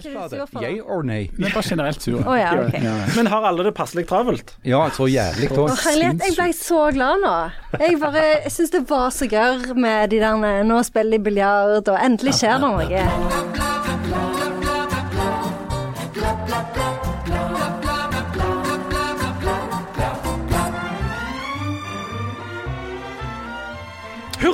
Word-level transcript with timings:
Sur 0.00 0.46
for? 0.46 0.62
Yay 0.62 0.80
or 0.80 1.02
nei? 1.04 1.28
Er 1.38 1.52
bare 1.52 1.62
generelt 1.62 2.00
sure. 2.02 2.22
Oh, 2.24 2.38
ja, 2.38 2.54
okay. 2.56 2.80
Men 3.16 3.26
har 3.26 3.44
alle 3.44 3.66
det 3.66 3.74
passelig 3.76 4.06
travelt? 4.08 4.54
Ja, 4.64 4.86
så 4.96 5.04
jævlig 5.12 5.50
òg. 5.52 5.68
herlighet, 5.84 6.24
jeg 6.24 6.36
ble 6.38 6.48
så 6.56 6.86
glad 6.96 7.20
nå. 7.20 7.36
Jeg 7.76 8.00
bare 8.00 8.24
syns 8.48 8.72
det 8.72 8.86
var 8.88 9.12
så 9.12 9.28
gørr 9.28 9.74
med 9.76 10.08
de 10.14 10.24
der 10.24 10.64
Nå 10.64 10.82
spiller 10.88 11.18
de 11.18 11.24
biljard, 11.28 11.84
og 11.84 11.96
endelig 12.00 12.38
skjer 12.40 12.56
det 12.56 12.64
noe. 12.64 13.57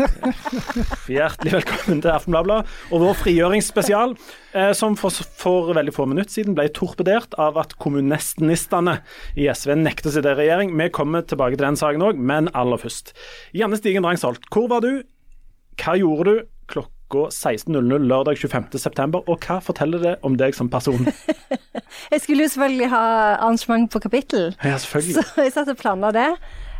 Hjertelig 1.10 1.52
velkommen 1.58 2.00
til 2.02 2.12
Aftenbladet 2.12 2.58
og 2.92 3.02
vår 3.02 3.16
frigjøringsspesial, 3.20 4.14
eh, 4.56 4.70
som 4.76 4.96
for, 4.98 5.12
for 5.40 5.72
veldig 5.76 5.94
få 5.96 6.06
minutter 6.10 6.32
siden 6.38 6.56
ble 6.56 6.68
torpedert 6.76 7.34
av 7.40 7.58
at 7.60 7.74
kommunistnistene 7.82 8.98
i 9.40 9.48
SV 9.52 9.74
nekter 9.82 10.10
å 10.10 10.14
sitte 10.14 10.32
i 10.34 10.38
regjering. 10.40 10.72
Vi 10.78 10.88
kommer 10.94 11.26
tilbake 11.26 11.58
til 11.58 11.66
den 11.66 11.80
saken 11.80 12.06
òg, 12.06 12.20
men 12.20 12.48
aller 12.56 12.80
først. 12.80 13.12
Janne 13.56 13.78
Stigen 13.80 14.06
Drangsholt, 14.06 14.48
hvor 14.54 14.70
var 14.72 14.84
du? 14.86 15.02
Hva 15.80 15.96
gjorde 16.00 16.30
du 16.40 16.48
klokka 16.70 17.26
16.00 17.34 18.04
lørdag 18.06 18.38
25.9, 18.38 19.20
og 19.26 19.46
hva 19.46 19.58
forteller 19.64 20.04
det 20.04 20.16
om 20.26 20.36
deg 20.38 20.54
som 20.56 20.70
person? 20.72 21.08
Jeg 22.12 22.22
skulle 22.22 22.46
jo 22.46 22.52
selvfølgelig 22.52 22.90
ha 22.92 23.04
arrangement 23.36 23.90
på 23.90 24.00
kapittel, 24.02 24.52
Ja, 24.62 24.76
så 24.78 25.00
jeg 25.02 25.52
satt 25.52 25.68
og 25.72 25.78
planla 25.80 26.12
det. 26.14 26.28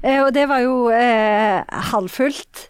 Eh, 0.05 0.21
Og 0.23 0.31
det 0.35 0.47
var 0.49 0.63
jo 0.63 0.87
eh, 0.95 1.61
halvfullt 1.91 2.70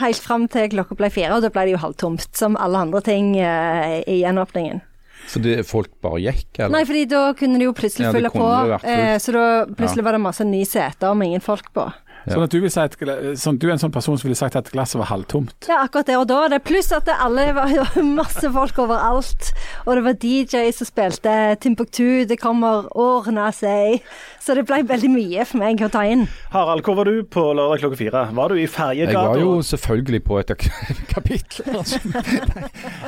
helt 0.00 0.20
fram 0.22 0.46
til 0.50 0.68
klokka 0.72 0.96
ble 0.98 1.10
fire, 1.12 1.32
og 1.36 1.44
da 1.44 1.50
ble 1.54 1.66
det 1.68 1.76
jo 1.76 1.82
halvtomt, 1.82 2.28
som 2.36 2.58
alle 2.60 2.84
andre 2.86 3.02
ting 3.04 3.34
eh, 3.40 3.98
i 4.06 4.20
gjenåpningen. 4.22 4.82
Fordi 5.28 5.58
folk 5.66 5.90
bare 6.04 6.20
gikk, 6.24 6.46
eller? 6.56 6.72
Nei, 6.72 6.84
fordi 6.88 7.04
da 7.10 7.22
kunne 7.36 7.58
de 7.60 7.66
jo 7.66 7.74
plutselig 7.76 8.06
Ja, 8.06 8.12
fylle 8.16 8.30
på, 8.32 8.46
eh, 8.80 9.16
så 9.20 9.34
da 9.34 9.46
plutselig 9.68 10.04
var 10.06 10.16
det 10.16 10.22
masse 10.24 10.46
nye 10.48 10.68
seter 10.68 11.16
med 11.18 11.32
ingen 11.32 11.44
folk 11.44 11.68
på. 11.76 11.88
Sånn 12.32 12.44
at 12.46 12.52
du, 12.54 12.58
vil 12.60 12.70
si 12.72 12.80
at, 12.80 12.96
sånn, 13.40 13.58
du 13.58 13.66
er 13.68 13.74
en 13.76 13.82
sånn 13.82 13.92
person 13.94 14.18
som 14.18 14.28
ville 14.28 14.38
sagt 14.38 14.56
at 14.60 14.70
glasset 14.74 14.98
var 15.00 15.08
halvtomt. 15.12 15.68
Ja, 15.68 15.82
akkurat 15.86 16.06
det. 16.10 16.16
og 16.20 16.26
da 16.30 16.40
var 16.44 16.52
det. 16.54 16.62
Pluss 16.68 16.90
at 16.92 17.06
det 17.08 17.16
alle 17.24 17.48
var 17.56 17.72
masse 18.20 18.50
folk 18.54 18.78
overalt. 18.84 19.52
Og 19.86 19.94
det 19.98 20.04
var 20.08 20.18
DJ 20.22 20.70
som 20.76 20.88
spilte 20.88 21.34
Timbuktu, 21.62 22.24
det 22.28 22.38
kommer 22.40 22.88
ordna 22.98 23.48
seg. 23.54 24.02
Så 24.42 24.54
det 24.56 24.64
ble 24.68 24.82
veldig 24.88 25.10
mye 25.12 25.44
for 25.48 25.60
meg 25.60 25.82
å 25.84 25.90
ta 25.92 26.04
inn. 26.08 26.26
Harald, 26.54 26.84
hvor 26.86 26.96
var 27.00 27.08
du 27.10 27.22
på 27.28 27.42
lørdag 27.56 27.82
klokka 27.82 27.98
fire? 28.00 28.22
Var 28.36 28.48
du 28.48 28.56
i 28.62 28.66
Jeg 28.68 29.12
var 29.14 29.36
jo 29.40 29.58
selvfølgelig 29.66 30.22
på 30.24 30.38
et 30.40 30.54
kapittel. 31.14 31.76
altså. 31.76 31.98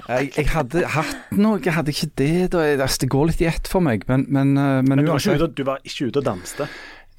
jeg, 0.09 0.31
jeg 0.37 0.49
hadde 0.53 0.85
hatt 0.97 1.17
noe, 1.39 1.61
jeg 1.65 1.75
hadde 1.77 1.95
ikke 1.95 2.11
det. 2.21 2.33
da. 2.53 2.65
Altså, 2.85 2.99
det 3.05 3.11
går 3.13 3.31
litt 3.31 3.41
i 3.45 3.49
ett 3.51 3.71
for 3.71 3.81
meg, 3.85 4.05
men, 4.11 4.27
men, 4.29 4.55
eh, 4.57 4.81
men 4.85 4.97
Men 4.97 5.05
du 5.05 5.11
var, 5.13 5.21
ikke 5.21 5.33
uansett- 5.35 5.45
ute, 5.49 5.55
du 5.61 5.65
var 5.69 5.81
ikke 5.85 6.11
ute 6.11 6.23
og 6.23 6.27
danste? 6.29 6.69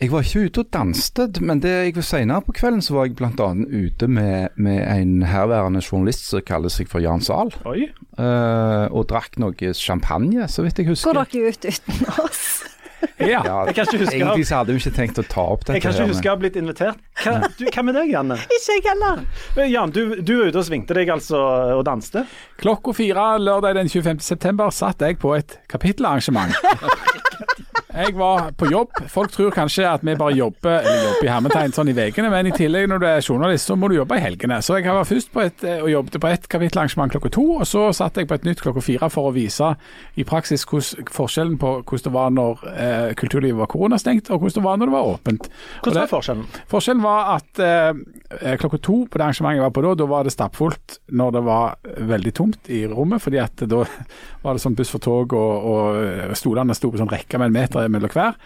Jeg 0.02 0.10
var 0.10 0.24
ikke 0.26 0.48
ute 0.48 0.62
og 0.64 0.70
danset, 0.74 1.38
men 1.46 1.60
det 1.62 1.70
jeg 1.76 1.94
var 1.94 2.06
senere 2.08 2.42
på 2.42 2.56
kvelden 2.58 2.82
så 2.82 2.96
var 2.96 3.06
jeg 3.06 3.14
bl.a. 3.20 3.50
ute 3.70 4.08
med, 4.10 4.48
med 4.58 4.80
en 4.82 5.22
herværende 5.30 5.84
journalist 5.86 6.26
som 6.32 6.42
kaller 6.42 6.74
seg 6.74 6.90
for 6.90 7.04
Jan 7.04 7.22
Zahl, 7.22 7.54
Oi. 7.70 7.84
eh, 8.18 8.86
og 8.90 9.06
drakk 9.12 9.38
noe 9.44 9.74
champagne, 9.78 10.48
så 10.50 10.66
vidt 10.66 10.82
jeg 10.82 10.90
husker. 10.90 11.14
Går 11.14 11.30
dere 11.36 11.54
ut 11.54 11.70
uten 11.70 12.14
oss? 12.26 12.46
Ja. 13.18 13.40
Ja, 13.46 13.54
Jeg 13.66 13.74
kan 13.74 13.88
ikke 13.88 13.98
huske 14.04 14.14
Egentlig 14.14 14.46
så 14.46 14.60
hadde 14.60 14.74
vi 14.76 14.82
ikke 14.82 14.92
tenkt 14.94 15.18
å 15.18 15.24
ta 15.26 15.42
opp 15.54 15.64
dette. 15.66 15.74
Jeg 15.74 15.82
kan 15.82 15.94
ikke 15.96 16.04
her, 16.04 16.12
huske 16.12 16.30
å 16.30 16.34
ha 16.36 16.38
blitt 16.42 16.58
invitert. 16.62 17.00
Hva, 17.24 17.34
du, 17.58 17.64
hva 17.74 17.84
med 17.88 17.98
deg, 17.98 18.12
Janne? 18.14 18.38
Ikke 18.58 18.76
jeg 18.76 18.84
heller. 18.86 19.24
Men 19.58 19.72
Jan, 19.72 19.94
du, 19.96 20.02
du 20.22 20.32
var 20.38 20.52
ute 20.52 20.62
og 20.62 20.68
svingte 20.68 20.98
deg 20.98 21.10
altså 21.10 21.42
og 21.80 21.82
danste. 21.88 22.28
Klokka 22.62 22.94
fire 22.98 23.26
lørdag 23.42 23.80
den 23.80 23.90
25. 23.90 24.22
september 24.26 24.70
satt 24.70 25.02
jeg 25.02 25.18
på 25.22 25.34
et 25.38 25.58
kapittelarrangement. 25.74 26.54
Jeg 27.92 28.14
var 28.16 28.52
på 28.56 28.70
jobb. 28.72 29.02
Folk 29.12 29.32
tror 29.34 29.52
kanskje 29.52 29.84
at 29.90 30.04
vi 30.06 30.14
bare 30.16 30.36
jobber 30.38 30.78
eller 30.80 31.02
jobber 31.10 31.28
i 31.28 31.32
hermetegn 31.32 31.74
sånn 31.76 31.92
i 31.92 31.96
ukene, 31.98 32.30
men 32.32 32.48
i 32.48 32.54
tillegg 32.56 32.88
når 32.88 33.02
du 33.02 33.08
er 33.10 33.26
journalist, 33.26 33.68
så 33.68 33.76
må 33.76 33.90
du 33.92 33.98
jobbe 33.98 34.16
i 34.16 34.24
helgene. 34.24 34.62
Så 34.64 34.78
jeg 34.80 34.88
var 34.88 35.08
først 35.08 35.32
på 35.34 35.44
et, 35.44 35.66
og 35.74 35.90
jobbet 35.92 36.18
på 36.24 36.30
et 36.32 36.48
kapittelarrangement 36.52 37.12
klokka 37.12 37.34
to, 37.36 37.46
og 37.60 37.68
så 37.68 37.90
satt 37.96 38.20
jeg 38.20 38.30
på 38.30 38.38
et 38.40 38.48
nytt 38.48 38.64
klokka 38.64 38.84
fire 38.86 39.10
for 39.12 39.30
å 39.30 39.34
vise 39.36 39.74
i 40.16 40.26
praksis 40.28 40.64
hos, 40.72 40.94
forskjellen 41.12 41.58
på 41.62 41.74
hvordan 41.82 42.08
det 42.08 42.14
var 42.16 42.32
når 42.38 42.64
eh, 42.72 43.10
kulturlivet 43.20 43.60
var 43.60 43.72
koronastengt, 43.72 44.32
og 44.32 44.46
hvordan 44.46 44.58
det 44.62 44.66
var 44.70 44.80
når 44.80 44.92
det 44.92 44.96
var 44.96 45.12
åpent. 45.12 45.52
Hvordan 45.84 46.02
var 46.06 46.14
forskjellen? 46.16 46.48
Forskjellen 46.72 47.04
var 47.04 47.34
at 47.36 47.64
eh, 47.68 48.56
klokka 48.62 48.80
to 48.80 48.98
på 49.06 49.20
det 49.20 49.28
arrangementet 49.28 49.60
jeg 49.60 49.66
var 49.68 49.76
på 49.76 49.86
da, 49.86 49.94
da 50.00 50.10
var 50.10 50.26
det 50.28 50.36
stappfullt 50.36 50.98
når 51.12 51.36
det 51.36 51.44
var 51.50 51.94
veldig 52.16 52.36
tomt 52.40 52.72
i 52.72 52.82
rommet. 52.88 53.22
fordi 53.22 53.42
at 53.44 53.68
da 53.68 53.84
var 54.46 54.56
det 54.56 54.64
sånn 54.64 54.80
buss 54.80 54.96
for 54.96 55.04
tog, 55.04 55.36
og, 55.36 55.68
og 55.68 56.36
stolene 56.40 56.76
sto 56.78 56.92
på 56.92 57.02
sånn 57.02 57.12
rekke 57.12 57.42
med 57.42 57.52
en 57.52 57.60
meter 57.60 57.81
mellom 57.90 58.12
hver. 58.14 58.38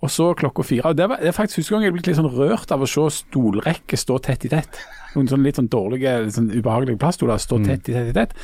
Og 0.00 0.10
så 0.10 0.30
klokka 0.34 0.64
fire. 0.64 0.88
og 0.88 0.96
Det, 0.96 1.08
var, 1.08 1.20
det 1.20 1.28
er 1.28 1.36
faktisk 1.36 1.60
første 1.60 1.74
gang 1.74 1.84
jeg 1.84 1.92
blitt 1.92 2.08
litt 2.08 2.18
sånn 2.18 2.32
rørt 2.32 2.72
av 2.72 2.82
å 2.82 2.88
se 2.88 3.04
stolrekker 3.20 4.00
stå 4.00 4.16
tett 4.24 4.46
i 4.48 4.52
tett. 4.52 4.80
Noen 5.14 5.30
sånn 5.30 5.42
litt 5.42 5.58
sånn 5.58 5.70
dårlige, 5.70 6.12
sånn 6.34 6.50
ubehagelige 6.52 7.00
plaststoler 7.00 7.40
stå 7.42 7.58
tett 7.64 7.88
i 7.90 7.94
tett 7.96 8.10
i 8.12 8.14
tett. 8.14 8.34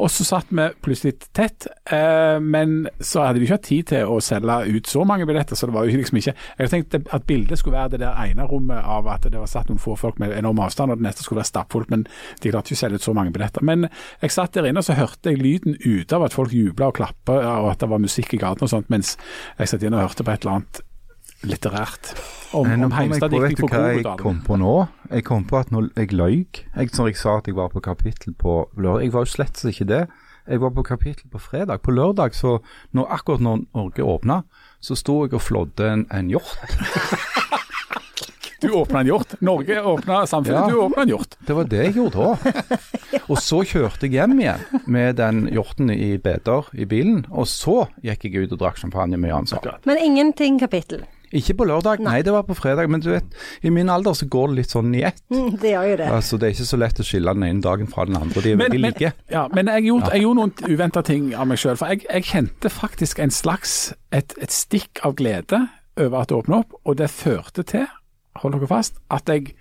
Og 0.00 0.08
så 0.12 0.24
satt 0.24 0.48
vi 0.48 0.66
plutselig 0.84 1.28
tett, 1.36 1.66
eh, 1.92 2.38
men 2.40 2.88
så 3.00 3.26
hadde 3.26 3.40
vi 3.40 3.48
ikke 3.48 3.58
hatt 3.58 3.68
tid 3.68 3.90
til 3.92 4.12
å 4.12 4.18
selge 4.24 4.58
ut 4.72 4.88
så 4.88 5.04
mange 5.08 5.26
billetter, 5.28 5.58
så 5.58 5.68
det 5.68 5.76
var 5.76 5.84
jo 5.84 5.96
liksom 5.96 6.20
ikke 6.20 6.34
Jeg 6.36 6.58
hadde 6.58 6.72
tenkt 6.72 7.12
at 7.14 7.26
bildet 7.26 7.58
skulle 7.58 7.76
være 7.76 7.96
det 7.96 8.00
der 8.00 8.16
ene 8.24 8.48
rommet 8.48 8.82
av 8.84 9.06
at 9.12 9.28
det 9.28 9.38
var 9.38 9.50
satt 9.50 9.68
noen 9.68 9.80
få 9.80 9.96
folk 9.96 10.18
med 10.18 10.32
enorm 10.36 10.60
avstand, 10.64 10.90
og 10.90 10.98
det 10.98 11.06
neste 11.06 11.24
skulle 11.24 11.42
være 11.42 11.52
stappfullt, 11.52 11.90
men 11.90 12.06
de 12.42 12.50
klarte 12.50 12.72
ikke 12.72 12.80
å 12.80 12.82
selge 12.84 13.00
ut 13.00 13.06
så 13.06 13.14
mange 13.16 13.32
billetter. 13.32 13.64
Men 13.64 13.88
jeg 14.22 14.34
satt 14.34 14.56
der 14.56 14.68
inne, 14.68 14.80
og 14.80 14.88
så 14.88 14.96
hørte 14.98 15.32
jeg 15.32 15.42
lyden 15.42 15.76
ute 15.84 16.16
av 16.16 16.26
at 16.26 16.36
folk 16.36 16.52
jubla 16.52 16.90
og 16.90 16.98
klappa, 17.00 17.38
og 17.60 17.70
at 17.72 17.80
det 17.84 17.92
var 17.92 18.02
musikk 18.02 18.34
i 18.34 18.42
gaten 18.42 18.66
og 18.66 18.72
sånt, 18.72 18.90
mens 18.92 19.16
jeg 19.58 19.72
satt 19.72 19.84
inne 19.86 20.00
og 20.00 20.08
hørte 20.08 20.24
på 20.24 20.32
et 20.32 20.44
eller 20.44 20.60
annet 20.60 20.84
litterært. 21.44 22.14
Om, 22.56 22.70
om 22.86 22.92
Heimstad 22.94 23.34
gikk 23.34 23.56
du 23.58 23.64
på 23.66 23.68
hva 23.72 23.80
jeg 23.96 24.04
kom 24.20 24.38
på 24.46 24.56
nå? 24.60 24.74
Jeg 25.10 25.24
kom 25.26 25.44
på 25.44 25.58
at 25.58 25.72
når 25.74 25.90
jeg 25.98 26.12
løy 26.16 26.46
jeg, 26.54 26.90
Som 26.94 27.08
jeg 27.10 27.16
sa 27.18 27.38
at 27.40 27.46
jeg 27.50 27.56
var 27.58 27.68
på 27.74 27.80
kapittel 27.84 28.32
på 28.38 28.68
lørdag 28.78 29.02
Jeg 29.04 29.12
var 29.12 29.26
jo 29.26 29.32
slett 29.34 29.64
ikke 29.68 29.88
det. 29.90 30.06
Jeg 30.46 30.60
var 30.62 30.70
på 30.70 30.82
kapittel 30.86 31.28
på 31.28 31.38
fredag. 31.42 31.82
På 31.82 31.90
lørdag, 31.90 32.34
så 32.38 32.60
når, 32.94 33.08
akkurat 33.18 33.42
når 33.42 33.64
Norge 33.74 34.04
åpna, 34.06 34.42
så 34.80 34.94
sto 34.96 35.24
jeg 35.26 35.34
og 35.34 35.42
flådde 35.42 35.90
en, 35.92 36.06
en 36.14 36.30
hjort. 36.30 36.54
Du 38.60 38.70
åpna 38.72 39.00
en 39.00 39.06
hjort. 39.06 39.34
Norge 39.44 39.82
åpna 39.82 40.26
samfunnet, 40.26 40.60
Ja. 40.60 40.68
du 40.70 40.78
åpna 40.80 41.02
en 41.02 41.08
hjort. 41.08 41.34
Det 41.46 41.54
var 41.54 41.64
det 41.68 41.82
jeg 41.84 41.92
gjorde 41.94 42.24
da. 42.24 43.18
Og 43.28 43.36
så 43.38 43.60
kjørte 43.68 44.06
jeg 44.08 44.14
hjem 44.16 44.38
igjen 44.40 44.62
med 44.86 45.18
den 45.20 45.42
hjorten 45.52 45.90
i 45.92 46.16
beder 46.16 46.70
i 46.72 46.86
bilen. 46.88 47.26
Og 47.30 47.44
så 47.52 47.84
gikk 48.02 48.24
jeg 48.24 48.46
ut 48.46 48.54
og 48.56 48.62
drakk 48.64 48.80
champagne 48.80 49.20
med 49.20 49.30
Jan 49.30 49.46
Sahl. 49.50 49.76
Men 49.84 50.00
ingenting 50.00 50.56
kapittel. 50.58 51.04
Ikke 51.36 51.54
på 51.58 51.66
lørdag, 51.68 52.00
nei 52.04 52.20
det 52.26 52.32
var 52.34 52.44
på 52.48 52.56
fredag. 52.56 52.88
Men 52.92 53.02
du 53.04 53.10
vet, 53.12 53.36
i 53.66 53.70
min 53.74 53.90
alder 53.92 54.16
så 54.16 54.28
går 54.32 54.48
det 54.52 54.56
litt 54.62 54.72
sånn 54.74 54.94
i 54.96 55.02
ett. 55.08 55.20
Mm, 55.32 55.50
Det 55.62 55.72
gjør 55.74 55.88
jo 55.90 55.96
det. 56.00 56.08
Altså, 56.16 56.38
det 56.40 56.48
er 56.48 56.54
ikke 56.56 56.68
så 56.70 56.78
lett 56.80 57.02
å 57.02 57.06
skille 57.06 57.34
den 57.36 57.46
ene 57.50 57.64
dagen 57.64 57.90
fra 57.92 58.06
den 58.08 58.16
andre. 58.20 58.42
De 58.44 58.52
er 58.54 58.56
Men- 58.60 58.70
veldig 58.70 58.82
like. 58.86 59.12
Ja, 59.32 59.46
men 59.54 59.70
jeg 59.72 59.86
gjorde, 59.90 60.10
jeg 60.14 60.24
gjorde 60.26 60.40
noen 60.40 60.74
uventa 60.76 61.02
ting 61.06 61.28
av 61.34 61.46
meg 61.50 61.60
sjøl. 61.62 61.76
For 61.80 61.92
jeg, 61.92 62.04
jeg 62.08 62.28
kjente 62.32 62.72
faktisk 62.72 63.20
en 63.24 63.34
slags 63.34 63.76
et, 64.12 64.34
et 64.42 64.52
stikk 64.54 65.00
av 65.06 65.14
glede 65.20 65.62
over 65.96 66.20
at 66.22 66.28
det 66.32 66.36
åpna 66.40 66.62
opp, 66.64 66.74
og 66.84 66.96
det 67.00 67.10
førte 67.12 67.62
til, 67.64 67.86
hold 68.42 68.52
dere 68.56 68.68
fast, 68.68 68.98
at 69.10 69.28
jeg 69.32 69.54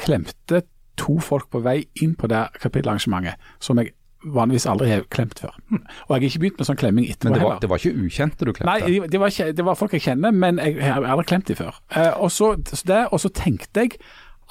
klemte 0.00 0.62
to 0.98 1.18
folk 1.22 1.50
på 1.52 1.60
vei 1.64 1.82
inn 2.02 2.14
på 2.18 2.28
det 2.32 2.40
kapittelarrangementet 2.62 3.36
som 3.62 3.78
jeg 3.78 3.92
vanligvis 4.34 4.66
aldri 4.70 4.90
har 4.90 5.04
klemt 5.12 5.38
før. 5.42 5.54
Og 5.70 5.80
jeg 6.10 6.16
har 6.16 6.26
ikke 6.28 6.42
begynt 6.42 6.60
med 6.60 6.68
sånn 6.68 6.80
klemming 6.80 7.06
etterpå 7.10 7.30
heller. 7.30 7.36
Men 7.36 7.42
det 7.42 7.50
var, 7.50 7.60
det 7.62 7.70
var 7.70 7.82
ikke 7.82 8.06
ukjente 8.06 8.48
du 8.48 8.52
klemte? 8.52 8.72
Nei, 8.72 9.08
det 9.12 9.20
var, 9.22 9.32
ikke, 9.32 9.48
det 9.58 9.66
var 9.68 9.78
folk 9.78 9.96
jeg 9.96 10.04
kjenner, 10.08 10.34
men 10.34 10.60
jeg, 10.62 10.76
jeg 10.80 10.92
har 10.92 11.08
aldri 11.14 11.28
klemt 11.30 11.50
dem 11.50 11.58
før. 11.60 11.80
Eh, 11.94 12.12
og, 12.14 12.30
så, 12.34 12.52
så 12.72 12.82
det, 12.90 13.00
og 13.12 13.22
så 13.22 13.32
tenkte 13.36 13.86
jeg 13.86 13.98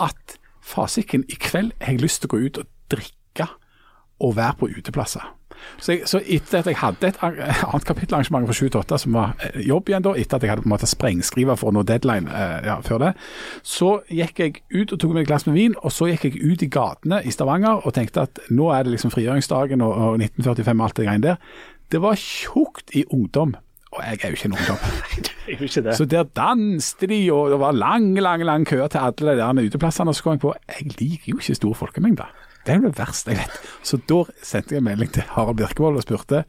at 0.04 0.38
fasiken, 0.66 1.26
i 1.30 1.38
kveld 1.40 1.74
har 1.82 1.96
jeg 1.96 2.04
lyst 2.04 2.24
til 2.24 2.32
å 2.32 2.36
gå 2.36 2.42
ut 2.48 2.62
og 2.64 2.70
drikke 2.94 3.50
og 4.24 4.38
være 4.38 4.60
på 4.62 4.72
uteplasser. 4.78 5.26
Så, 5.78 5.92
jeg, 5.92 6.06
så 6.10 6.22
etter 6.22 6.62
at 6.62 6.70
jeg 6.70 6.80
hadde 6.80 7.10
et 7.10 7.20
annet 7.24 7.88
kapittelarrangement 7.88 8.48
fra 8.50 8.56
7-8, 8.56 9.00
som 9.06 9.18
var 9.18 9.34
eh, 9.44 9.60
jobb 9.68 9.92
igjen 9.92 10.06
da, 10.06 10.16
etter 10.20 10.38
at 10.38 10.46
jeg 10.46 10.54
hadde 10.54 10.66
på 10.66 10.70
en 10.70 10.76
måte 10.76 10.90
sprengskriva 10.90 11.58
for 11.60 11.72
å 11.72 11.76
nå 11.76 11.86
deadline 11.88 12.32
eh, 12.32 12.70
ja, 12.70 12.80
før 12.86 13.04
det, 13.08 13.12
så 13.66 13.92
gikk 14.12 14.42
jeg 14.44 14.64
ut 14.76 14.96
og 14.96 15.02
tok 15.02 15.16
meg 15.16 15.26
et 15.26 15.32
glass 15.34 15.48
med 15.50 15.58
vin, 15.60 15.78
og 15.82 15.94
så 15.94 16.10
gikk 16.12 16.30
jeg 16.30 16.42
ut 16.42 16.66
i 16.66 16.72
gatene 16.72 17.22
i 17.26 17.34
Stavanger 17.34 17.86
og 17.86 17.96
tenkte 17.98 18.26
at 18.28 18.42
nå 18.50 18.72
er 18.76 18.86
det 18.86 18.96
liksom 18.96 19.14
frigjøringsdagen 19.14 19.84
og, 19.86 19.94
og 19.94 20.20
1945 20.24 20.76
og 20.76 20.88
alt 20.88 21.00
det 21.00 21.08
greiene 21.10 21.30
der. 21.30 21.62
Det 21.92 22.02
var 22.02 22.18
tjukt 22.18 22.96
i 22.98 23.06
ungdom 23.14 23.56
Og 23.92 24.02
jeg 24.04 24.20
er 24.24 24.32
jo 24.32 24.36
ikke 24.36 24.46
en 24.50 24.56
ungdom. 24.58 25.94
Så 26.00 26.06
der 26.10 26.24
danste 26.36 27.08
de, 27.08 27.20
og 27.32 27.52
det 27.52 27.60
var 27.62 27.72
lang, 27.72 28.10
lang 28.20 28.44
lang 28.44 28.66
kø 28.68 28.88
til 28.88 28.98
alle 28.98 29.32
de 29.32 29.38
der 29.38 29.68
uteplassene. 29.70 30.10
Og 30.10 30.16
så 30.16 30.24
kom 30.24 30.34
jeg 30.36 30.40
på 30.40 30.54
jeg 30.68 30.96
liker 31.00 31.30
jo 31.32 31.38
ikke 31.38 31.56
stor 31.56 31.74
folkemengde. 31.74 32.26
Det 32.66 32.74
er 32.74 32.80
jo 32.82 32.90
det 32.90 32.98
verste 32.98 33.34
jeg 33.34 33.44
vet. 33.44 33.58
Så 33.86 34.00
da 34.10 34.24
sendte 34.42 34.76
jeg 34.76 34.82
en 34.82 34.88
melding 34.90 35.12
til 35.14 35.28
Harald 35.36 35.60
Birkevold 35.60 36.00
og 36.02 36.06
spurte 36.06 36.44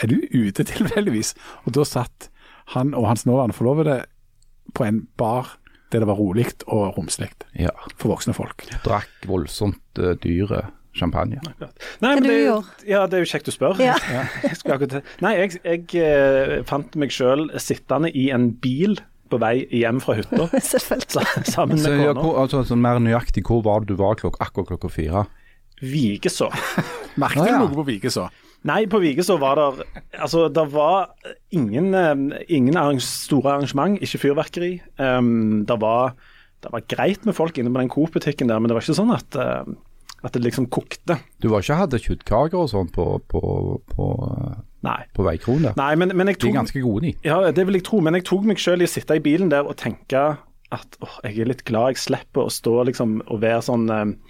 er 0.00 0.08
du 0.08 0.16
ute 0.32 0.64
tilfeldigvis. 0.64 1.34
Og 1.66 1.74
da 1.76 1.84
satt 1.84 2.30
han 2.74 2.94
og 2.96 3.08
hans 3.10 3.26
nåværende 3.28 3.56
forlovede 3.56 3.98
på 4.74 4.86
en 4.86 5.02
bar 5.20 5.56
der 5.90 6.04
det 6.04 6.06
var 6.06 6.14
rolig 6.20 6.46
og 6.70 6.94
romslig 6.96 7.32
Ja. 7.58 7.72
for 7.98 8.12
voksne 8.12 8.34
folk. 8.34 8.62
Drakk 8.84 9.10
voldsomt 9.26 9.98
uh, 9.98 10.12
dyre 10.22 10.68
champagne. 10.94 11.40
Nei, 12.00 12.14
men 12.14 12.22
det, 12.22 12.36
gjorde? 12.46 12.86
ja, 12.86 13.04
det 13.06 13.18
er 13.18 13.24
jo 13.24 13.30
kjekt 13.30 13.46
du 13.50 13.54
spør. 13.54 13.78
Ja. 13.82 13.96
Jeg 14.46 15.02
Nei, 15.22 15.34
jeg, 15.38 15.60
jeg 15.64 15.84
eh, 16.02 16.54
fant 16.66 16.94
meg 16.98 17.12
sjøl 17.14 17.48
sittende 17.62 18.10
i 18.10 18.28
en 18.34 18.52
bil 18.62 18.98
på 19.30 19.38
vei 19.38 19.66
hjem 19.70 20.00
fra 20.02 20.16
hytta 20.18 20.48
Selvfølgelig. 20.72 21.46
sammen 21.46 21.78
med 21.82 22.14
kona. 22.14 22.24
altså, 22.42 22.64
så 22.66 22.78
mer 22.78 22.98
nøyaktig, 23.02 23.44
hvor 23.46 23.62
var 23.66 23.84
det 23.84 23.92
du 23.94 24.00
var 24.00 24.18
klok 24.18 24.38
akkurat 24.42 24.72
klokka 24.72 24.90
fire? 24.90 25.26
Vigeså. 25.80 26.50
Merket 27.20 27.44
du 27.44 27.50
ja. 27.50 27.58
noe 27.60 27.74
på 27.74 27.84
Vigeså? 27.88 28.28
Nei, 28.68 28.82
på 28.92 28.98
Vigeså 29.00 29.38
var 29.40 29.56
det 29.56 29.86
Altså, 30.20 30.48
det 30.52 30.66
var 30.74 31.14
ingen, 31.56 31.94
eh, 31.96 32.42
ingen 32.52 32.76
arrange, 32.76 33.00
store 33.06 33.54
arrangement, 33.54 33.96
ikke 34.04 34.20
fyrverkeri. 34.26 34.72
Um, 35.00 35.62
det, 35.68 35.78
var, 35.80 36.12
det 36.64 36.72
var 36.74 36.84
greit 36.92 37.24
med 37.24 37.34
folk 37.38 37.56
inne 37.58 37.72
på 37.72 37.80
den 37.80 37.88
Coop-butikken 37.92 38.50
der, 38.52 38.60
men 38.60 38.68
det 38.68 38.76
var 38.76 38.84
ikke 38.84 38.98
sånn 39.00 39.14
at, 39.16 39.38
uh, 39.40 39.64
at 40.20 40.36
det 40.36 40.42
liksom 40.44 40.68
kokte. 40.68 41.16
Du 41.40 41.48
var 41.48 41.64
ikke 41.64 41.78
hadde 41.80 42.02
kjøttkaker 42.04 42.60
og 42.60 42.68
sånn 42.74 42.92
på, 42.92 43.06
på, 43.32 43.40
på, 43.94 44.10
uh, 44.28 44.60
Nei. 44.84 44.98
på? 45.16 45.24
Nei, 45.80 45.94
men, 45.96 46.12
men 46.16 46.28
jeg 46.28 46.42
De 46.42 46.52
er 46.52 46.58
ganske 46.60 46.84
gode, 46.84 47.08
de. 47.08 47.14
Ja, 47.24 47.40
det 47.56 47.64
vil 47.68 47.80
jeg 47.80 47.88
tro, 47.88 48.02
men 48.04 48.20
jeg 48.20 48.28
tok 48.28 48.44
meg 48.48 48.60
selv 48.60 48.84
i 48.84 48.88
å 48.88 48.92
sitte 48.92 49.16
i 49.16 49.24
bilen 49.24 49.48
der 49.52 49.64
og 49.64 49.78
tenke 49.80 50.26
at 50.70 51.00
åh, 51.02 51.16
jeg 51.26 51.40
er 51.42 51.48
litt 51.50 51.64
glad 51.66 51.94
jeg 51.96 52.04
slipper 52.04 52.44
å 52.46 52.52
stå 52.52 52.76
liksom 52.86 53.16
og 53.26 53.40
være 53.42 53.62
sånn 53.66 53.88
eh, 53.90 54.04
f- 54.12 54.29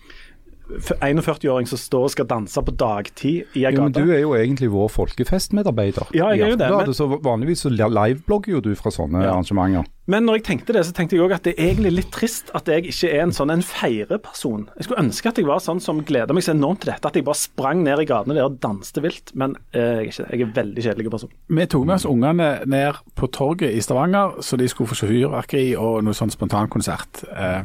41-åring 0.78 1.66
som 1.68 1.78
står 1.80 2.04
og 2.08 2.10
skal 2.14 2.26
danse 2.30 2.62
på 2.62 2.74
dagtid 2.76 3.56
i 3.58 3.64
ei 3.66 3.72
men 3.76 3.90
gate. 3.92 4.04
du 4.04 4.12
er 4.14 4.20
jo 4.22 4.34
egentlig 4.38 4.70
vår 4.72 4.88
folkefestmedarbeider. 4.94 6.10
Ja, 6.14 6.30
jeg 6.34 6.40
er 6.46 6.50
jo 6.54 6.56
det, 6.56 6.70
men- 6.70 6.94
Så 6.94 7.06
vanligvis 7.22 7.62
så 7.64 7.70
liveblogger 7.70 8.52
jo 8.52 8.60
du 8.60 8.74
fra 8.74 8.90
sånne 8.90 9.22
Ja. 9.22 9.32
arrangementer. 9.34 9.84
Men 10.06 10.24
når 10.26 10.34
jeg 10.40 10.44
tenkte 10.44 10.72
det, 10.72 10.84
så 10.86 10.92
tenkte 10.92 11.14
jeg 11.16 11.20
òg 11.22 11.32
at 11.34 11.42
det 11.44 11.54
er 11.58 11.72
egentlig 11.74 11.92
litt 11.92 12.10
trist 12.10 12.50
at 12.54 12.66
jeg 12.66 12.84
ikke 12.86 13.12
er 13.14 13.20
en 13.22 13.30
sånn 13.30 13.52
en 13.52 13.62
feireperson. 13.62 14.68
Jeg 14.76 14.84
skulle 14.88 14.98
ønske 15.04 15.26
at 15.28 15.36
jeg 15.38 15.46
var 15.46 15.58
sånn 15.60 15.80
som 15.80 16.02
gleder 16.02 16.32
meg 16.34 16.42
så 16.42 16.52
enormt 16.54 16.80
til 16.80 16.92
dette, 16.92 17.06
at 17.06 17.14
jeg 17.14 17.24
bare 17.24 17.34
sprang 17.38 17.84
ned 17.84 17.98
i 18.00 18.04
gatene 18.04 18.34
der 18.34 18.44
og 18.44 18.58
danste 18.60 19.00
vilt, 19.02 19.30
men 19.34 19.56
eh, 19.72 19.80
jeg 19.80 20.06
er 20.08 20.10
ikke 20.10 20.16
det. 20.16 20.30
Jeg 20.30 20.40
er 20.40 20.46
en 20.46 20.52
veldig 20.52 20.82
kjedelig 20.82 21.10
person. 21.10 21.30
Vi 21.48 21.66
tok 21.66 21.86
med 21.86 21.94
oss 21.94 22.04
ungene 22.06 22.66
ned 22.66 22.94
på 23.14 23.30
torget 23.30 23.72
i 23.74 23.80
Stavanger, 23.80 24.40
så 24.42 24.56
de 24.58 24.66
skulle 24.68 24.88
få 24.88 24.96
se 24.96 25.06
fyrverkeri 25.06 25.76
og 25.78 26.02
noe 26.04 26.12
sånn 26.14 26.30
spontankonsert. 26.34 27.24
Eh, 27.36 27.62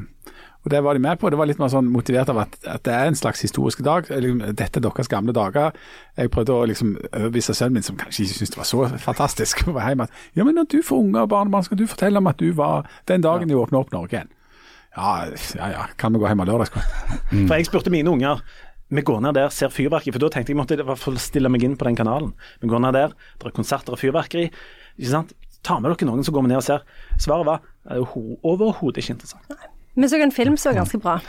og 0.66 0.72
Det 0.72 0.84
var 0.84 0.98
de 0.98 1.00
med 1.00 1.20
på. 1.22 1.30
Det 1.30 1.38
var 1.38 1.46
litt 1.46 1.60
mer 1.62 1.70
sånn 1.70 1.92
motivert 1.94 2.30
av 2.34 2.40
at, 2.42 2.56
at 2.66 2.84
det 2.88 2.94
er 2.94 3.10
en 3.12 3.18
slags 3.18 3.44
historisk 3.46 3.84
dag. 3.86 4.08
Liksom, 4.10 4.42
Dette 4.58 4.82
er 4.82 4.86
deres 4.88 5.12
gamle 5.12 5.34
dager. 5.36 5.76
Jeg 6.18 6.32
prøvde 6.34 6.56
å 6.56 6.66
liksom 6.66 6.96
overbevise 7.12 7.54
sønnen 7.54 7.78
min, 7.78 7.86
som 7.86 8.00
kanskje 8.00 8.26
ikke 8.26 8.40
syntes 8.40 8.56
det 8.56 8.62
var 8.64 8.70
så 8.72 8.88
fantastisk, 9.04 9.62
å 9.70 9.76
være 9.76 9.94
hjemme, 9.94 10.10
at 10.10 10.40
ja, 10.40 10.48
men 10.48 10.58
når 10.58 10.72
du 10.74 10.80
får 10.86 11.04
unger 11.06 11.28
og 11.28 11.30
barnebarn, 11.36 11.68
skal 11.68 11.78
du 11.78 11.86
fortelle 11.90 12.22
om 12.22 12.32
at 12.32 12.42
du 12.42 12.50
var 12.58 12.90
den 13.12 13.22
dagen 13.26 13.52
de 13.52 13.60
åpna 13.60 13.84
opp 13.84 13.94
Norge 13.94 14.18
igjen. 14.18 14.32
Ja, 14.96 15.28
ja, 15.60 15.68
ja. 15.74 15.86
Kan 16.00 16.16
vi 16.16 16.24
gå 16.24 16.30
hjem 16.32 16.42
lørdag, 16.42 16.72
lørdagskveld? 16.72 17.46
For 17.50 17.58
jeg 17.60 17.68
spurte 17.70 17.94
mine 17.94 18.10
unger 18.10 18.42
vi 18.96 19.02
går 19.02 19.22
ned 19.26 19.34
der, 19.34 19.50
ser 19.50 19.72
fyrverkeri, 19.74 20.14
for 20.14 20.22
da 20.22 20.30
tenkte 20.30 20.54
jeg 20.54 20.60
måtte 20.60 20.76
i 20.78 20.84
hvert 20.86 21.02
fall 21.02 21.16
stille 21.20 21.50
meg 21.50 21.64
inn 21.66 21.74
på 21.78 21.88
den 21.88 21.98
kanalen. 21.98 22.36
Vi 22.62 22.70
går 22.70 22.84
ned 22.84 22.94
der, 22.94 23.16
det 23.42 23.50
er 23.50 23.56
konserter 23.56 23.96
og 23.96 24.00
fyrverkeri. 24.00 24.52
ikke 25.00 25.10
sant? 25.10 25.34
Ta 25.66 25.80
med 25.82 25.90
dere 25.90 26.06
noen, 26.12 26.22
så 26.24 26.34
går 26.34 26.46
vi 26.46 26.52
ned 26.52 26.62
og 26.62 26.68
ser. 26.68 26.86
Svaret 27.18 27.48
var 27.48 27.64
er 27.90 28.06
overhodet 28.06 29.02
ikke 29.02 29.18
interessant. 29.18 29.50
Vi 29.96 30.10
så 30.10 30.16
en 30.16 30.32
film 30.32 30.58
som 30.58 30.70
var 30.70 30.76
ganske 30.76 30.98
bra. 30.98 31.20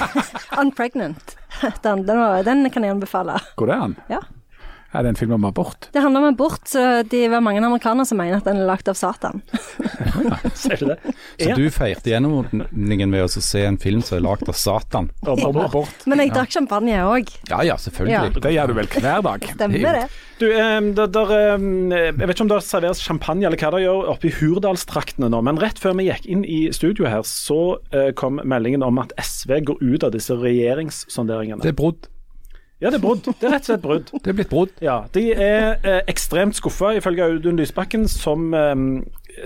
'Unpregnant'. 0.56 1.36
Den, 1.82 2.06
den, 2.06 2.44
den 2.44 2.70
kan 2.70 2.84
jeg 2.84 2.90
anbefale. 2.90 3.38
Går 3.56 3.66
det 3.66 3.74
an? 3.74 3.96
Ja. 4.08 4.20
Er 4.94 5.02
det 5.02 5.10
en 5.10 5.18
film 5.18 5.32
om 5.34 5.44
abort? 5.48 5.88
Det 5.90 5.98
handler 5.98 6.22
om 6.22 6.34
abort, 6.34 6.68
så 6.70 7.02
det 7.10 7.24
var 7.32 7.42
mange 7.42 7.58
amerikanere 7.58 8.06
som 8.06 8.20
mener 8.20 8.38
at 8.38 8.46
den 8.46 8.60
er 8.62 8.68
lagd 8.68 8.86
av 8.90 8.94
Satan. 8.94 9.40
Ser 10.54 10.78
du 10.78 10.86
det? 10.92 10.98
Så 11.34 11.48
Ja. 11.50 11.56
du 11.58 11.64
feirte 11.74 12.12
gjennomordningen 12.12 13.10
ved 13.10 13.24
å 13.26 13.42
se 13.42 13.64
en 13.66 13.78
film 13.82 14.04
som 14.06 14.20
er 14.20 14.22
lagd 14.28 14.46
av 14.48 14.54
Satan? 14.54 15.10
Om 15.26 15.42
ja. 15.42 15.64
abort. 15.64 16.06
Men 16.06 16.22
jeg 16.22 16.30
drakk 16.36 16.54
champagne 16.54 17.00
òg. 17.08 17.32
Ja 17.50 17.64
ja, 17.66 17.74
selvfølgelig. 17.74 18.38
Det 18.38 18.54
gjør 18.54 18.70
du 18.70 18.78
vel 18.78 18.92
hver 18.94 19.26
dag? 19.26 19.48
Stemmer 19.56 19.98
det? 19.98 20.06
Du, 20.38 20.48
der, 20.50 21.10
der, 21.14 21.34
jeg 21.94 22.14
vet 22.18 22.34
ikke 22.34 22.46
om 22.46 22.54
det 22.54 22.62
serveres 22.66 23.02
champagne 23.02 23.46
eller 23.46 23.58
hva 23.58 23.74
det 23.74 23.84
gjør 23.84 24.14
oppe 24.14 24.30
i 24.30 24.34
Hurdalstraktene 24.34 25.30
nå, 25.30 25.42
men 25.46 25.58
rett 25.62 25.78
før 25.82 25.94
vi 25.98 26.08
gikk 26.08 26.26
inn 26.30 26.42
i 26.46 26.64
studio 26.74 27.06
her, 27.10 27.22
så 27.26 27.78
eh, 27.94 28.10
kom 28.18 28.40
meldingen 28.42 28.82
om 28.86 28.98
at 29.02 29.14
SV 29.18 29.60
går 29.70 29.82
ut 29.82 30.06
av 30.06 30.14
disse 30.14 30.34
regjeringssonderingene. 30.38 31.62
Det 31.62 31.74
er 31.74 31.78
brudd. 31.78 32.10
Ja, 32.82 32.90
det 32.90 32.98
er 32.98 33.04
brudd. 33.04 33.22
Det 33.24 33.46
er 33.46 33.54
rett 33.54 33.64
og 33.64 33.70
slett 33.70 33.84
brudd. 33.84 34.10
Det 34.12 34.32
er 34.32 34.36
blitt 34.36 34.50
brudd. 34.50 34.72
Ja, 34.82 34.96
De 35.14 35.28
er 35.32 35.78
eh, 35.86 36.00
ekstremt 36.10 36.58
skuffa, 36.58 36.92
ifølge 36.98 37.24
Audun 37.24 37.60
Lysbakken, 37.60 38.08
som 38.10 38.50
eh, 38.54 38.74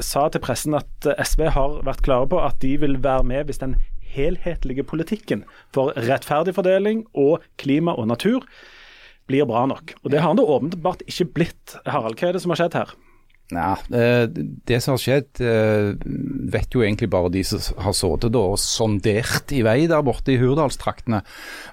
sa 0.04 0.26
til 0.32 0.42
pressen 0.44 0.75
at 0.78 1.06
eh, 1.06 1.20
SV 1.22 1.44
har 1.54 1.78
vært 1.86 2.02
klare 2.06 2.28
på 2.32 2.40
at 2.42 2.58
de 2.64 2.75
vil 2.80 2.98
være 3.04 3.26
med 3.28 3.48
hvis 3.50 3.60
den 3.62 3.76
helhetlige 4.08 4.86
politikken 4.88 5.44
for 5.76 5.92
rettferdig 6.08 6.56
fordeling 6.56 7.04
og 7.12 7.44
klima 7.60 7.92
og 7.92 8.08
natur 8.08 8.46
blir 9.28 9.44
bra 9.48 9.66
nok. 9.69 9.92
Og 10.02 10.10
Det 10.10 10.22
har 10.22 10.32
han 10.32 10.40
da 10.40 10.46
åpenbart 10.48 11.04
ikke 11.06 11.28
blitt. 11.36 11.76
Harald, 11.84 12.16
hva 12.16 12.30
er 12.30 12.38
det 12.38 12.42
som 12.42 12.54
har 12.54 12.62
skjedd 12.62 12.78
her? 12.80 12.96
Nei, 13.49 13.77
eh, 13.97 14.27
det 14.69 14.77
som 14.85 14.93
har 14.93 15.00
skjedd, 15.00 15.41
eh, 15.41 15.95
vet 16.53 16.75
jo 16.75 16.83
egentlig 16.85 17.09
bare 17.09 17.31
de 17.33 17.41
som 17.49 17.62
har 17.81 17.95
sittet 17.97 18.35
og 18.37 18.59
sondert 18.61 19.55
i 19.56 19.62
vei 19.65 19.87
der 19.89 20.05
borte 20.05 20.35
i 20.35 20.41
Hurdalstraktene. 20.41 21.23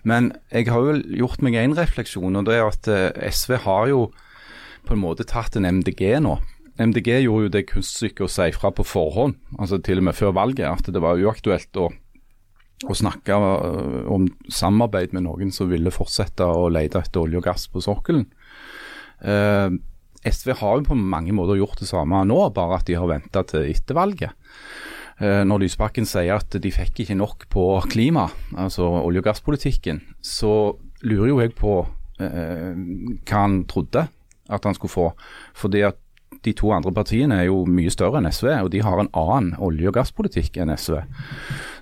Men 0.08 0.32
jeg 0.54 0.70
har 0.72 0.80
jo 0.80 1.02
gjort 1.20 1.44
meg 1.44 1.58
en 1.60 1.76
refleksjon, 1.76 2.38
og 2.40 2.46
det 2.48 2.56
er 2.56 2.70
at 2.70 2.88
eh, 2.88 3.28
SV 3.28 3.58
har 3.66 3.90
jo 3.92 4.06
på 4.88 4.96
en 4.96 5.02
måte 5.02 5.28
tatt 5.28 5.58
en 5.60 5.68
MDG 5.68 6.22
nå. 6.24 6.38
MDG 6.80 7.10
gjorde 7.26 7.48
jo 7.48 7.52
det 7.52 7.68
kunststykket 7.68 8.24
å 8.24 8.32
si 8.32 8.48
fra 8.56 8.72
på 8.72 8.86
forhånd, 8.88 9.36
altså 9.60 9.82
til 9.84 10.00
og 10.00 10.08
med 10.08 10.16
før 10.16 10.32
valget, 10.36 10.68
at 10.68 10.88
det 10.92 11.02
var 11.04 11.20
uaktuelt 11.20 11.76
å, 11.80 11.90
å 12.88 12.96
snakke 12.96 13.36
om 13.36 14.30
samarbeid 14.48 15.16
med 15.16 15.28
noen 15.28 15.52
som 15.56 15.68
ville 15.72 15.92
fortsette 15.92 16.48
å 16.48 16.70
lete 16.72 17.04
etter 17.04 17.24
olje 17.24 17.42
og 17.42 17.48
gass 17.48 17.68
på 17.72 17.84
sokkelen. 17.84 18.28
Eh, 19.24 19.76
SV 20.26 20.56
har 20.60 20.80
jo 20.80 20.88
på 20.90 20.98
mange 20.98 21.34
måter 21.36 21.60
gjort 21.60 21.80
det 21.82 21.88
samme 21.90 22.24
nå, 22.28 22.40
bare 22.56 22.80
at 22.80 22.88
de 22.90 22.98
har 22.98 23.10
venta 23.10 23.44
til 23.48 23.68
etter 23.72 23.98
valget. 23.98 24.34
Eh, 25.22 25.44
Når 25.48 25.62
Lysbakken 25.64 26.08
sier 26.10 26.36
at 26.40 26.58
de 26.62 26.72
fikk 26.74 27.04
ikke 27.06 27.16
nok 27.20 27.46
på 27.54 27.66
klima, 27.92 28.28
altså 28.58 28.88
olje- 29.04 29.22
og 29.24 29.30
gasspolitikken, 29.30 30.02
så 30.22 30.76
lurer 31.06 31.30
jo 31.30 31.40
jeg 31.44 31.54
på 31.56 31.76
eh, 32.20 32.74
hva 33.24 33.44
han 33.46 33.62
trodde 33.70 34.08
at 34.50 34.64
han 34.68 34.76
skulle 34.78 34.94
få. 34.94 35.08
Fordi 35.58 35.82
at 35.88 35.98
de 36.44 36.54
to 36.58 36.72
andre 36.76 36.92
partiene 36.96 37.40
er 37.42 37.48
jo 37.48 37.62
mye 37.70 37.94
større 37.94 38.20
enn 38.20 38.30
SV, 38.30 38.50
og 38.66 38.72
de 38.74 38.82
har 38.86 39.00
en 39.02 39.12
annen 39.16 39.54
olje- 39.64 39.90
og 39.92 39.96
gasspolitikk 39.98 40.60
enn 40.62 40.74
SV. 40.76 41.00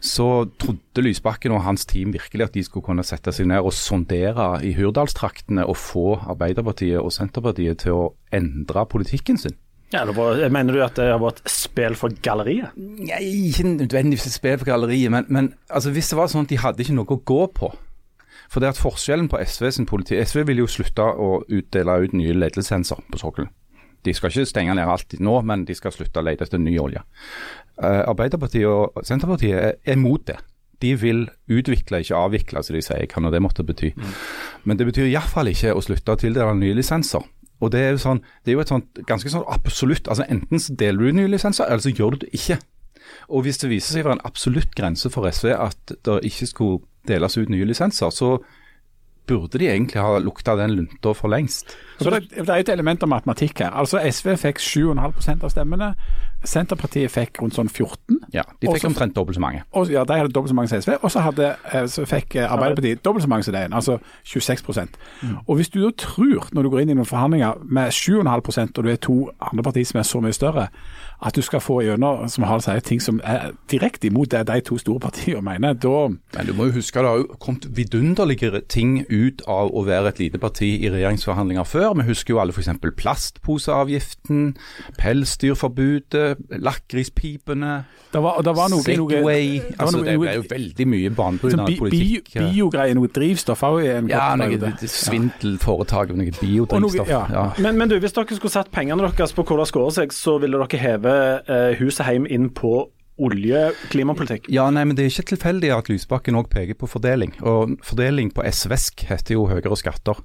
Så 0.03 0.27
trodde 0.59 1.03
Lysbakken 1.05 1.55
og 1.55 1.63
hans 1.63 1.87
team 1.89 2.13
virkelig 2.13 2.49
at 2.49 2.55
de 2.57 2.63
skulle 2.63 2.85
kunne 2.85 3.05
sette 3.07 3.31
seg 3.31 3.47
ned 3.49 3.63
og 3.63 3.73
sondere 3.75 4.57
i 4.65 4.73
Hurdalstraktene 4.77 5.65
og 5.65 5.79
få 5.79 6.07
Arbeiderpartiet 6.19 6.99
og 6.99 7.13
Senterpartiet 7.15 7.85
til 7.85 7.95
å 7.97 8.09
endre 8.35 8.85
politikken 8.91 9.39
sin? 9.39 9.55
Ja, 9.93 10.05
det 10.09 10.15
var, 10.17 10.49
mener 10.49 10.73
du 10.73 10.81
at 10.81 10.97
det 10.97 11.05
har 11.11 11.21
vært 11.21 11.43
spill 11.49 11.93
for 11.95 12.13
galleriet? 12.25 12.73
Nei, 12.75 13.21
ikke 13.51 13.67
nødvendigvis 13.75 14.25
et 14.25 14.35
spill 14.39 14.57
for 14.57 14.71
galleriet, 14.71 15.11
men, 15.13 15.27
men 15.29 15.51
altså, 15.69 15.93
hvis 15.93 16.09
det 16.09 16.17
var 16.17 16.31
sånn 16.31 16.47
at 16.47 16.53
de 16.53 16.61
hadde 16.63 16.81
ikke 16.81 16.95
noe 16.97 17.13
å 17.13 17.21
gå 17.21 17.41
på 17.53 17.69
For 18.49 18.61
det 18.61 18.73
at 18.73 18.81
forskjellen 18.81 19.29
på 19.29 19.39
SV 19.39 19.69
sin 19.73 19.87
politikk 19.89 20.25
SV 20.25 20.47
vil 20.49 20.63
jo 20.63 20.69
slutte 20.69 21.05
å 21.05 21.43
utdele 21.45 21.99
ut 22.03 22.15
nye 22.17 22.33
ledelisenser 22.35 22.99
på 23.09 23.21
sokkelen. 23.21 23.49
De 24.03 24.13
skal 24.13 24.31
ikke 24.31 24.49
stenge 24.49 24.75
ned 24.75 24.89
alt 24.89 25.15
nå, 25.19 25.35
men 25.47 25.65
de 25.67 25.75
skal 25.77 25.93
slutte 25.95 26.19
å 26.21 26.25
lete 26.25 26.47
etter 26.47 26.61
ny 26.61 26.75
olje. 26.81 27.03
Eh, 27.81 28.01
Arbeiderpartiet 28.09 28.67
og 28.67 29.05
Senterpartiet 29.07 29.59
er, 29.59 29.77
imot 29.95 30.03
mot 30.03 30.25
det. 30.27 30.39
De 30.83 30.95
vil 30.99 31.23
utvikle, 31.47 32.01
ikke 32.03 32.17
avvikle, 32.19 32.63
som 32.63 32.75
de 32.75 32.81
sier, 32.83 33.07
hva 33.07 33.21
nå 33.23 33.31
det 33.31 33.41
måtte 33.43 33.63
bety. 33.63 33.93
Men 34.67 34.79
det 34.79 34.89
betyr 34.89 35.07
iallfall 35.07 35.47
ikke 35.53 35.71
å 35.71 35.83
slutte 35.83 36.11
å 36.11 36.19
tildele 36.19 36.57
nye 36.59 36.75
lisenser. 36.75 37.23
Og 37.63 37.71
Det 37.71 37.79
er 37.79 37.93
jo, 37.95 38.01
sånn, 38.03 38.19
det 38.43 38.51
er 38.51 38.57
jo 38.57 38.63
et 38.65 38.71
sånt 38.73 38.99
ganske 39.07 39.29
sånn 39.31 39.45
absolutt 39.47 40.09
altså 40.11 40.25
Enten 40.27 40.59
så 40.59 40.73
deler 40.75 40.99
du 40.99 41.15
nye 41.15 41.31
lisenser, 41.31 41.69
eller 41.69 41.79
så 41.79 41.93
gjør 41.95 42.17
du 42.17 42.25
det 42.25 42.33
ikke. 42.35 42.57
Og 43.29 43.45
Hvis 43.45 43.61
det 43.61 43.69
viser 43.71 43.93
seg 43.93 44.03
å 44.03 44.09
være 44.09 44.19
en 44.19 44.27
absolutt 44.27 44.75
grense 44.75 45.11
for 45.13 45.29
SV 45.29 45.53
at 45.55 45.95
det 46.03 46.17
ikke 46.27 46.49
skulle 46.49 46.83
deles 47.07 47.37
ut 47.37 47.51
nye 47.51 47.67
lisenser, 47.67 48.11
så 48.11 48.35
burde 49.27 49.59
de 49.59 49.67
egentlig 49.69 50.01
ha 50.01 50.17
lukta 50.19 50.55
den 50.59 50.71
lunta 50.75 51.13
for 51.15 51.31
lengst. 51.31 51.75
Så 51.99 52.09
det, 52.11 52.29
det 52.35 52.49
er 52.49 52.59
et 52.63 52.69
element 52.69 53.03
av 53.03 53.09
matematikk 53.09 53.59
her. 53.63 53.71
Altså 53.79 54.01
SV 54.03 54.35
fikk 54.41 54.59
7,5 54.59 55.43
av 55.43 55.49
stemmene. 55.53 55.93
Senterpartiet 56.43 57.07
fikk 57.11 57.39
rundt 57.39 57.55
sånn 57.55 57.69
14 57.71 58.17
Ja, 58.33 58.41
De 58.59 58.67
fikk 58.67 58.75
Også- 58.75 58.89
omtrent 58.89 59.15
dobbelt 59.15 59.37
så 59.37 59.39
mange. 59.41 59.61
Og, 59.71 59.87
ja, 59.91 60.03
De 60.03 60.13
hadde 60.13 60.33
dobbelt 60.33 60.49
så 60.51 60.55
mange 60.55 60.67
som 60.67 60.81
SV, 60.81 60.97
og 61.01 61.11
så, 61.11 61.21
hadde, 61.23 61.55
eh, 61.71 61.85
så 61.87 62.03
fikk 62.05 62.35
eh, 62.35 62.51
Arbeiderpartiet 62.51 63.03
dobbelt 63.05 63.23
så 63.23 63.29
mange 63.29 63.43
som 63.43 63.53
den, 63.53 63.73
altså 63.73 63.99
26% 64.25 64.97
Og 65.47 65.55
Hvis 65.55 65.69
du 65.69 65.79
da 65.85 65.91
tror, 65.97 66.49
når 66.51 66.61
du 66.63 66.69
går 66.69 66.79
inn 66.83 66.89
i 66.89 66.93
noen 66.93 67.05
forhandlinger 67.07 67.63
med 67.63 67.91
7,5% 67.91 68.77
og 68.77 68.83
du 68.83 68.89
er 68.89 68.95
to 68.99 69.29
andre 69.39 69.63
partier 69.63 69.85
som 69.85 69.99
er 69.99 70.03
så 70.03 70.19
mye 70.19 70.33
større, 70.35 70.67
at 71.25 71.35
du 71.35 71.41
skal 71.41 71.61
få 71.63 71.79
gjennom 71.85 72.27
som 72.29 72.43
Harald 72.47 72.65
sier, 72.65 72.81
ting 72.83 73.01
som 73.01 73.21
er 73.23 73.53
direkte 73.71 74.09
imot 74.09 74.31
det 74.33 74.43
de 74.49 74.59
to 74.67 74.77
store 74.81 74.99
partiene 74.99 75.41
mener, 75.45 75.73
da 75.73 76.07
Men 76.09 76.47
du 76.47 76.53
må 76.57 76.67
jo 76.69 76.77
huske 76.79 76.99
det 76.99 77.09
har 77.09 77.21
jo 77.21 77.37
kommet 77.39 77.67
vidunderlige 77.77 78.61
ting 78.69 79.05
ut 79.09 79.41
av 79.47 79.71
å 79.71 79.85
være 79.87 80.13
et 80.13 80.19
lite 80.19 80.41
parti 80.41 80.69
i 80.83 80.91
regjeringsforhandlinger 80.91 81.63
før. 81.63 81.93
Vi 81.99 82.07
husker 82.09 82.35
jo 82.35 82.41
alle 82.43 82.53
f.eks. 82.53 82.69
plastposeavgiften, 82.97 84.55
pelsdyrforbudet, 84.99 86.37
lakrispipene, 86.59 87.83
Segway 88.13 89.61
det 89.63 89.75
altså, 89.79 89.97
Det 90.03 90.13
er 90.13 90.35
jo 90.35 90.43
veldig 90.49 90.85
mye 90.87 91.09
sånn 91.09 91.15
banebrytende 91.17 91.65
bi, 91.65 91.73
bi, 91.73 91.79
politikk. 91.79 92.29
ja. 92.35 92.45
biogreier, 92.45 92.97
noe 92.97 93.09
drivstoff 93.15 93.63
òg 93.65 93.79
i 93.81 93.89
en 93.93 94.09
Ja, 94.11 94.27
noe 94.37 94.73
svindelforetak 94.81 96.13
og 96.13 96.19
noe 96.21 96.35
biodrivstoff. 96.37 97.09
ja. 97.09 97.23
ja. 97.33 97.45
Men, 97.63 97.79
men 97.79 97.89
du, 97.89 97.97
hvis 98.03 98.13
dere 98.13 98.37
skulle 98.37 98.53
satt 98.53 98.69
pengene 98.73 99.01
deres 99.07 99.33
på 99.33 99.45
hvor 99.47 99.61
det 99.61 99.67
skårer 99.71 99.97
seg, 99.97 100.13
så 100.15 100.37
ville 100.41 100.61
dere 100.61 100.81
heve 100.83 101.12
huset 101.79 102.05
hjem 102.09 102.25
inn 102.29 102.49
på 102.55 102.89
olje-klimapolitikk? 103.23 104.47
Ja, 104.53 104.69
nei, 104.73 104.83
men 104.85 104.95
Det 104.97 105.05
er 105.05 105.11
ikke 105.13 105.35
tilfeldig 105.35 105.69
at 105.75 105.89
Lysbakken 105.91 106.37
òg 106.39 106.49
peker 106.53 106.77
på 106.79 106.89
fordeling. 106.89 107.33
Og 107.41 107.75
Fordeling 107.85 108.31
på 108.33 108.45
SV-esk 108.47 109.05
heter 109.09 109.35
jo 109.37 109.45
høyere 109.51 109.77
skatter. 109.77 110.17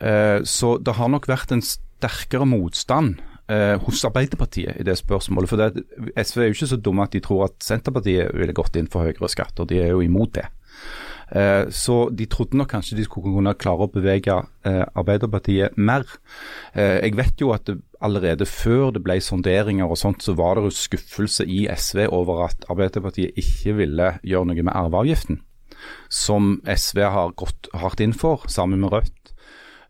Eh, 0.00 0.40
så 0.44 0.76
det 0.82 0.96
har 0.98 1.08
nok 1.08 1.26
vært 1.30 1.54
en 1.56 1.62
sterkere 1.64 2.44
motstand 2.46 3.22
eh, 3.48 3.76
hos 3.86 4.04
Arbeiderpartiet 4.04 4.76
i 4.80 4.84
det 4.84 4.98
spørsmålet. 5.00 5.48
For 5.48 5.56
det, 5.56 5.86
SV 6.20 6.42
er 6.42 6.50
jo 6.50 6.58
ikke 6.58 6.72
så 6.74 6.80
dumme 6.84 7.06
at 7.08 7.16
de 7.16 7.22
tror 7.24 7.46
at 7.48 7.56
Senterpartiet 7.64 8.34
ville 8.36 8.52
gått 8.56 8.76
inn 8.76 8.90
for 8.92 9.06
høyere 9.08 9.32
skatter. 9.32 9.64
De 9.64 9.80
er 9.80 9.94
jo 9.94 10.04
imot 10.04 10.34
det. 10.36 10.46
Eh, 11.32 11.64
Så 11.74 12.10
de 12.14 12.26
trodde 12.30 12.54
nok 12.60 12.68
kanskje 12.70 12.96
de 13.00 13.04
skulle 13.08 13.32
kunne 13.34 13.56
klare 13.58 13.88
å 13.88 13.90
bevege 13.90 14.36
eh, 14.68 14.84
Arbeiderpartiet 14.94 15.78
mer. 15.80 16.04
Eh, 16.74 17.00
Jeg 17.08 17.16
vet 17.16 17.40
jo 17.40 17.54
at 17.56 17.72
allerede 18.04 18.46
før 18.48 18.90
det 18.94 19.02
ble 19.04 19.18
sonderinger 19.22 19.88
og 19.88 19.98
sånt, 20.00 20.24
så 20.24 20.34
var 20.36 20.56
det 20.56 20.66
jo 20.66 20.74
skuffelse 20.74 21.46
i 21.48 21.66
SV 21.72 22.06
over 22.10 22.46
at 22.48 22.66
Arbeiderpartiet 22.72 23.36
ikke 23.40 23.76
ville 23.80 24.10
gjøre 24.26 24.50
noe 24.50 24.66
med 24.66 24.74
arveavgiften, 24.74 25.40
som 26.12 26.56
SV 26.66 27.02
har 27.14 27.36
gått 27.38 27.70
hardt 27.76 28.02
inn 28.04 28.16
for, 28.16 28.44
sammen 28.52 28.82
med 28.82 28.94
Rødt. 28.94 29.32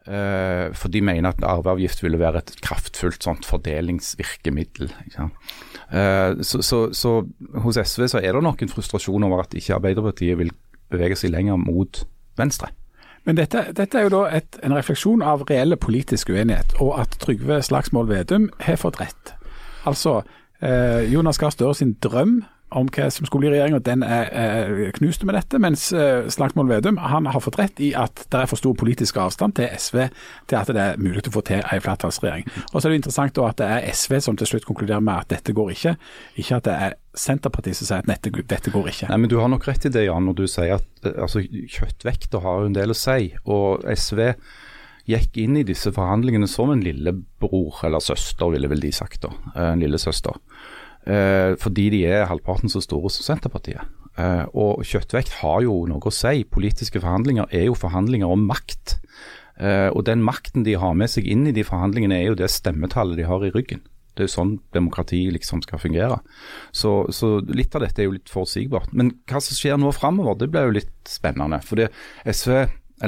Eh, 0.07 0.71
for 0.79 0.93
de 0.93 1.03
mener 1.03 1.33
at 1.33 1.43
arveavgift 1.43 2.05
ville 2.05 2.21
være 2.21 2.45
et 2.45 2.53
kraftfullt 2.63 3.27
sånt 3.27 3.47
fordelingsvirkemiddel. 3.49 4.93
Eh, 5.19 6.43
så, 6.47 6.63
så, 6.63 6.81
så 6.95 7.17
hos 7.65 7.81
SV 7.83 8.07
så 8.15 8.23
er 8.23 8.37
det 8.39 8.45
nok 8.47 8.63
en 8.63 8.71
frustrasjon 8.71 9.27
over 9.27 9.43
at 9.43 9.57
ikke 9.59 9.75
Arbeiderpartiet 9.81 10.39
vil 10.39 10.55
bevege 10.93 11.19
seg 11.19 11.35
lenger 11.35 11.59
mot 11.59 12.05
venstre. 12.39 12.71
Men 13.27 13.39
dette, 13.41 13.65
dette 13.75 13.99
er 13.99 14.07
jo 14.07 14.13
da 14.15 14.23
et, 14.39 14.59
en 14.63 14.75
refleksjon 14.77 15.23
av 15.27 15.43
reelle 15.51 15.77
politisk 15.77 16.31
uenighet, 16.31 16.77
og 16.79 16.95
at 17.03 17.17
Trygve 17.23 17.59
Slagsvold 17.67 18.13
Vedum 18.13 18.51
har 18.63 18.79
fått 18.79 19.01
rett. 19.03 19.33
Altså, 19.87 20.21
eh, 20.63 21.03
Jonas 21.11 21.41
Gahr 21.43 21.75
sin 21.75 21.97
drøm 22.03 22.45
om 22.75 22.89
hva 22.91 23.05
som 23.15 23.27
skulle 23.29 23.45
bli 23.47 23.51
regjering, 23.53 23.77
og 23.79 23.85
den 23.87 24.03
er, 24.03 24.27
er 24.35 24.91
knust 24.97 25.23
med 25.25 25.37
dette, 25.39 25.59
mens 25.63 25.85
eh, 25.95 26.27
Slagsvold 26.35 26.69
Vedum 26.73 26.97
han 26.99 27.29
har 27.31 27.41
fått 27.45 27.59
rett 27.61 27.79
i 27.81 27.93
at 27.95 28.25
det 28.33 28.41
er 28.41 28.49
for 28.51 28.59
stor 28.59 28.75
politisk 28.75 29.17
avstand 29.23 29.55
til 29.55 29.69
SV 29.71 30.01
til 30.51 30.59
at 30.59 30.73
det 30.75 30.83
er 30.83 30.99
mulig 30.99 31.23
å 31.31 31.35
få 31.37 31.45
til 31.47 31.63
en 31.63 31.85
flertallsregjering. 31.85 32.49
Og 32.73 32.81
så 32.81 32.89
er 32.89 32.95
det 32.97 33.01
interessant 33.05 33.39
at 33.39 33.61
det 33.63 33.69
er 33.71 33.87
SV 33.95 34.19
som 34.27 34.37
til 34.41 34.51
slutt 34.51 34.67
konkluderer 34.67 35.01
med 35.07 35.15
at 35.23 35.31
dette 35.37 35.55
går 35.55 35.71
ikke, 35.77 35.95
ikke 36.43 36.59
at 36.59 36.67
det 36.67 36.77
er 36.89 36.97
Senterpartiet 37.17 37.79
som 37.79 37.89
sier 37.89 38.03
at 38.03 38.11
dette, 38.11 38.35
dette 38.51 38.75
går 38.75 38.91
ikke. 38.91 39.07
Nei, 39.09 39.17
men 39.23 39.31
Du 39.33 39.39
har 39.41 39.49
nok 39.49 39.65
rett 39.71 39.87
i 39.89 39.93
det, 39.95 40.03
Jan, 40.09 40.27
når 40.29 40.35
du 40.43 40.47
sier 40.51 40.75
at 40.81 41.07
eh, 41.07 41.15
altså, 41.23 41.41
kjøttvekter 41.47 42.43
har 42.45 42.67
en 42.67 42.75
del 42.77 42.93
å 42.93 42.99
si. 42.99 43.31
Og 43.47 43.87
SV 43.89 44.33
gikk 45.07 45.39
inn 45.39 45.57
i 45.61 45.63
disse 45.65 45.93
forhandlingene 45.95 46.49
som 46.51 46.73
en 46.75 46.83
lillebror, 46.83 47.79
eller 47.87 48.03
søster, 48.03 48.51
ville 48.53 48.69
vel 48.69 48.83
de 48.83 48.91
sagt 48.93 49.23
da. 49.23 49.31
eh, 49.55 49.71
En 49.71 49.81
lillesøster. 49.87 50.35
Eh, 51.07 51.55
fordi 51.63 51.89
de 51.95 52.03
er 52.09 52.27
halvparten 52.27 52.73
så 52.73 52.83
store 52.83 53.11
som 53.15 53.29
Senterpartiet. 53.29 53.87
Eh, 54.19 54.45
og 54.57 54.83
kjøttvekt 54.87 55.39
har 55.43 55.61
jo 55.63 55.85
noe 55.91 56.03
å 56.03 56.15
si. 56.15 56.43
Politiske 56.49 57.03
forhandlinger 57.03 57.51
er 57.55 57.69
jo 57.69 57.77
forhandlinger 57.79 58.33
om 58.33 58.47
makt. 58.49 58.97
Eh, 59.61 59.89
og 59.93 60.05
den 60.09 60.25
makten 60.27 60.65
de 60.67 60.75
har 60.81 60.97
med 60.99 61.13
seg 61.13 61.29
inn 61.29 61.47
i 61.47 61.55
de 61.57 61.65
forhandlingene, 61.65 62.19
er 62.19 62.33
jo 62.33 62.41
det 62.41 62.51
stemmetallet 62.53 63.21
de 63.21 63.29
har 63.29 63.45
i 63.45 63.53
ryggen. 63.55 63.85
Det 64.17 64.25
er 64.25 64.31
jo 64.31 64.33
sånn 64.33 64.55
demokrati 64.73 65.21
liksom 65.33 65.61
skal 65.65 65.81
fungere. 65.81 66.19
Så, 66.73 67.05
så 67.13 67.37
litt 67.53 67.75
av 67.77 67.85
dette 67.85 68.01
er 68.01 68.09
jo 68.09 68.17
litt 68.17 68.33
forutsigbart. 68.33 68.95
Men 68.97 69.13
hva 69.29 69.43
som 69.45 69.57
skjer 69.59 69.77
nå 69.79 69.93
framover, 69.93 70.39
det 70.41 70.49
blir 70.53 70.71
jo 70.71 70.77
litt 70.79 70.95
spennende. 71.11 71.61
Fordi 71.65 71.91
SV, 72.25 72.55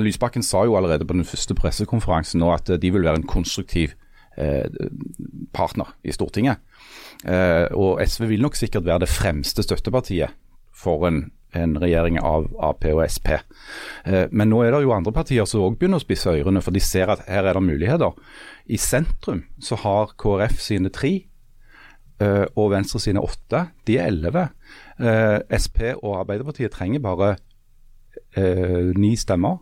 Lysbakken 0.05 0.45
sa 0.45 0.67
jo 0.69 0.77
allerede 0.77 1.09
på 1.09 1.17
den 1.17 1.27
første 1.27 1.57
pressekonferansen 1.57 2.45
nå 2.45 2.53
at 2.53 2.69
de 2.69 2.93
vil 2.93 3.09
være 3.09 3.23
en 3.23 3.31
konstruktiv 3.31 3.97
eh, 4.37 4.69
partner 5.57 5.97
i 6.05 6.13
Stortinget. 6.13 6.61
Eh, 7.27 7.67
og 7.75 7.99
SV 8.07 8.29
vil 8.31 8.45
nok 8.45 8.57
sikkert 8.59 8.87
være 8.87 9.03
det 9.03 9.11
fremste 9.11 9.65
støttepartiet 9.67 10.35
for 10.75 11.09
en, 11.09 11.25
en 11.57 11.75
regjering 11.83 12.21
av 12.23 12.47
Ap 12.63 12.87
og 12.93 13.03
Sp. 13.11 13.33
Eh, 14.07 14.27
men 14.31 14.53
nå 14.53 14.63
er 14.63 14.75
det 14.75 14.85
jo 14.85 14.95
andre 14.95 15.15
partier 15.15 15.49
som 15.49 15.65
òg 15.67 15.79
begynner 15.81 15.99
å 15.99 16.05
spisse 16.05 16.31
ørene, 16.31 16.63
for 16.63 16.75
de 16.75 16.83
ser 16.85 17.11
at 17.11 17.25
her 17.27 17.49
er 17.49 17.59
det 17.59 17.65
muligheter. 17.67 18.15
I 18.71 18.79
sentrum 18.79 19.43
så 19.59 19.81
har 19.83 20.15
KrF 20.21 20.61
sine 20.63 20.93
tre 20.95 21.15
eh, 22.23 22.47
og 22.55 22.73
Venstre 22.77 23.03
sine 23.03 23.25
åtte. 23.25 23.67
De 23.89 23.99
er 23.99 24.13
elleve. 24.13 24.51
Sp 24.99 25.95
og 26.03 26.17
Arbeiderpartiet 26.25 26.73
trenger 26.75 26.99
bare 26.99 27.37
ni 28.99 29.13
stemmer 29.17 29.61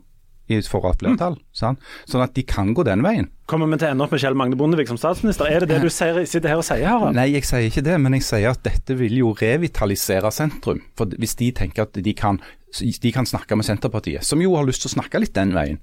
i 0.48 0.60
forhold 0.62 0.98
til 0.98 1.08
flertall. 1.08 1.38
sant? 1.56 1.82
Sånn 2.08 2.24
at 2.24 2.34
de 2.36 2.44
kan 2.46 2.72
gå 2.76 2.84
den 2.86 3.02
veien. 3.04 3.30
Kommer 3.50 3.70
vi 3.70 3.78
til 3.78 3.88
å 3.88 3.94
ende 3.94 4.06
opp 4.06 4.14
med 4.14 4.22
Kjell 4.22 4.36
Magne 4.38 4.58
Bondevik 4.58 4.90
som 4.90 4.98
statsminister? 5.00 5.48
Er 5.50 5.64
det 5.64 5.70
det 5.74 5.80
du 5.84 5.90
sier, 5.92 6.22
sitter 6.26 6.52
her 6.52 6.62
og 6.62 6.66
sier, 6.66 6.86
Harald? 6.86 7.18
Nei, 7.18 7.28
jeg 7.34 7.46
sier 7.46 7.66
ikke 7.68 7.84
det, 7.86 7.98
men 8.02 8.16
jeg 8.18 8.26
sier 8.26 8.50
at 8.50 8.62
dette 8.66 8.96
vil 8.98 9.14
jo 9.20 9.34
revitalisere 9.38 10.32
sentrum. 10.34 10.82
For 10.98 11.10
hvis 11.18 11.36
de 11.38 11.52
tenker 11.54 11.86
at 11.86 11.98
de 11.98 12.16
kan, 12.16 12.40
de 12.80 13.12
kan 13.14 13.28
snakke 13.28 13.58
med 13.58 13.68
Senterpartiet, 13.68 14.26
som 14.26 14.42
jo 14.42 14.56
har 14.58 14.66
lyst 14.66 14.84
til 14.84 14.92
å 14.92 14.96
snakke 14.98 15.22
litt 15.22 15.36
den 15.38 15.54
veien. 15.56 15.82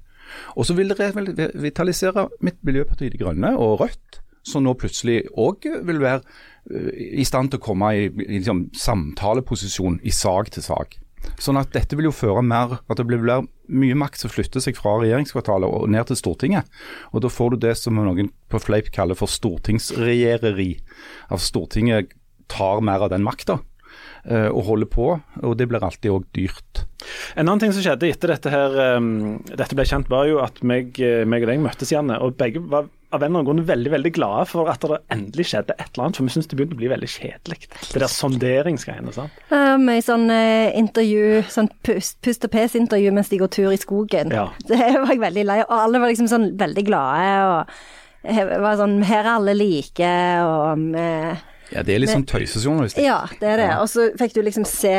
Og 0.58 0.66
så 0.66 0.76
vil 0.76 0.90
det 0.90 0.98
revitalisere 1.00 2.28
mitt 2.44 2.60
Miljøpartiet 2.64 3.14
De 3.14 3.20
Grønne 3.20 3.54
og 3.60 3.80
Rødt, 3.82 4.20
som 4.44 4.64
nå 4.64 4.74
plutselig 4.76 5.22
òg 5.40 5.64
vil 5.86 6.02
være 6.02 6.20
eh, 6.20 7.20
i 7.20 7.24
stand 7.24 7.52
til 7.52 7.60
å 7.62 7.64
komme 7.64 7.94
i, 7.96 8.08
i 8.08 8.40
liksom, 8.40 8.66
samtaleposisjon 8.76 10.02
i 10.04 10.12
sak 10.12 10.52
til 10.52 10.64
sak. 10.66 10.98
Sånn 11.40 11.58
at 11.60 11.72
dette 11.74 11.96
vil 11.98 12.08
jo 12.08 12.14
føre 12.14 12.42
mer 12.46 12.78
At 12.88 12.98
det 13.00 13.06
blir 13.08 13.20
mye 13.24 13.98
makt 13.98 14.22
som 14.22 14.32
flytter 14.32 14.62
seg 14.62 14.78
fra 14.78 14.96
regjeringskvartalet 15.00 15.68
og 15.68 15.88
ned 15.92 16.08
til 16.08 16.18
Stortinget. 16.20 16.68
Og 17.12 17.24
da 17.24 17.30
får 17.32 17.54
du 17.54 17.62
det 17.64 17.76
som 17.80 17.96
noen 17.96 18.30
på 18.52 18.60
fleip 18.60 18.90
kaller 18.94 19.16
for 19.18 19.30
stortingsregjereri. 19.30 20.72
At 21.32 21.44
Stortinget 21.44 22.12
tar 22.52 22.82
mer 22.84 23.06
av 23.06 23.12
den 23.14 23.24
makta 23.24 23.58
eh, 24.28 24.50
og 24.50 24.66
holder 24.68 24.90
på, 24.90 25.06
og 25.16 25.56
det 25.56 25.68
blir 25.70 25.84
alltid 25.84 26.12
òg 26.12 26.26
dyrt. 26.36 26.84
En 27.34 27.46
annen 27.46 27.62
ting 27.62 27.72
som 27.74 27.84
skjedde 27.84 28.10
etter 28.10 28.34
dette 28.34 28.52
her, 28.52 28.76
um, 28.98 29.38
dette 29.48 29.76
ble 29.76 29.86
kjent, 29.88 30.10
var 30.12 30.28
jo 30.28 30.40
at 30.44 30.60
meg, 30.66 30.92
eh, 31.00 31.24
meg 31.28 31.46
og 31.46 31.52
deg 31.52 31.64
møttes, 31.64 31.92
Janne. 31.94 32.20
Og 32.24 32.36
begge 32.40 32.62
var 32.68 32.90
av 33.14 33.22
en 33.22 33.30
eller 33.30 33.40
annen 33.40 33.48
grunn 33.48 33.66
veldig 33.68 33.92
veldig 33.94 34.12
glade 34.16 34.44
for 34.50 34.68
at 34.72 34.84
det 34.84 34.98
endelig 35.14 35.46
skjedde 35.52 35.76
et 35.78 35.86
eller 35.94 36.04
annet. 36.08 36.18
For 36.18 36.26
vi 36.28 36.34
syns 36.34 36.50
det 36.50 36.58
begynte 36.58 36.76
å 36.76 36.80
bli 36.82 36.90
veldig 36.92 37.10
kjedelig, 37.14 37.58
det 37.94 38.02
der 38.02 38.10
sonderingsgreiene. 38.12 39.14
sant? 39.16 39.42
Uh, 39.52 39.78
I 39.94 40.00
sånn 40.04 40.26
uh, 40.30 40.70
intervju, 40.78 41.42
sånn 41.54 41.70
pust, 41.86 42.18
pust 42.24 42.46
og 42.48 42.52
pes-intervju 42.54 43.12
mens 43.14 43.30
de 43.32 43.40
går 43.42 43.52
tur 43.54 43.72
i 43.74 43.80
skogen. 43.80 44.34
Ja. 44.34 44.48
Det 44.70 44.78
var 44.80 45.12
jeg 45.12 45.22
veldig 45.22 45.44
lei. 45.48 45.60
Og 45.68 45.76
alle 45.78 46.00
var 46.02 46.10
liksom 46.12 46.28
sånn 46.30 46.50
veldig 46.60 46.84
glade. 46.90 47.28
og 47.48 48.32
he- 48.34 48.58
var 48.64 48.78
sånn 48.80 48.98
Her 49.04 49.22
er 49.24 49.30
alle 49.36 49.54
like, 49.54 50.10
og 50.48 50.94
eh, 50.98 51.36
Ja, 51.74 51.82
Det 51.82 51.94
er 51.94 52.02
litt 52.02 52.12
sånn 52.12 52.26
tøysejournalistikk. 52.28 53.04
Ja, 53.04 53.22
det 53.40 53.48
er 53.54 53.62
det. 53.62 53.70
Og 53.80 53.88
så 53.92 54.10
fikk 54.18 54.34
du 54.36 54.42
liksom 54.44 54.66
se 54.68 54.96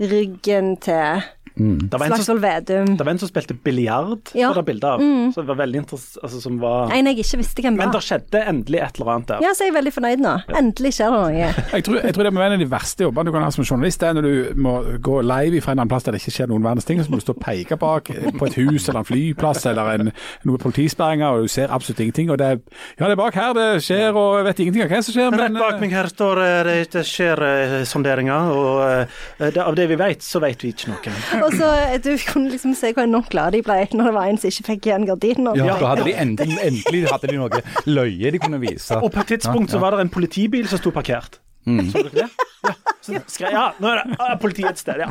ryggen 0.00 0.76
til 0.82 1.22
Det 1.56 1.98
var 1.98 2.06
en 2.06 2.12
som, 2.16 2.22
Slagsvold 2.22 2.40
Vedum. 2.42 2.96
det 2.96 3.04
var 3.06 3.12
en 3.12 3.18
som 3.22 3.28
spilte 3.28 3.54
biljard, 3.64 4.30
Ja. 4.34 4.48
var 4.52 4.62
det 4.62 4.64
bilde 4.72 4.88
av. 4.88 5.00
Så 5.34 5.42
det 5.42 5.48
var 5.48 5.58
veldig. 5.60 5.82
Altså, 5.92 6.40
som 6.40 6.58
var... 6.62 6.90
En 6.94 7.06
jeg 7.06 7.18
ikke 7.22 7.38
visste 7.42 7.62
hvem 7.62 7.76
Men 7.76 7.90
var. 7.90 7.98
det 7.98 8.02
skjedde 8.06 8.42
endelig 8.48 8.80
et 8.82 8.98
eller 9.00 9.12
annet 9.12 9.28
der. 9.28 9.42
Ja, 9.44 9.52
så 9.54 9.64
er 9.64 9.70
jeg 9.70 9.76
veldig 9.76 9.92
fornøyd 9.94 10.22
nå. 10.24 10.32
Endelig 10.58 10.92
skjer 10.96 11.12
det 11.12 11.20
noe. 11.22 11.50
Jeg 11.72 11.84
tror, 11.86 11.96
jeg 12.04 12.14
tror 12.14 12.24
det 12.26 12.32
må 12.34 12.40
være 12.42 12.52
en 12.52 12.60
av 12.60 12.62
de 12.64 12.70
verste 12.70 13.04
jobbene 13.06 13.28
du 13.30 13.32
kan 13.32 13.42
ha 13.46 13.50
som 13.54 13.64
journalist. 13.64 14.00
Det 14.00 14.08
er 14.08 14.16
når 14.18 14.26
du 14.28 14.60
må 14.62 14.72
gå 15.02 15.20
live 15.24 15.60
fra 15.64 15.72
en 15.72 15.80
annen 15.82 15.88
plass 15.92 16.04
der 16.06 16.12
det 16.16 16.20
ikke 16.22 16.34
skjer 16.36 16.48
noen 16.52 16.64
verdens 16.64 16.84
ting. 16.88 17.00
Så 17.04 17.10
må 17.12 17.18
du 17.20 17.24
stå 17.24 17.34
og 17.36 17.40
peke 17.42 17.76
bak 17.80 18.10
på 18.38 18.46
et 18.48 18.56
hus 18.60 18.88
eller 18.88 19.00
en 19.02 19.08
flyplass 19.08 19.66
eller 19.70 19.90
en, 19.96 20.12
noen 20.48 20.60
politisperringer, 20.62 21.26
og 21.36 21.46
du 21.48 21.52
ser 21.52 21.72
absolutt 21.72 22.00
ingenting. 22.04 22.30
Og 22.32 22.38
det 22.40 22.46
er 22.46 22.58
Ja, 22.98 23.06
det 23.08 23.12
er 23.16 23.20
bak 23.22 23.34
her 23.38 23.52
det 23.56 23.66
skjer, 23.84 24.12
og 24.16 24.38
jeg 24.40 24.46
vet 24.50 24.60
ingenting 24.64 24.84
av 24.84 24.92
hva 24.92 25.02
som 25.02 25.16
skjer, 25.16 25.30
men 25.32 25.40
Rett 25.42 25.58
bak 25.60 25.80
meg 25.82 25.94
her 25.96 26.08
står 26.12 26.42
eh, 26.44 26.62
det, 26.68 26.76
det 26.92 27.04
skjer 27.08 27.42
eh, 27.48 27.76
sonderinger, 27.88 28.52
og 28.52 28.82
eh, 28.86 29.50
det, 29.50 29.62
av 29.62 29.74
det 29.78 29.88
vi 29.90 29.98
vet, 30.00 30.22
så 30.22 30.40
vet 30.44 30.62
vi 30.62 30.72
ikke 30.74 30.92
noe. 30.92 31.41
Og 31.42 31.56
så 31.58 31.68
eh, 31.88 31.96
du 32.02 32.10
kunne 32.28 32.52
liksom 32.52 32.74
se 32.78 32.92
hvor 32.94 33.06
enormt 33.06 33.30
glade 33.32 33.58
de 33.58 33.62
ble 33.66 33.78
når 33.92 34.10
det 34.10 34.14
var 34.16 34.30
en 34.30 34.40
som 34.40 34.52
ikke 34.52 34.68
fikk 34.70 34.90
igjen 34.90 35.06
gardinen. 35.08 35.52
Ja, 35.58 35.76
da 35.80 35.92
hadde 35.94 36.08
de 36.08 36.16
endelig, 36.24 36.58
endelig 36.62 37.06
hadde 37.10 37.32
de 37.32 37.38
noe 37.40 37.62
løye 37.88 38.34
de 38.34 38.42
kunne 38.42 38.60
vise. 38.62 38.98
Og 39.02 39.10
på 39.14 39.24
et 39.24 39.34
tidspunkt 39.36 39.74
så 39.74 39.82
var 39.82 39.96
det 39.96 40.06
en 40.06 40.12
politibil 40.12 40.68
som 40.70 40.80
sto 40.82 40.94
parkert. 40.94 41.40
Så 41.64 42.02
du 42.02 42.08
ikke 42.10 42.24
det? 42.24 42.28
Ja. 42.62 42.74
Så 43.02 43.18
skrev 43.26 43.54
ja, 43.54 43.62
nå 43.82 43.88
er 43.90 43.98
det 43.98 44.16
ah, 44.22 44.34
politiet 44.38 44.70
et 44.70 44.78
sted, 44.78 45.00
ja. 45.02 45.08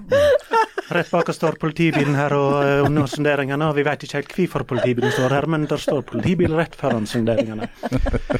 Rett 0.91 1.11
bak 1.11 1.29
oss 1.31 1.35
står 1.39 1.57
politibilen 1.59 2.15
her 2.15 2.31
og 2.35 2.53
uh, 2.63 2.85
under 2.87 3.07
sonderingene, 3.11 3.67
vi 3.75 3.83
vet 3.87 4.05
ikke 4.07 4.21
helt 4.21 4.35
hvorfor 4.37 4.65
politibilen 4.69 5.11
står 5.11 5.35
her, 5.35 5.47
men 5.51 5.67
der 5.67 5.79
står 5.79 6.05
politibil 6.07 6.55
rett 6.55 6.75
foran 6.79 7.07
sonderingene. 7.07 7.67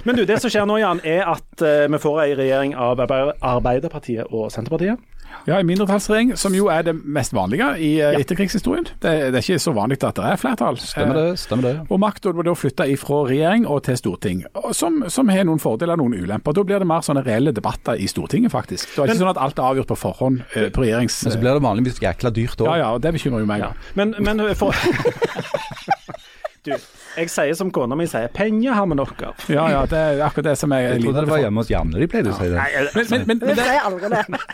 Men 0.07 0.15
du, 0.15 0.23
det 0.27 0.39
som 0.43 0.51
skjer 0.51 0.67
nå, 0.67 0.79
Jan, 0.79 1.03
er 1.07 1.27
at 1.31 1.63
uh, 1.63 1.87
vi 1.91 1.99
får 2.03 2.21
ei 2.25 2.29
regjering 2.39 2.75
av 2.79 3.03
Arbeiderpartiet 3.03 4.31
og 4.31 4.51
Senterpartiet. 4.55 4.99
Ja, 5.47 5.57
en 5.59 5.65
mindretallsregjering, 5.65 6.35
som 6.37 6.53
jo 6.55 6.67
er 6.69 6.83
det 6.85 6.93
mest 7.01 7.33
vanlige 7.33 7.71
i 7.81 7.91
uh, 8.03 8.13
etterkrigshistorien. 8.19 8.85
Det, 9.01 9.11
det, 9.31 9.39
er 9.39 9.41
ikke 9.41 9.63
så 9.63 9.73
vanlig 9.75 9.97
at 10.03 10.19
det 10.19 10.27
er 10.27 10.39
flertall. 10.39 10.77
Stemmer 10.77 11.17
det. 11.17 11.39
stemmer 11.41 11.67
det. 11.67 11.73
Og 11.89 12.01
makta 12.01 12.33
blir 12.35 12.45
da 12.45 12.55
flytta 12.57 12.87
ifra 12.91 13.23
regjering 13.29 13.65
og 13.65 13.81
til 13.87 13.97
storting, 13.97 14.43
som, 14.77 15.01
som, 15.09 15.31
har 15.33 15.47
noen 15.47 15.61
fordeler 15.61 15.97
og 15.97 16.03
noen 16.03 16.25
ulemper. 16.25 16.55
Da 16.55 16.65
blir 16.67 16.83
det 16.83 16.89
mer 16.89 17.05
sånne 17.05 17.25
reelle 17.25 17.55
debatter 17.55 18.00
i 18.01 18.09
Stortinget, 18.09 18.51
faktisk. 18.53 18.89
Det 18.89 18.97
er 18.97 19.09
ikke 19.09 19.13
men, 19.13 19.21
sånn 19.21 19.33
at 19.33 19.41
alt 19.41 19.61
er 19.61 19.69
avgjort 19.69 19.91
på 19.91 19.99
forhånd 19.99 20.41
uh, 20.55 20.67
på 20.73 20.83
regjerings... 20.85 21.19
Men 21.27 21.35
så 21.35 21.41
blir 21.43 21.57
det 21.57 21.65
vanligvis 21.65 22.01
jækla 22.03 22.33
dyrt 22.35 22.63
òg. 22.63 22.71
Ja, 22.71 22.77
ja, 22.83 22.89
og 22.95 23.03
det 23.05 23.13
bekymrer 23.17 23.45
jo 23.45 23.49
meg. 23.49 23.65
Ja. 23.65 23.71
Men, 23.99 24.15
men 24.19 24.43
for 24.59 24.75
Du, 26.65 26.75
jeg 27.17 27.29
sier 27.31 27.55
som 27.57 27.71
kona 27.73 27.95
mi 27.97 28.05
sier, 28.09 28.27
penger 28.33 28.73
har 28.77 28.85
vi 28.87 28.95
nok 28.99 29.21
av. 29.27 29.33
Ja, 29.51 29.63
ja, 29.71 29.81
det 29.89 29.99
er 29.99 30.21
akkurat 30.25 30.45
det 30.51 30.57
som 30.59 30.71
jeg 30.75 30.81
Jeg 30.85 31.01
trodde 31.03 31.21
det 31.25 31.31
var 31.31 31.39
hjemme 31.43 31.59
hos 31.63 31.71
Janne 31.71 31.95
de 32.01 32.07
pleide 32.11 32.29
å 32.31 32.33
si 32.37 32.45
det. 32.51 32.57
Men, 32.57 32.63
men, 32.95 33.05
men, 33.11 33.21
men, 33.27 33.37
det, 33.57 33.65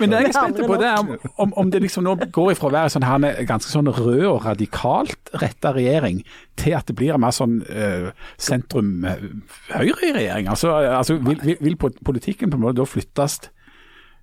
men 0.01 0.07
det 0.13 0.17
jeg 0.23 0.29
er 0.29 0.33
spent 0.37 0.57
på, 0.63 0.75
det 0.81 0.89
er 0.89 0.97
om, 1.01 1.07
om, 1.45 1.49
om, 1.63 1.67
det 1.73 1.79
liksom 1.85 2.01
nå 2.07 2.13
går 2.33 2.47
ifra 2.55 2.67
å 2.69 2.75
være 2.77 2.89
sånn 2.93 3.07
her 3.07 3.17
ganske 3.49 3.69
sånn 3.71 3.89
rød 3.93 4.25
og 4.31 4.39
radikalt 4.47 5.21
retta 5.41 5.69
regjering, 5.75 6.17
til 6.57 6.73
at 6.77 6.85
det 6.89 6.95
blir 6.97 7.11
en 7.15 7.21
mer 7.21 7.33
sånn 7.35 7.55
uh, 7.67 8.07
sentrum-høyre-regjering. 8.41 10.45
Altså, 10.49 10.67
altså 10.89 11.13
vil, 11.21 11.39
vil, 11.43 11.57
vil, 11.61 11.75
politikken 11.77 12.49
på 12.51 12.57
en 12.59 12.65
måte 12.65 12.81
da 12.81 12.85
flyttes 12.89 13.33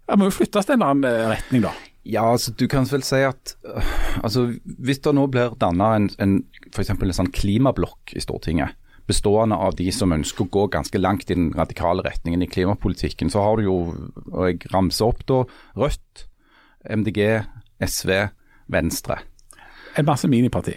ja, 0.09 0.17
må 0.21 0.29
jo 0.29 0.37
flyttes 0.39 0.69
til 0.69 0.79
en 0.79 0.87
annen 0.87 1.29
retning, 1.35 1.65
da? 1.67 1.75
Ja, 2.05 2.27
altså 2.35 2.53
du 2.53 2.67
kan 2.69 2.85
vel 2.91 3.05
si 3.07 3.23
at 3.25 3.55
altså, 4.21 4.51
hvis 4.65 5.01
det 5.05 5.15
nå 5.17 5.25
blir 5.33 5.55
danna 5.61 5.95
en, 5.97 6.11
en 6.21 6.35
for 6.75 6.85
en 6.85 7.17
sånn 7.17 7.33
klimablokk 7.33 8.13
i 8.13 8.21
Stortinget, 8.21 8.77
bestående 9.09 9.57
av 9.61 9.77
de 9.77 9.91
som 9.93 10.13
ønsker 10.13 10.45
å 10.45 10.53
gå 10.53 10.67
ganske 10.73 11.01
langt 11.01 11.31
i 11.31 11.37
den 11.37 11.51
radikale 11.57 12.05
retningen 12.05 12.45
i 12.45 12.49
klimapolitikken, 12.49 13.33
så 13.33 13.45
har 13.45 13.61
du 13.61 13.67
jo, 13.67 13.77
og 14.33 14.49
jeg 14.49 14.65
ramser 14.73 15.09
opp 15.09 15.25
da, 15.29 15.43
Rødt, 15.81 16.27
MDG, 16.85 17.21
SV, 17.85 18.13
Venstre. 18.73 19.21
En 19.97 20.09
masse 20.09 20.29
miniparti. 20.29 20.77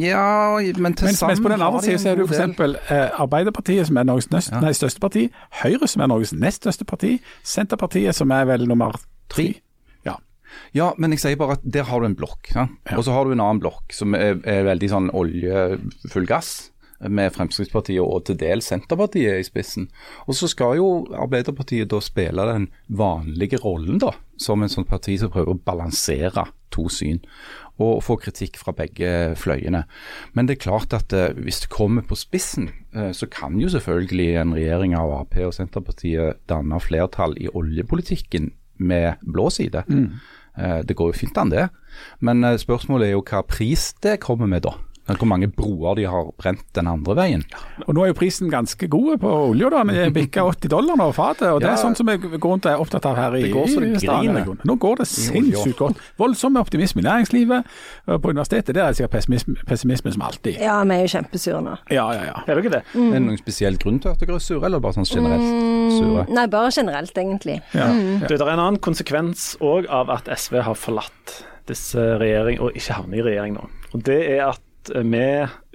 Ja, 0.00 0.56
men 0.80 0.94
til 0.96 1.12
sammen 1.12 1.34
Mens 1.34 1.42
på 1.44 1.50
den 1.52 1.62
andre 1.62 1.82
siden 1.84 1.98
så 2.00 2.12
er 2.12 2.20
det 2.20 2.28
f.eks. 2.30 2.90
Eh, 2.90 3.20
Arbeiderpartiet, 3.20 3.86
som 3.86 3.98
er 4.00 4.06
Norges 4.08 4.30
nøst, 4.32 4.54
ja. 4.54 4.60
nei, 4.64 4.72
største 4.76 5.02
parti. 5.02 5.26
Høyre, 5.62 5.88
som 5.90 6.04
er 6.04 6.08
Norges 6.12 6.32
nest 6.32 6.64
største 6.64 6.88
parti. 6.88 7.18
Senterpartiet, 7.44 8.16
som 8.16 8.32
er 8.34 8.48
vel 8.48 8.64
nummer 8.68 8.96
tre. 9.28 9.52
Ja, 10.74 10.92
men 10.98 11.14
jeg 11.14 11.22
sier 11.22 11.38
bare 11.38 11.58
at 11.58 11.64
der 11.64 11.86
har 11.88 12.02
du 12.02 12.08
en 12.08 12.18
blokk. 12.18 12.50
Ja? 12.54 12.66
Og 12.96 13.04
så 13.06 13.14
har 13.14 13.26
du 13.26 13.34
en 13.34 13.42
annen 13.42 13.62
blokk 13.62 13.94
som 13.94 14.14
er, 14.18 14.38
er 14.48 14.66
veldig 14.68 14.90
sånn 14.92 15.08
oljefull 15.16 16.28
gass 16.30 16.70
med 17.00 17.32
Fremskrittspartiet 17.32 18.02
og 18.02 18.26
til 18.28 18.36
dels 18.40 18.68
Senterpartiet 18.68 19.40
i 19.40 19.46
spissen. 19.46 19.88
Og 20.28 20.36
så 20.36 20.50
skal 20.52 20.76
jo 20.80 20.88
Arbeiderpartiet 21.16 21.88
da 21.90 22.00
spille 22.04 22.44
den 22.50 22.68
vanlige 22.92 23.60
rollen, 23.62 24.00
da, 24.02 24.12
som 24.40 24.62
en 24.62 24.72
sånn 24.72 24.88
parti 24.88 25.16
som 25.20 25.32
prøver 25.32 25.54
å 25.54 25.62
balansere 25.64 26.50
to 26.74 26.90
syn. 26.92 27.22
Og 27.80 28.02
få 28.04 28.18
kritikk 28.20 28.58
fra 28.60 28.74
begge 28.76 29.34
fløyene. 29.40 29.84
Men 30.36 30.48
det 30.48 30.58
er 30.58 30.64
klart 30.66 30.94
at 30.96 31.14
eh, 31.16 31.32
hvis 31.36 31.62
det 31.64 31.72
kommer 31.72 32.04
på 32.06 32.18
spissen, 32.18 32.70
eh, 32.92 33.12
så 33.16 33.28
kan 33.30 33.56
jo 33.60 33.70
selvfølgelig 33.72 34.28
en 34.42 34.54
regjering 34.56 34.96
av 34.98 35.14
Ap 35.22 35.38
og 35.46 35.54
Senterpartiet 35.56 36.42
danne 36.50 36.80
flertall 36.82 37.38
i 37.40 37.48
oljepolitikken 37.48 38.52
med 38.80 39.24
blå 39.24 39.48
side. 39.54 39.84
Mm. 39.88 40.20
Eh, 40.60 40.78
det 40.84 40.96
går 40.98 41.12
jo 41.12 41.20
fint 41.22 41.40
an, 41.40 41.54
det. 41.54 41.70
Men 42.20 42.44
spørsmålet 42.60 43.08
er 43.08 43.16
jo 43.16 43.24
hva 43.24 43.42
pris 43.48 43.90
det 44.04 44.20
kommer 44.24 44.50
med, 44.50 44.66
da. 44.68 44.76
Hvor 45.10 45.26
mange 45.26 45.48
broer 45.50 45.96
de 45.98 46.04
har 46.06 46.28
brent 46.38 46.62
den 46.76 46.86
andre 46.86 47.16
veien. 47.18 47.42
Og 47.86 47.94
Nå 47.96 48.04
er 48.04 48.12
jo 48.12 48.16
prisen 48.20 48.50
ganske 48.52 48.86
god 48.90 49.18
på 49.22 49.30
da, 49.58 49.82
Den 49.82 50.12
bikka 50.14 50.44
80 50.46 50.70
dollar 50.70 50.98
nå 51.00 51.08
fatet. 51.16 51.48
og 51.48 51.60
Det 51.64 51.70
er 51.70 51.80
sånn 51.80 51.96
som 51.98 52.08
jeg 52.08 52.20
går 52.22 52.44
rundt 52.44 52.68
er 52.70 52.78
opptatt 52.78 53.08
av 53.10 53.16
her 53.18 53.36
i, 53.38 53.42
det 53.48 53.52
går 53.54 53.66
så 53.72 53.82
det. 53.82 54.44
Nå 54.68 54.76
går 54.80 55.02
det 55.02 55.08
sinnssykt 55.10 55.78
godt. 55.80 55.98
Voldsom 56.20 56.56
optimisme 56.60 57.02
i 57.02 57.06
næringslivet. 57.08 57.66
På 58.06 58.30
universitetet 58.30 58.74
der 58.74 58.84
er 58.84 58.94
det 58.94 59.00
sikkert 59.00 59.16
pessimisme, 59.16 59.56
pessimisme, 59.66 60.12
som 60.14 60.22
alltid. 60.28 60.60
Ja, 60.62 60.78
vi 60.84 60.96
er 60.96 61.04
jo 61.04 61.12
kjempesure 61.16 61.60
nå. 61.64 61.76
Ja, 61.90 62.06
ja, 62.14 62.24
ja. 62.30 62.44
Er 62.46 62.60
det 62.60 62.72
det? 62.76 62.82
Mm. 62.94 63.10
Er 63.10 63.18
det 63.18 63.24
noen 63.26 63.40
spesiell 63.40 63.78
grunn 63.82 64.00
til 64.02 64.12
at 64.12 64.22
dere 64.22 64.38
er 64.38 64.44
sure, 64.44 64.62
eller 64.68 64.82
bare 64.82 64.98
sånn 65.00 65.08
generelt 65.08 65.46
mm, 65.46 65.90
sure? 65.98 66.26
nei, 66.30 66.46
bare 66.50 66.72
generelt, 66.74 67.18
egentlig. 67.18 67.60
Ja. 67.74 67.90
Mm. 67.90 68.26
Det 68.28 68.38
er 68.38 68.46
en 68.46 68.62
annen 68.62 68.80
konsekvens 68.82 69.54
òg 69.64 69.88
av 69.90 70.12
at 70.14 70.30
SV 70.30 70.60
har 70.66 70.78
forlatt 70.78 71.40
disse 71.70 72.02
regjering, 72.20 72.60
og 72.62 72.76
ikke 72.78 72.98
havner 72.98 73.20
i 73.20 73.26
regjering 73.30 73.56
nå. 73.58 73.68
Og 73.94 74.02
det 74.06 74.20
er 74.36 74.44
at 74.48 74.62
vi 74.88 75.24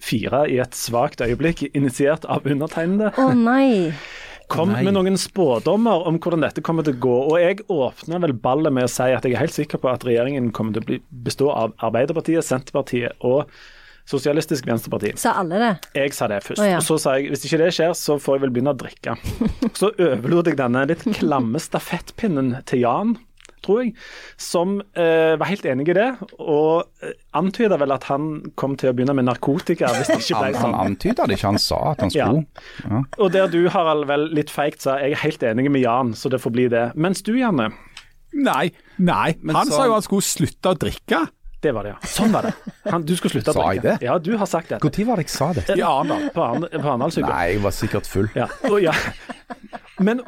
fire 0.02 0.46
i 0.50 0.58
et 0.64 0.74
svakt 0.78 1.22
øyeblikk, 1.22 1.68
initiert 1.78 2.26
av 2.26 2.48
undertegnede. 2.48 3.12
Å 3.14 3.28
oh, 3.30 3.36
nei. 3.38 3.94
Kom 4.52 4.70
med 4.70 4.92
noen 4.94 5.16
spådommer 5.18 6.06
om 6.06 6.20
hvordan 6.22 6.44
dette 6.46 6.62
kommer 6.66 6.86
til 6.86 6.98
å 6.98 7.02
gå. 7.02 7.16
Og 7.32 7.40
jeg 7.42 7.64
åpner 7.72 8.22
vel 8.22 8.36
ballet 8.38 8.74
med 8.74 8.86
å 8.86 8.92
si 8.92 9.08
at 9.10 9.26
jeg 9.26 9.34
er 9.34 9.42
helt 9.42 9.56
sikker 9.56 9.82
på 9.82 9.90
at 9.90 10.06
regjeringen 10.06 10.52
kommer 10.54 10.78
til 10.78 10.86
å 10.86 11.00
bestå 11.26 11.50
av 11.50 11.74
Arbeiderpartiet, 11.86 12.46
Senterpartiet 12.46 13.26
og 13.26 13.50
Sosialistisk 14.06 14.68
Venstreparti. 14.70 15.16
Sa 15.18 15.32
alle 15.42 15.58
det? 15.58 15.72
Jeg 15.98 16.14
sa 16.14 16.28
det 16.30 16.44
først. 16.46 16.62
Oh, 16.62 16.68
ja. 16.70 16.78
Og 16.78 16.86
så 16.86 17.00
sa 17.02 17.16
jeg 17.18 17.32
hvis 17.34 17.48
ikke 17.48 17.58
det 17.64 17.72
skjer, 17.74 17.96
så 17.98 18.20
får 18.22 18.38
jeg 18.38 18.44
vel 18.44 18.54
begynne 18.54 18.76
å 18.76 18.78
drikke. 18.78 19.16
Så 19.80 19.90
overlot 19.98 20.52
jeg 20.52 20.60
denne 20.60 20.84
litt 20.88 21.02
klamme 21.18 21.60
stafettpinnen 21.60 22.54
til 22.70 22.86
Jan 22.86 23.16
tror 23.66 23.82
jeg, 23.84 23.96
som 24.42 24.78
eh, 24.94 25.34
var 25.42 25.50
helt 25.50 25.66
enig 25.70 25.90
i 25.92 25.98
det. 25.98 26.08
Og 26.40 26.86
eh, 27.04 27.16
antyda 27.38 27.80
vel 27.82 27.96
at 27.96 28.08
han 28.12 28.30
kom 28.60 28.78
til 28.80 28.92
å 28.92 28.96
begynne 28.98 29.18
med 29.18 29.28
narkotika 29.30 29.92
hvis 29.96 30.14
det 30.14 30.20
ikke 30.22 30.44
ble 30.44 30.54
sånn. 30.56 30.62
Han, 30.62 30.78
han 30.78 30.94
antyda 30.94 31.28
det 31.28 31.40
ikke, 31.40 31.56
han 31.56 31.62
sa 31.62 31.82
at 31.96 32.06
han 32.06 32.14
skulle. 32.14 32.46
Ja. 32.46 32.92
Ja. 32.92 33.04
Og 33.20 33.34
der 33.36 33.52
du, 33.52 33.64
Harald, 33.74 34.08
vel 34.12 34.30
litt 34.38 34.54
feigt 34.54 34.86
sa 34.86 35.00
jeg 35.02 35.18
er 35.18 35.24
helt 35.26 35.44
enig 35.46 35.68
med 35.74 35.84
Jan, 35.84 36.14
så 36.18 36.32
det 36.32 36.42
får 36.44 36.56
bli 36.56 36.70
det. 36.72 36.86
Mens 36.96 37.26
du, 37.26 37.34
Janne? 37.40 37.72
Nei, 38.36 38.70
nei. 38.98 39.32
Men 39.42 39.56
han 39.56 39.72
så... 39.72 39.80
sa 39.80 39.90
jo 39.90 39.96
han 39.96 40.06
skulle 40.06 40.26
slutte 40.28 40.74
å 40.74 40.78
drikke. 40.80 41.26
Det 41.66 41.72
var 41.74 41.88
det, 41.88 41.96
ja. 41.96 42.10
Sånn 42.12 42.34
var 42.36 42.46
det. 42.46 42.52
Han, 42.92 43.06
du 43.08 43.16
skulle 43.18 43.38
slutte 43.38 43.54
å 43.54 43.58
drikke. 43.58 43.66
Sa 43.66 43.74
jeg 43.74 43.84
det? 43.86 43.96
Ja, 44.06 44.18
du 44.22 44.36
har 44.38 44.50
sagt 44.50 44.70
det. 44.74 44.78
Når 44.84 45.08
var 45.08 45.22
det 45.22 45.26
jeg 45.26 45.34
sa 45.34 45.48
det? 45.56 45.64
I 45.74 45.82
Arendal. 45.82 46.28
På 46.36 46.44
Arendalsuka. 46.52 47.30
Nei, 47.32 47.46
jeg 47.56 47.64
var 47.64 47.74
sikkert 47.74 48.10
full. 48.10 48.28
Ja. 48.38 48.46
Og, 48.70 48.78
ja. 48.84 48.94
Men 50.04 50.22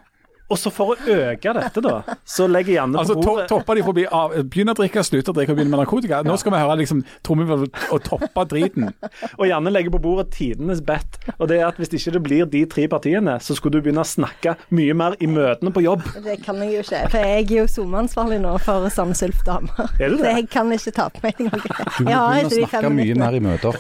og 0.48 0.60
så 0.60 0.72
for 0.72 0.94
å 0.94 0.96
øke 1.12 1.52
dette, 1.58 1.82
da, 1.84 2.16
så 2.24 2.46
legger 2.48 2.78
Janne 2.78 2.96
på 2.96 3.04
altså, 3.04 3.16
bordet 3.20 3.48
to, 3.50 3.58
Topper 3.58 3.76
de 3.76 3.84
forbi 3.84 4.06
av, 4.08 4.36
Begynner 4.48 4.78
å 4.78 4.80
drikke, 4.80 5.04
slutter 5.04 5.34
å 5.34 5.36
drikke 5.36 5.52
og 5.52 5.58
begynner 5.60 5.74
med 5.74 5.82
narkotika. 5.84 6.22
Nå 6.24 6.38
skal 6.40 6.54
vi 6.54 6.62
høre 6.62 6.78
liksom 6.80 7.02
trommevirvel 7.28 7.68
og 7.92 8.04
toppe 8.06 8.46
driten. 8.54 8.94
og 9.34 9.44
Janne 9.50 9.74
legger 9.74 9.92
på 9.98 10.02
bordet 10.06 10.30
tidenes 10.38 10.80
bet. 10.88 11.20
Og 11.36 11.50
det 11.52 11.60
er 11.60 11.68
at 11.68 11.82
hvis 11.82 11.92
ikke 12.00 12.16
det 12.16 12.22
blir 12.24 12.48
de 12.54 12.64
tre 12.72 12.88
partiene, 12.92 13.36
så 13.44 13.58
skulle 13.58 13.76
du 13.76 13.84
begynne 13.90 14.06
å 14.06 14.08
snakke 14.08 14.56
mye 14.78 14.96
mer 14.96 15.18
i 15.20 15.28
møtene 15.32 15.74
på 15.76 15.84
jobb. 15.84 16.08
Det 16.24 16.38
kan 16.46 16.64
jeg 16.64 16.78
jo 16.78 16.86
ikke, 16.86 17.04
for 17.12 17.28
jeg 17.28 17.44
er 17.44 17.54
jo 17.58 17.68
SoMe-ansvarlig 17.76 18.40
nå 18.46 18.56
for 18.64 18.88
Sandnes 18.94 19.26
Ulf-damer. 19.28 19.84
Er? 20.00 20.16
Så 20.16 20.32
jeg 20.32 20.48
kan 20.54 20.72
ikke 20.72 20.96
ta 20.96 21.10
på 21.12 21.26
meg 21.26 21.44
noe. 21.44 21.60
Du 21.60 22.08
må 22.08 22.16
begynne 22.16 22.48
å 22.48 22.56
snakke 22.56 22.94
mye 22.96 23.20
mer 23.20 23.36
i 23.36 23.44
møter. 23.44 23.80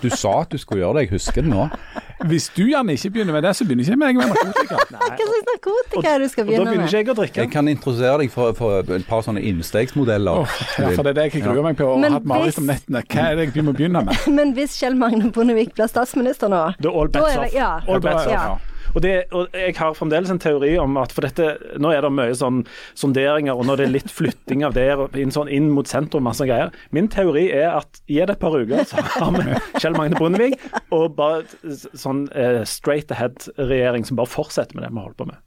Du 0.00 0.08
sa 0.08 0.38
at 0.46 0.54
du 0.54 0.60
skulle 0.62 0.80
gjøre 0.80 1.02
det, 1.02 1.06
jeg 1.10 1.18
husker 1.18 1.44
det 1.44 1.52
nå. 1.52 1.68
Hvis 2.26 2.48
du 2.56 2.64
gjerne 2.64 2.96
ikke 2.96 3.12
begynner 3.12 3.36
med 3.36 3.44
det, 3.44 3.52
så 3.58 3.66
begynner 3.68 3.84
ikke 3.84 3.92
jeg 3.92 4.00
med 4.00 4.32
narkotika. 4.32 4.78
Hva 4.96 5.10
slags 5.20 5.48
narkotika 5.50 6.05
det 6.06 6.26
du 6.26 6.32
skal 6.32 6.48
begynne 6.48 6.70
med? 6.70 6.86
ikke 6.86 7.02
jeg 7.02 7.10
å 7.12 7.16
drikke. 7.20 7.42
Jeg 7.44 7.52
kan 7.52 7.70
introdusere 7.70 8.20
deg 8.22 8.32
for, 8.32 8.54
for 8.58 8.94
et 8.96 9.08
par 9.08 9.24
sånne 9.26 9.42
innstegsmodeller. 9.50 10.44
Oh, 10.44 10.60
ja, 10.78 10.92
for 10.92 11.06
det 11.06 11.14
er 11.14 11.18
det 11.20 11.26
jeg 11.30 11.44
gruer 11.46 11.64
meg 11.66 11.80
på 11.80 11.90
å 11.90 11.98
ha 11.98 12.12
hatt 12.16 12.30
mareritt 12.30 12.62
om 12.62 12.70
nettene. 12.70 13.02
Hva 13.10 13.26
er 13.32 13.40
det 13.40 13.50
jeg 13.50 13.66
må 13.66 13.74
begynne 13.76 14.06
med? 14.06 14.24
Men 14.38 14.54
hvis 14.56 14.78
Kjell 14.80 14.96
Magne 14.98 15.32
Bondevik 15.34 15.74
blir 15.76 15.90
statsminister 15.90 16.52
nå 16.52 16.62
Da 16.80 16.92
all 16.92 17.12
bets 17.12 17.36
off. 17.36 17.52
Ja. 17.54 17.76
All 17.86 18.02
bets 18.02 18.24
off. 18.24 18.32
Ja. 18.32 18.48
Og, 18.94 19.02
det, 19.02 19.12
og, 19.36 19.48
Jeg 19.52 19.74
har 19.76 19.96
fremdeles 19.96 20.30
en 20.32 20.40
teori 20.40 20.72
om 20.80 20.96
at 21.00 21.12
for 21.12 21.26
dette, 21.26 21.50
nå 21.82 21.90
er 21.92 22.04
det 22.04 22.12
mye 22.16 22.36
sånn 22.38 22.62
sonderinger, 22.96 23.56
og 23.56 23.66
nå 23.66 23.76
er 23.76 23.84
det 23.84 23.90
litt 23.92 24.12
flytting 24.12 24.64
av 24.66 24.76
det 24.76 24.86
inn, 25.20 25.34
sånn, 25.34 25.50
inn 25.52 25.68
mot 25.74 25.88
sentrum, 25.90 26.24
masse 26.26 26.46
greier. 26.48 26.72
Min 26.96 27.10
teori 27.12 27.48
er 27.52 27.74
at 27.74 28.00
gi 28.08 28.22
det 28.22 28.38
et 28.38 28.42
par 28.42 28.56
uker, 28.56 28.86
så 28.88 29.04
har 29.18 29.34
vi 29.36 29.58
Kjell 29.82 29.98
Magne 29.98 30.20
Bondevik 30.20 30.56
og 30.94 31.16
bare 31.18 31.44
sånn 31.92 32.26
eh, 32.32 32.62
straight 32.68 33.12
ahead-regjering 33.12 34.06
som 34.08 34.20
bare 34.20 34.32
fortsetter 34.32 34.78
med 34.78 34.86
det 34.86 34.94
vi 34.94 35.02
holder 35.02 35.20
på 35.20 35.28
med. 35.32 35.42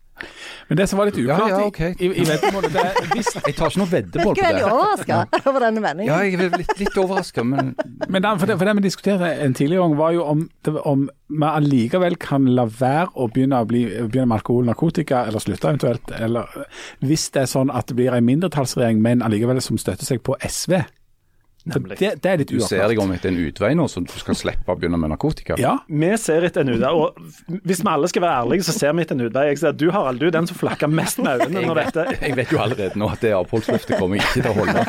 Men 0.70 0.78
det 0.78 0.86
som 0.92 1.00
var 1.00 1.10
litt 1.10 1.18
uklart 1.18 1.46
ja, 1.50 1.60
ja, 1.60 1.68
okay. 1.68 1.96
i, 1.98 2.10
i 2.22 2.26
veddemålet 2.28 2.76
hvis... 3.14 3.32
Jeg 3.50 3.56
tar 3.58 3.72
ikke 3.72 3.82
noe 3.82 3.92
veddemål 3.92 4.36
på 4.36 4.38
det. 4.38 4.44
Jeg 4.44 4.50
er 4.50 4.58
veldig 4.58 4.74
overraska 4.76 5.20
over 5.50 5.66
denne 5.66 5.84
meningen. 5.84 6.10
Ja, 6.12 6.20
jeg 6.26 6.38
er 6.38 6.58
litt, 6.60 6.76
litt 6.82 7.00
overraska, 7.00 7.46
men 7.48 7.74
Men 8.08 8.24
den, 8.24 8.40
for, 8.42 8.46
det, 8.50 8.58
for 8.60 8.70
det 8.70 8.76
vi 8.78 8.86
diskuterte 8.86 9.32
en 9.46 9.56
tidligere 9.58 9.88
gang, 9.88 9.98
var 10.00 10.14
jo 10.16 10.28
om, 10.30 10.46
om 10.84 11.08
vi 11.30 11.50
allikevel 11.50 12.18
kan 12.22 12.48
la 12.58 12.66
være 12.70 13.10
å 13.16 13.28
begynne, 13.34 13.62
å 13.62 13.70
bli, 13.70 13.84
begynne 14.10 14.30
med 14.32 14.40
alkohol 14.40 14.66
og 14.66 14.72
narkotika, 14.72 15.24
eller 15.30 15.44
slutte 15.44 15.70
eventuelt. 15.70 16.14
Eller 16.20 16.54
hvis 17.06 17.28
det 17.34 17.46
er 17.46 17.52
sånn 17.52 17.74
at 17.74 17.90
det 17.90 17.98
blir 18.00 18.16
en 18.16 18.26
mindretallsregjering, 18.26 19.02
men 19.06 19.26
allikevel 19.26 19.62
som 19.64 19.78
støtter 19.82 20.08
seg 20.10 20.24
på 20.26 20.38
SV. 20.46 20.80
Det, 21.66 22.14
det 22.24 22.30
er 22.30 22.38
litt 22.40 22.52
Du 22.54 22.62
ser 22.64 22.86
deg 22.88 23.00
om 23.04 23.12
etter 23.12 23.34
en 23.34 23.40
utvei 23.44 23.74
nå, 23.76 23.86
så 23.92 24.00
du 24.02 24.12
skal 24.16 24.38
slippe 24.40 24.72
å 24.72 24.78
begynne 24.80 24.98
med 25.02 25.12
narkotika? 25.12 25.58
Ja, 25.60 25.76
Vi 25.92 26.12
ser 26.22 26.48
etter 26.48 26.64
en 26.64 26.72
utvei, 26.72 26.92
og 26.96 27.20
hvis 27.68 27.84
vi 27.84 27.92
alle 27.92 28.10
skal 28.12 28.24
være 28.24 28.46
ærlige, 28.46 28.68
så 28.70 28.76
ser 28.78 28.96
vi 28.96 29.04
etter 29.04 29.18
en 29.20 29.26
utvei. 29.28 29.46
Jeg 29.52 29.60
ser 29.62 29.74
at 29.74 29.82
Du 29.82 29.90
Harald, 29.92 30.24
du 30.24 30.30
er 30.30 30.36
den 30.38 30.48
som 30.50 30.58
flakker 30.60 30.88
mest 30.88 31.20
med 31.20 31.44
øynene 31.44 31.68
når 31.68 31.84
dette 31.84 32.08
Jeg 32.22 32.38
vet 32.40 32.56
jo 32.56 32.64
allerede 32.64 33.00
nå 33.00 33.12
at 33.12 33.22
det 33.26 33.36
avholdsløftet 33.36 34.00
kommer 34.00 34.24
ikke 34.24 34.40
til 34.40 34.50
å 34.50 34.56
holde. 34.62 34.80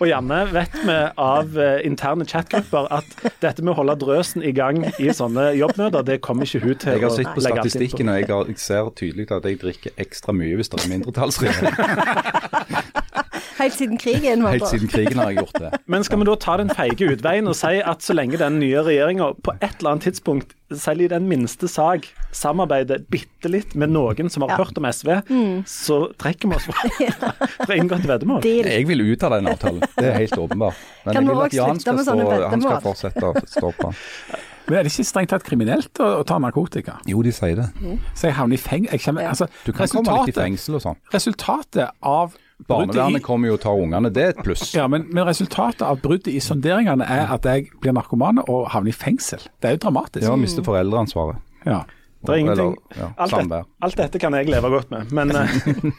Og 0.00 0.06
Janne 0.08 0.38
vet 0.48 0.76
vi 0.80 0.94
av 1.20 1.58
eh, 1.60 1.82
interne 1.84 2.24
chatgrupper 2.28 2.86
at 2.94 3.10
dette 3.42 3.60
med 3.60 3.74
å 3.74 3.78
holde 3.82 3.96
drøsen 4.00 4.44
i 4.46 4.52
gang 4.56 4.80
i 4.96 5.10
sånne 5.12 5.50
jobbmøter, 5.58 6.06
det 6.08 6.20
kommer 6.24 6.48
ikke 6.48 6.62
hun 6.64 6.78
til 6.80 6.94
Jeg 6.96 7.04
har 7.04 7.12
å 7.12 7.18
sett 7.18 7.32
på 7.34 7.44
legge 7.44 7.66
statistikken, 7.66 8.08
og 8.08 8.20
jeg, 8.22 8.30
har, 8.30 8.48
jeg 8.48 8.62
ser 8.62 8.88
tydelig 8.96 9.28
at 9.36 9.48
jeg 9.50 9.60
drikker 9.60 10.00
ekstra 10.00 10.36
mye 10.36 10.56
hvis 10.60 10.72
det 10.72 10.80
er 10.80 10.92
mindretallsregjering. 10.94 12.88
Helt 13.60 13.76
siden 13.76 13.98
krigen. 14.00 14.42
Helt 14.46 14.56
Helt 14.62 14.70
siden 14.72 14.88
krigen 14.90 15.18
har 15.20 15.30
jeg 15.30 15.42
gjort 15.44 15.58
det. 15.60 15.70
Men 15.92 16.04
skal 16.06 16.18
vi 16.22 16.28
da 16.30 16.34
ta 16.40 16.56
den 16.60 16.70
feige 16.72 17.10
utveien 17.12 17.48
og 17.50 17.56
si 17.58 17.74
at 17.84 18.02
så 18.06 18.16
lenge 18.16 18.38
den 18.40 18.58
nye 18.62 18.82
regjeringa 18.86 19.30
på 19.44 19.54
et 19.60 19.76
eller 19.78 19.92
annet 19.94 20.06
tidspunkt, 20.08 20.54
selv 20.70 21.02
i 21.02 21.08
den 21.10 21.24
minste 21.28 21.66
sak, 21.68 22.04
samarbeider 22.36 23.00
bitte 23.10 23.50
litt 23.50 23.72
med 23.74 23.90
noen 23.90 24.30
som 24.30 24.44
har 24.46 24.52
Ja. 24.54 24.58
hørt 24.62 24.78
om 24.78 24.86
SV, 24.86 25.10
så 25.66 25.96
trekker 26.16 26.48
vi 26.48 26.54
oss 26.56 26.68
fra 26.70 27.24
fra 27.66 27.74
inngått 27.76 28.06
veddemål? 28.06 28.40
Deal. 28.44 28.68
Jeg 28.70 28.86
vil 28.86 29.02
ut 29.12 29.22
av 29.26 29.34
den 29.34 29.50
avtalen, 29.50 29.80
det 29.96 30.06
er 30.06 30.16
helt 30.22 30.36
åpenbart. 30.38 30.78
Men 31.04 31.14
Kan 31.18 31.26
jeg 31.26 31.34
vil 31.34 31.42
at 31.48 31.56
Jan 31.58 31.80
skal, 31.82 31.98
stå, 32.04 32.48
han 32.54 32.62
skal 32.62 32.80
fortsette 32.86 33.32
å 33.32 33.44
stå 33.50 33.72
på. 33.80 33.92
Men 34.70 34.78
er 34.78 34.86
det 34.86 34.92
ikke 34.92 35.04
strengt 35.08 35.32
tatt 35.34 35.42
kriminelt 35.42 35.98
å, 35.98 36.20
å 36.20 36.26
ta 36.28 36.36
narkotika? 36.38 37.00
Jo, 37.10 37.24
de 37.26 37.32
sier 37.34 37.56
det. 37.58 37.64
Så 38.14 38.28
jeg 38.28 38.36
havner 38.38 38.54
i 38.54 38.60
fengsel? 38.62 38.92
Jeg 38.94 39.02
kommer, 39.02 39.24
Ja. 39.26 39.32
altså, 39.34 39.48
Du 39.66 39.72
kan 39.74 39.88
komme 39.90 40.20
litt 40.22 40.30
i 40.30 40.38
fengsel 40.38 40.78
og 40.78 40.84
sånn. 40.84 41.00
resultatet 41.10 41.90
av 42.06 42.36
Barnevernet 42.68 43.22
kommer 43.24 43.50
jo 43.50 43.56
og 43.56 43.62
tar 43.62 43.78
ungene, 43.80 44.10
det 44.12 44.24
er 44.24 44.34
et 44.34 44.42
pluss. 44.44 44.74
ja, 44.74 44.86
men, 44.90 45.06
men 45.12 45.26
resultatet 45.28 45.86
av 45.86 46.02
bruddet 46.02 46.32
i 46.34 46.40
sonderingene 46.44 47.06
er 47.06 47.32
at 47.34 47.46
jeg 47.48 47.70
blir 47.80 47.96
narkoman 47.96 48.42
og 48.46 48.68
havner 48.74 48.92
i 48.92 48.96
fengsel. 48.96 49.42
Det 49.60 49.70
er 49.70 49.78
jo 49.78 49.84
dramatisk. 49.86 50.26
Ja, 50.26 50.36
mister 50.36 50.66
foreldreansvaret. 50.66 51.40
Ja. 51.66 51.84
Det 52.20 52.34
er 52.34 52.40
ingenting. 52.42 52.74
Eller, 52.92 53.00
ja, 53.00 53.06
Alt, 53.16 53.32
dette, 53.32 53.58
alt 53.80 53.96
dette 53.96 54.20
kan 54.20 54.34
jeg 54.36 54.50
leve 54.52 54.68
godt 54.68 54.90
med, 54.92 55.12
men, 55.16 55.30
eh, 55.32 55.54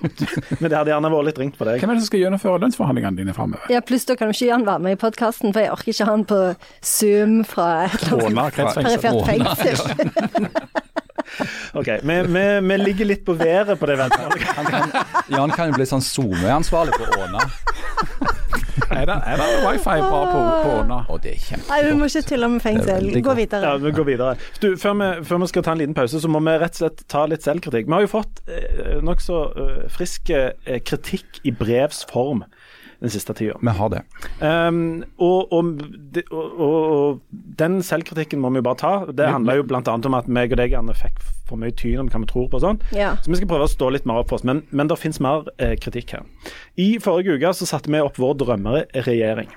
men 0.62 0.67
det 0.69 0.76
hadde 0.78 0.91
gjerne 0.93 1.10
vært 1.10 1.28
litt 1.32 1.39
ringt 1.41 1.58
på 1.58 1.65
deg. 1.65 1.82
Hvem 1.82 1.89
er 1.93 1.97
det 1.97 2.04
som 2.04 2.12
skal 2.12 2.21
gjennomføre 2.21 2.60
lønnsforhandlingene 2.62 3.17
dine 3.24 3.34
framover? 3.34 3.65
Ja, 3.74 3.82
pluss 3.82 4.06
da 4.06 4.13
kan 4.19 4.30
jo 4.30 4.38
ikke 4.38 4.52
Jan 4.52 4.67
være 4.67 4.86
med 4.86 5.00
i 5.00 5.02
podkasten, 5.02 5.50
for 5.50 5.65
jeg 5.65 5.74
orker 5.74 5.95
ikke 5.95 6.06
ha 6.06 6.13
han 6.13 6.28
på 6.30 6.41
Zoom 6.86 7.41
fra 7.50 7.67
et 7.88 8.06
eller 8.06 8.30
annet 8.30 8.78
perifert 8.78 9.26
fengsel. 9.32 10.45
Ok, 11.74 11.88
vi, 12.04 12.17
vi, 12.28 12.46
vi 12.67 12.78
ligger 12.82 13.12
litt 13.13 13.26
på 13.26 13.36
været 13.39 13.80
på 13.80 13.89
det 13.89 13.98
veddemålet. 14.02 15.00
Jan 15.32 15.54
kan 15.56 15.72
jo 15.72 15.80
bli 15.80 15.88
sånn 15.88 16.04
SoMe-ansvarlig 16.04 16.98
på 17.00 17.08
Åna. 17.22 17.46
Er 18.91 19.06
det, 19.08 19.15
er 19.26 19.39
det 19.39 19.48
wifi 19.63 19.98
bra 20.04 20.22
på, 20.28 20.39
på 20.63 20.74
Åna? 20.82 20.98
Og 21.10 21.22
det 21.24 21.36
er 21.38 21.62
Nei, 21.70 21.80
vi 21.88 21.94
må 21.96 22.08
ikke 22.10 22.24
tulle 22.28 22.50
med 22.52 22.60
er 22.60 22.65
fengsel. 22.65 23.10
Gå 23.24 23.36
videre. 23.39 23.70
Ja, 23.70 23.80
vi 23.80 23.94
går 23.96 24.08
videre. 24.08 24.36
Du, 24.63 24.67
før, 24.80 24.98
vi, 25.00 25.10
før 25.28 25.41
vi 25.44 25.50
skal 25.52 25.65
ta 25.67 25.76
en 25.76 25.82
liten 25.82 25.96
pause, 25.98 26.22
så 26.22 26.32
må 26.32 26.41
vi 26.44 26.58
rett 26.62 26.76
og 26.76 26.84
slett 26.84 27.06
ta 27.12 27.24
litt 27.30 27.48
selvkritikk. 27.48 27.88
Vi 27.88 27.96
har 27.96 28.06
jo 28.06 28.12
fått 28.12 28.44
eh, 28.52 28.98
nokså 29.06 29.39
eh, 29.63 29.78
frisk 29.96 30.34
eh, 30.36 30.82
kritikk 30.88 31.41
i 31.48 31.56
brevs 31.56 32.04
form 32.12 32.44
den 33.02 33.10
siste 33.10 33.34
tida. 33.34 33.58
Vi 33.62 33.74
har 33.78 33.90
det. 33.90 34.02
Um, 34.40 35.04
og, 35.18 35.54
og, 35.54 35.72
og, 36.22 36.60
og, 36.62 36.76
og 36.92 37.40
den 37.60 37.80
selvkritikken 37.86 38.42
må 38.42 38.52
vi 38.54 38.62
jo 38.62 38.68
bare 38.70 38.82
ta. 38.82 38.94
Det 39.10 39.30
handler 39.30 39.60
jo 39.60 39.68
bl.a. 39.72 39.82
om 39.82 40.18
at 40.18 40.30
meg 40.30 40.54
og 40.54 40.62
deg 40.62 40.76
Anne, 40.78 40.96
fikk 40.98 41.18
for 41.50 41.60
mye 41.62 41.74
tyn 41.76 42.04
om 42.04 42.12
hva 42.12 42.22
vi 42.22 42.30
tror 42.30 42.48
på 42.52 42.60
og 42.60 42.66
sånn. 42.66 42.84
Ja. 42.96 43.16
Så 43.24 43.34
vi 43.34 43.42
skal 43.42 43.50
prøve 43.50 43.66
å 43.66 43.72
stå 43.72 43.90
litt 43.96 44.06
mer 44.10 44.22
opp 44.22 44.30
for 44.32 44.40
oss. 44.40 44.46
Men, 44.48 44.64
men 44.70 44.92
det 44.92 45.00
finnes 45.02 45.22
mer 45.24 45.50
eh, 45.58 45.74
kritikk 45.82 46.16
her. 46.18 46.54
I 46.80 46.94
forrige 47.02 47.40
uke 47.40 47.54
så 47.58 47.68
satte 47.70 47.92
vi 47.92 48.04
opp 48.04 48.22
vår 48.22 48.38
drømmeregjering. 48.44 49.52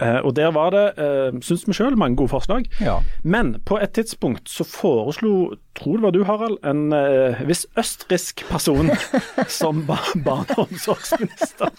Eh, 0.00 0.18
og 0.20 0.34
der 0.36 0.50
var 0.52 0.70
det, 0.74 0.84
uh, 1.00 1.38
syns 1.40 1.64
vi 1.68 1.76
sjøl, 1.76 1.96
mange 1.96 2.18
gode 2.20 2.32
forslag. 2.32 2.66
Ja. 2.80 2.98
Men 3.24 3.56
på 3.64 3.78
et 3.80 3.94
tidspunkt 3.96 4.50
så 4.52 4.66
foreslo, 4.68 5.54
tror 5.78 5.96
det 5.96 6.04
var 6.04 6.16
du 6.16 6.24
Harald, 6.28 6.58
en 6.66 6.92
eh, 6.92 7.40
viss 7.48 7.64
østerriksk 7.78 8.44
person 8.50 8.92
som 9.60 9.86
ba 9.88 10.00
barne- 10.24 10.58
og 10.58 10.68
omsorgsminister. 10.68 11.72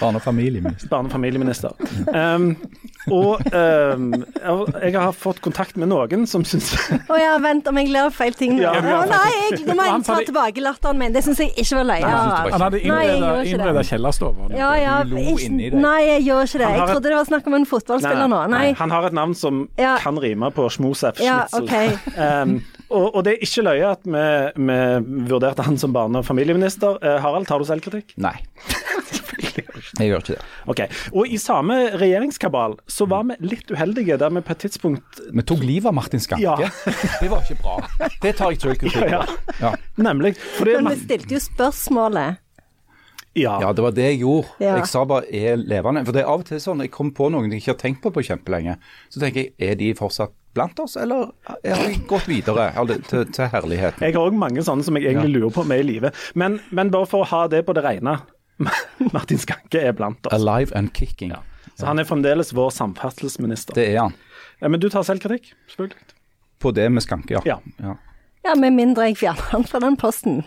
Barne- 0.00 0.16
og 0.20 0.22
familieminister. 0.24 0.88
Barne- 0.92 1.10
og 1.10 1.12
familieminister. 1.12 1.72
Um, 2.12 2.56
og 3.10 3.40
um, 3.52 4.12
jeg 4.82 4.94
har 4.94 5.12
fått 5.16 5.40
kontakt 5.42 5.76
med 5.80 5.88
noen 5.90 6.22
som 6.30 6.44
syns 6.46 6.68
Å 7.10 7.16
ja, 7.18 7.32
vent 7.42 7.66
om 7.66 7.78
jeg 7.80 7.88
ler 7.90 8.10
feil 8.14 8.34
ting 8.38 8.54
nå. 8.56 8.62
Ja, 8.62 8.72
Å 8.78 8.84
ja, 8.86 9.00
nei, 9.10 9.32
jeg, 9.50 9.60
nå 9.66 9.74
må 9.78 9.86
jeg 9.88 10.04
ta 10.06 10.18
det- 10.20 10.28
tilbake 10.30 10.62
latteren 10.64 10.98
min. 11.00 11.12
Det 11.16 11.24
syns 11.26 11.40
jeg 11.42 11.50
ikke 11.58 11.80
var 11.80 11.88
løye. 11.90 12.12
Han 12.52 12.66
hadde 12.66 12.82
innreda 12.84 13.82
kjellerstua. 13.88 14.50
Ja, 14.54 14.70
ja, 14.78 14.98
nei, 15.04 15.98
jeg 16.06 16.26
gjør 16.28 16.46
ikke 16.46 16.62
det. 16.62 16.70
Jeg 16.76 16.88
trodde 16.92 17.08
det 17.10 17.16
var 17.18 17.28
snakk 17.32 17.50
om 17.50 17.58
en 17.58 17.66
fotballspiller 17.68 18.30
nå. 18.32 18.42
Nei. 18.52 18.66
Han 18.78 18.90
har 18.94 19.08
et 19.10 19.16
navn 19.18 19.34
som 19.38 19.64
Ja. 19.78 19.96
kan 20.02 20.18
rime 20.18 20.50
på 20.54 20.68
Schmosef 20.70 21.18
Ja, 21.22 21.46
Schnitzel. 21.50 21.98
OK. 21.98 22.16
Um, 22.18 22.62
og, 22.92 23.14
og 23.16 23.24
det 23.24 23.32
er 23.38 23.44
ikke 23.46 23.62
løye 23.64 23.90
at 23.94 24.02
vi, 24.04 24.24
vi 24.68 24.78
vurderte 25.30 25.64
han 25.64 25.78
som 25.80 25.92
barne- 25.94 26.20
og 26.20 26.26
familieminister. 26.28 26.98
Uh, 27.02 27.18
Harald, 27.24 27.46
tar 27.48 27.58
du 27.62 27.64
selvkritikk? 27.64 28.12
Nei, 28.20 28.34
jeg 29.42 30.08
gjør 30.08 30.22
ikke 30.22 30.34
det. 30.36 30.44
Ok. 30.72 30.82
Og 31.12 31.32
i 31.34 31.38
samme 31.40 31.78
regjeringskabal 32.00 32.76
så 32.90 33.06
var 33.10 33.26
vi 33.28 33.38
litt 33.52 33.70
uheldige 33.72 34.18
der 34.20 34.30
vi 34.36 34.42
på 34.44 34.54
et 34.54 34.62
tidspunkt 34.66 35.22
Vi 35.32 35.44
tok 35.48 35.64
livet 35.66 35.90
av 35.90 35.96
Martin 35.98 36.22
Skanke. 36.22 36.42
Ja. 36.42 36.70
Det 37.22 37.30
var 37.30 37.42
ikke 37.44 37.58
bra. 37.62 37.76
Det 38.22 38.34
tar 38.38 38.54
jeg 38.54 38.78
ikke 38.78 38.92
på. 38.92 39.22
Ja. 39.60 39.74
Nemlig. 39.96 40.36
Fordi, 40.58 40.78
Men 40.80 40.94
vi 40.94 41.04
stilte 41.04 41.36
jo 41.36 41.42
spørsmålet. 41.42 42.40
ja. 43.34 43.54
ja, 43.62 43.72
det 43.72 43.82
var 43.82 43.94
det 43.96 44.04
jeg 44.10 44.18
gjorde. 44.20 44.48
Ja. 44.60 44.76
Jeg 44.76 44.86
sa 44.90 45.04
bare 45.08 45.24
'er 45.32 45.56
levende'. 45.56 46.04
For 46.04 46.12
det 46.12 46.22
er 46.22 46.28
av 46.28 46.40
og 46.40 46.46
til 46.46 46.60
sånn, 46.60 46.80
jeg 46.84 46.90
kommer 46.90 47.12
på 47.16 47.30
noen 47.32 47.50
jeg 47.50 47.62
ikke 47.62 47.72
har 47.72 47.80
tenkt 47.80 48.02
på 48.02 48.12
på 48.12 48.24
kjempelenge. 48.28 48.76
Så 49.10 49.20
tenker 49.20 49.40
jeg, 49.40 49.52
er 49.58 49.74
de 49.74 49.94
fortsatt 49.94 50.34
blant 50.54 50.78
oss, 50.80 50.96
eller 51.00 51.30
har 51.48 51.88
de 51.88 51.96
gått 52.08 52.28
videre 52.28 52.72
eller, 52.76 53.00
til, 53.08 53.24
til 53.32 53.48
herligheten? 53.48 54.04
Jeg 54.04 54.14
har 54.14 54.26
òg 54.28 54.36
mange 54.36 54.60
sånne 54.64 54.84
som 54.84 54.96
jeg 54.96 55.08
egentlig 55.08 55.38
lurer 55.38 55.54
på 55.54 55.64
om 55.64 55.72
er 55.72 55.80
i 55.80 55.86
live. 55.86 56.12
Men, 56.34 56.60
men 56.70 56.90
bare 56.92 57.08
for 57.08 57.24
å 57.24 57.30
ha 57.30 57.46
det 57.48 57.64
på 57.64 57.72
det 57.72 57.84
rene. 57.86 58.18
Martin 59.14 59.40
Skanke 59.40 59.80
er 59.80 59.96
blant 59.96 60.26
oss. 60.26 60.34
Alive 60.36 60.76
and 60.78 60.92
kicking. 60.96 61.34
Ja. 61.34 61.42
Så 61.74 61.88
han 61.88 61.98
er 61.98 62.06
fremdeles 62.08 62.52
vår 62.54 62.70
samferdselsminister. 62.74 63.76
Det 63.78 63.88
er 63.94 64.00
han. 64.04 64.16
Ja, 64.60 64.70
men 64.70 64.80
du 64.82 64.88
tar 64.92 65.06
selvkritikk? 65.06 65.54
Selvfølgelig. 65.72 65.98
På 66.62 66.70
det 66.74 66.86
med 66.92 67.02
Skanke, 67.02 67.34
ja. 67.34 67.42
Ja. 67.48 67.58
ja. 67.82 67.96
Ja, 68.42 68.56
med 68.58 68.74
mindre 68.74 69.06
jeg 69.06 69.20
fjerner 69.20 69.52
han 69.54 69.64
fra 69.66 69.78
den 69.82 69.96
posten. 69.98 70.40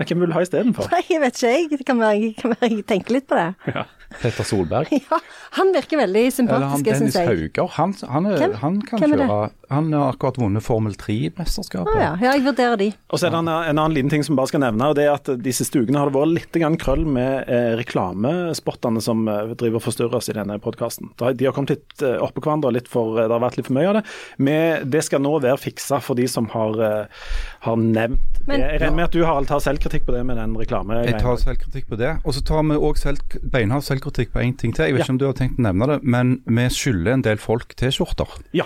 Hvem 0.00 0.22
vil 0.22 0.30
du 0.30 0.34
ha 0.36 0.42
istedenfor? 0.44 0.88
Jeg 1.10 1.20
vet 1.20 1.36
ikke, 1.36 1.52
jeg. 1.52 1.66
Det 1.80 1.86
kan 1.88 2.00
være, 2.00 2.30
kan 2.38 2.54
være 2.54 2.70
jeg 2.72 2.86
tenker 2.88 3.18
litt 3.18 3.26
på 3.28 3.36
det. 3.36 3.50
Ja. 3.74 3.84
Petter 4.20 4.44
Solberg. 4.46 4.90
Ja, 5.10 5.18
han 5.56 5.70
virker 5.72 6.00
veldig 6.00 6.20
Eller 6.20 6.30
han 6.66 6.80
sympatisk, 6.80 6.84
Dennis 6.84 6.98
syns 7.00 7.16
jeg. 7.16 7.26
Hauger. 7.28 7.68
Han, 7.76 7.92
han, 8.10 8.26
er, 8.26 8.40
Hvem? 8.40 8.54
han 8.60 8.78
kan 8.84 9.00
Hvem 9.02 9.14
er 9.14 9.20
det? 9.20 9.26
kjøre 9.30 9.74
Han 9.74 9.90
har 9.94 10.12
akkurat 10.12 10.38
vunnet 10.40 10.64
Formel 10.64 10.96
3-mesterskapet. 10.98 11.92
Ah, 11.94 12.02
ja. 12.02 12.10
ja, 12.22 12.34
jeg 12.36 12.44
vurderer 12.46 12.80
de. 12.80 12.88
Og 13.10 13.20
så 13.20 13.28
er 13.28 13.34
det 13.34 13.40
en, 13.40 13.50
en 13.50 13.70
annen 13.72 13.96
liten 13.96 14.12
ting 14.12 14.24
som 14.26 14.38
bare 14.38 14.50
skal 14.50 14.62
nevne, 14.64 14.90
og 14.90 14.96
det 14.98 15.06
er 15.06 15.14
at 15.14 15.30
de 15.42 15.54
siste 15.54 15.80
ukene 15.80 16.00
har 16.00 16.10
det 16.10 16.18
vært 16.18 16.34
litt 16.36 16.80
krøll 16.82 17.04
med 17.08 17.50
eh, 17.50 17.72
reklamespottene 17.80 19.02
som 19.04 19.26
eh, 19.30 19.54
driver 19.58 19.80
og 19.80 19.86
forstyrrer 19.86 20.18
oss 20.20 20.30
i 20.32 20.36
denne 20.36 20.58
podkasten. 20.62 21.12
De 21.16 21.48
har 21.48 21.54
kommet 21.56 21.74
litt 21.76 22.04
eh, 22.04 22.18
oppå 22.22 22.44
hverandre, 22.44 22.74
litt 22.76 22.90
for, 22.90 23.16
eh, 23.18 23.26
det 23.26 23.34
har 23.36 23.44
vært 23.44 23.60
litt 23.60 23.70
for 23.70 23.78
mye 23.78 23.90
av 23.90 23.98
det. 24.00 24.04
Men 24.38 24.90
det 24.92 25.04
skal 25.06 25.24
nå 25.24 25.36
være 25.42 25.60
fiksa 25.62 26.00
for 26.04 26.18
de 26.18 26.28
som 26.30 26.50
har, 26.54 26.80
eh, 26.86 27.26
har 27.66 27.80
nevnt 27.82 28.35
Men-. 28.46 28.60
Jeg 28.60 28.80
regner 28.80 28.96
med 28.96 29.04
at 29.08 29.12
du 29.12 29.24
Harald 29.24 29.46
tar 29.50 29.58
selvkritikk 29.64 30.06
på 30.06 30.14
det 30.14 30.24
med 30.26 30.36
den 30.38 30.54
reklame 30.56 31.00
Jeg 31.04 31.18
tar 31.20 31.36
selvkritikk 31.42 31.88
på 31.90 31.98
det. 31.98 32.12
Og 32.24 32.34
så 32.36 32.42
tar 32.46 32.62
vi 32.62 32.78
òg 32.78 32.96
selv, 33.00 33.18
beinhard 33.42 33.82
selvkritikk 33.82 34.32
på 34.32 34.42
én 34.44 34.56
ting 34.56 34.74
til. 34.74 34.84
Jeg 34.86 34.94
vet 34.94 35.00
Ja. 35.00 35.04
ikke 35.04 35.16
om 35.16 35.18
du 35.18 35.26
har 35.26 35.34
tenkt 35.34 35.58
å 35.58 35.66
nevne 35.66 35.86
det, 35.86 36.02
men 36.04 36.40
vi 36.46 36.68
skylder 36.70 37.12
en 37.12 37.22
del 37.22 37.38
folk 37.42 37.74
T-skjorter. 37.76 38.26
Ja. 38.54 38.64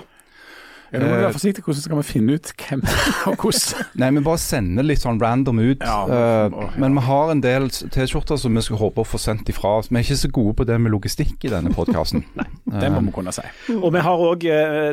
Ja, 0.90 0.98
nå 0.98 1.06
må 1.06 1.14
Eh, 1.14 1.22
være 1.24 1.32
forsiktig. 1.36 1.62
Hvordan 1.64 1.82
skal 1.84 2.00
vi 2.00 2.06
finne 2.08 2.36
ut 2.38 2.52
hvem 2.58 2.82
og 3.30 3.36
hvordan? 3.44 3.84
Nei, 4.02 4.10
vi 4.16 4.22
bare 4.26 4.40
sender 4.42 4.86
litt 4.86 5.02
sånn 5.04 5.20
random 5.22 5.60
ut. 5.62 5.84
Ja, 5.86 5.98
Eh, 6.10 6.46
å, 6.50 6.64
ja. 6.64 6.70
Men 6.82 6.96
vi 6.98 7.04
har 7.06 7.30
en 7.34 7.42
del 7.44 7.68
T-skjorter 7.70 8.38
som 8.40 8.54
vi 8.56 8.62
skal 8.66 8.80
håpe 8.80 9.04
å 9.04 9.06
få 9.06 9.20
sendt 9.20 9.48
ifra 9.52 9.76
oss. 9.80 9.90
Vi 9.90 9.98
er 10.00 10.04
ikke 10.06 10.18
så 10.24 10.30
gode 10.34 10.56
på 10.60 10.66
det 10.66 10.78
med 10.82 10.92
logistikk 10.94 11.44
i 11.46 11.52
denne 11.52 11.70
podkasten. 11.76 12.24
Det 12.70 12.86
må 12.92 13.00
vi 13.02 13.10
kunne 13.14 13.32
si. 13.34 13.42
Og 13.74 13.88
vi 13.94 13.98
har 14.04 14.20
òg 14.22 14.44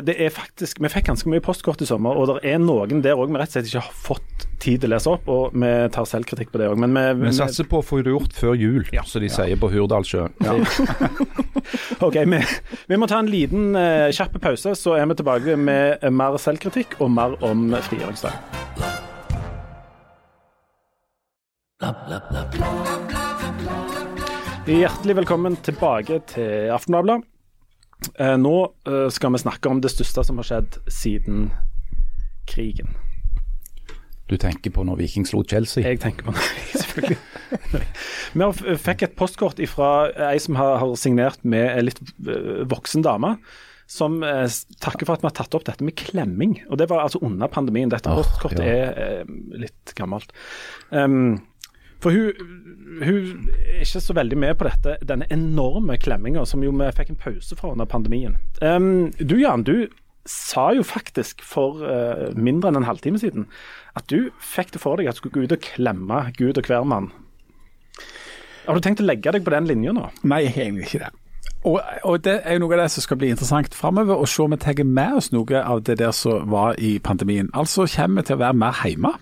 Det 0.02 0.14
er 0.18 0.32
faktisk 0.34 0.80
Vi 0.82 0.88
fikk 0.90 1.06
ganske 1.12 1.30
mye 1.30 1.42
postkort 1.44 1.82
i 1.84 1.86
sommer, 1.86 2.16
og 2.18 2.26
det 2.32 2.50
er 2.50 2.58
noen 2.58 3.02
der 3.04 3.14
òg 3.14 3.30
vi 3.30 3.38
rett 3.38 3.52
og 3.52 3.54
slett 3.54 3.68
ikke 3.70 3.84
har 3.86 3.94
fått 4.02 4.46
tid 4.58 4.80
til 4.82 4.90
å 4.90 4.96
lese 4.96 5.10
opp, 5.12 5.28
og 5.30 5.54
vi 5.54 5.68
tar 5.94 6.08
selvkritikk 6.10 6.50
på 6.50 6.58
det 6.58 6.66
òg. 6.72 6.80
Men 6.82 6.96
vi, 7.20 7.28
Vi 7.28 7.34
satser 7.36 7.68
på 7.70 7.78
å 7.78 7.84
få 7.86 8.00
det 8.02 8.10
gjort 8.10 8.34
før 8.34 8.56
jul, 8.58 8.82
som 9.06 9.22
de 9.22 9.30
sier 9.30 9.60
på 9.62 9.70
Hurdalssjøen. 9.70 10.34
Ok, 12.00 12.14
vi, 12.30 12.38
vi 12.88 12.96
må 12.96 13.06
ta 13.10 13.18
en 13.20 13.28
liten 13.30 13.74
uh, 13.76 14.08
kjapp 14.14 14.36
pause, 14.42 14.72
så 14.78 14.94
er 14.96 15.06
vi 15.10 15.16
tilbake 15.18 15.56
med 15.60 15.87
mer 16.10 16.38
selvkritikk 16.42 16.98
og 17.00 17.12
mer 17.14 17.36
om 17.44 17.70
frigjøringsdag. 17.88 18.32
Hjertelig 24.68 25.16
velkommen 25.16 25.56
tilbake 25.64 26.20
til 26.28 26.72
Aftenbladet. 26.74 27.22
Eh, 28.18 28.36
nå 28.38 28.54
eh, 28.86 29.06
skal 29.14 29.34
vi 29.34 29.40
snakke 29.42 29.70
om 29.70 29.80
det 29.82 29.90
største 29.92 30.24
som 30.26 30.38
har 30.40 30.46
skjedd 30.46 30.78
siden 30.92 31.48
krigen. 32.50 32.94
Du 34.28 34.36
tenker 34.36 34.74
på 34.74 34.84
når 34.84 35.00
Viking 35.00 35.24
slo 35.26 35.40
Chelsea? 35.48 35.86
Jeg 35.86 36.02
tenker 36.02 36.26
på 36.26 36.34
det, 36.36 36.82
selvfølgelig. 36.82 37.18
Vi 38.36 38.76
fikk 38.84 39.06
et 39.06 39.16
postkort 39.16 39.62
fra 39.70 39.92
ei 40.28 40.36
som 40.42 40.58
har, 40.60 40.76
har 40.82 40.94
signert 41.00 41.40
med 41.48 41.64
ei 41.72 41.86
litt 41.88 42.02
eh, 42.26 42.64
voksen 42.68 43.06
dame. 43.06 43.36
Som 43.88 44.22
eh, 44.26 44.44
takker 44.84 45.08
for 45.08 45.16
at 45.16 45.22
vi 45.24 45.30
har 45.30 45.36
tatt 45.38 45.54
opp 45.56 45.64
dette 45.68 45.84
med 45.86 45.96
klemming. 45.96 46.58
Og 46.68 46.80
det 46.80 46.90
var 46.90 47.06
altså 47.06 47.22
under 47.24 47.48
pandemien. 47.52 47.92
Dette 47.92 48.12
oh, 48.12 48.20
postkortet 48.20 48.64
ja. 48.64 48.74
er 48.74 49.22
eh, 49.22 49.30
litt 49.64 49.94
gammelt. 49.96 50.34
Um, 50.90 51.38
for 51.98 52.14
hun, 52.14 52.58
hun 53.02 53.48
er 53.48 53.80
ikke 53.82 54.02
så 54.04 54.14
veldig 54.14 54.38
med 54.38 54.58
på 54.58 54.68
dette, 54.68 54.98
denne 55.08 55.26
enorme 55.34 55.96
klemminga 55.98 56.44
som 56.46 56.62
jo 56.62 56.70
vi 56.78 56.90
fikk 56.94 57.14
en 57.14 57.22
pause 57.24 57.58
fra 57.58 57.72
under 57.74 57.88
pandemien. 57.90 58.36
Um, 58.62 59.08
du 59.18 59.34
Jan, 59.40 59.64
du 59.66 59.88
sa 60.28 60.68
jo 60.76 60.84
faktisk 60.84 61.40
for 61.42 61.80
uh, 61.82 62.28
mindre 62.36 62.70
enn 62.70 62.82
en 62.82 62.86
halvtime 62.86 63.18
siden 63.18 63.48
at 63.98 64.06
du 64.12 64.28
fikk 64.44 64.74
det 64.76 64.82
for 64.84 65.00
deg 65.00 65.08
at 65.08 65.16
du 65.16 65.22
skulle 65.24 65.40
gå 65.40 65.48
ut 65.48 65.56
og 65.56 65.64
klemme 65.64 66.20
Gud 66.36 66.60
og 66.60 66.68
hvermann. 66.68 67.10
Har 68.68 68.76
du 68.76 68.84
tenkt 68.84 69.00
å 69.00 69.08
legge 69.08 69.32
deg 69.32 69.46
på 69.46 69.54
den 69.54 69.66
linja 69.66 69.94
nå? 69.96 70.10
Nei, 70.28 70.42
egentlig 70.50 70.90
ikke 70.90 71.06
det. 71.06 71.12
Og, 71.66 71.80
og 72.04 72.24
det 72.24 72.40
er 72.44 72.54
jo 72.54 72.62
noe 72.62 72.76
av 72.76 72.84
det 72.84 72.90
som 72.94 73.02
skal 73.02 73.18
bli 73.18 73.32
interessant 73.34 73.74
framover, 73.74 74.14
å 74.18 74.26
se 74.30 74.42
om 74.44 74.52
vi 74.54 74.60
tar 74.62 74.78
med 74.86 75.16
oss 75.18 75.32
noe 75.34 75.62
av 75.62 75.82
det 75.86 75.98
der 75.98 76.12
som 76.14 76.46
var 76.50 76.78
i 76.78 76.98
pandemien. 77.02 77.50
Altså 77.54 77.88
kommer 77.96 78.22
vi 78.22 78.28
til 78.30 78.38
å 78.38 78.44
være 78.44 78.60
mer 78.60 78.78
hjemme. 78.84 79.14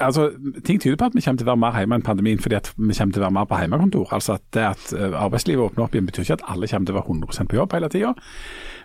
Altså, 0.00 0.30
ting 0.64 0.78
tyder 0.80 0.96
på 0.96 1.04
at 1.10 1.14
vi 1.14 1.20
kommer 1.20 1.38
til 1.38 1.44
å 1.46 1.50
være 1.52 1.60
mer 1.60 1.74
hjemme 1.76 1.96
enn 1.98 2.04
pandemien 2.06 2.38
fordi 2.40 2.56
at 2.56 2.70
vi 2.78 2.94
kommer 2.96 3.12
til 3.12 3.20
å 3.20 3.24
være 3.26 3.36
mer 3.36 3.48
på 3.50 3.58
hjemmekontor. 3.60 4.06
Altså 4.16 4.38
at 4.38 4.44
det 4.56 4.62
at 4.64 4.92
eh, 4.96 5.16
arbeidslivet 5.20 5.66
åpner 5.66 5.84
opp 5.84 5.96
igjen 5.96 6.06
betyr 6.08 6.24
ikke 6.24 6.38
at 6.40 6.44
alle 6.54 6.70
kommer 6.70 6.88
til 6.88 6.96
å 6.96 6.98
være 6.98 7.12
100 7.12 7.50
på 7.50 7.58
jobb 7.58 7.74
hele 7.76 7.90
tida. 7.92 8.12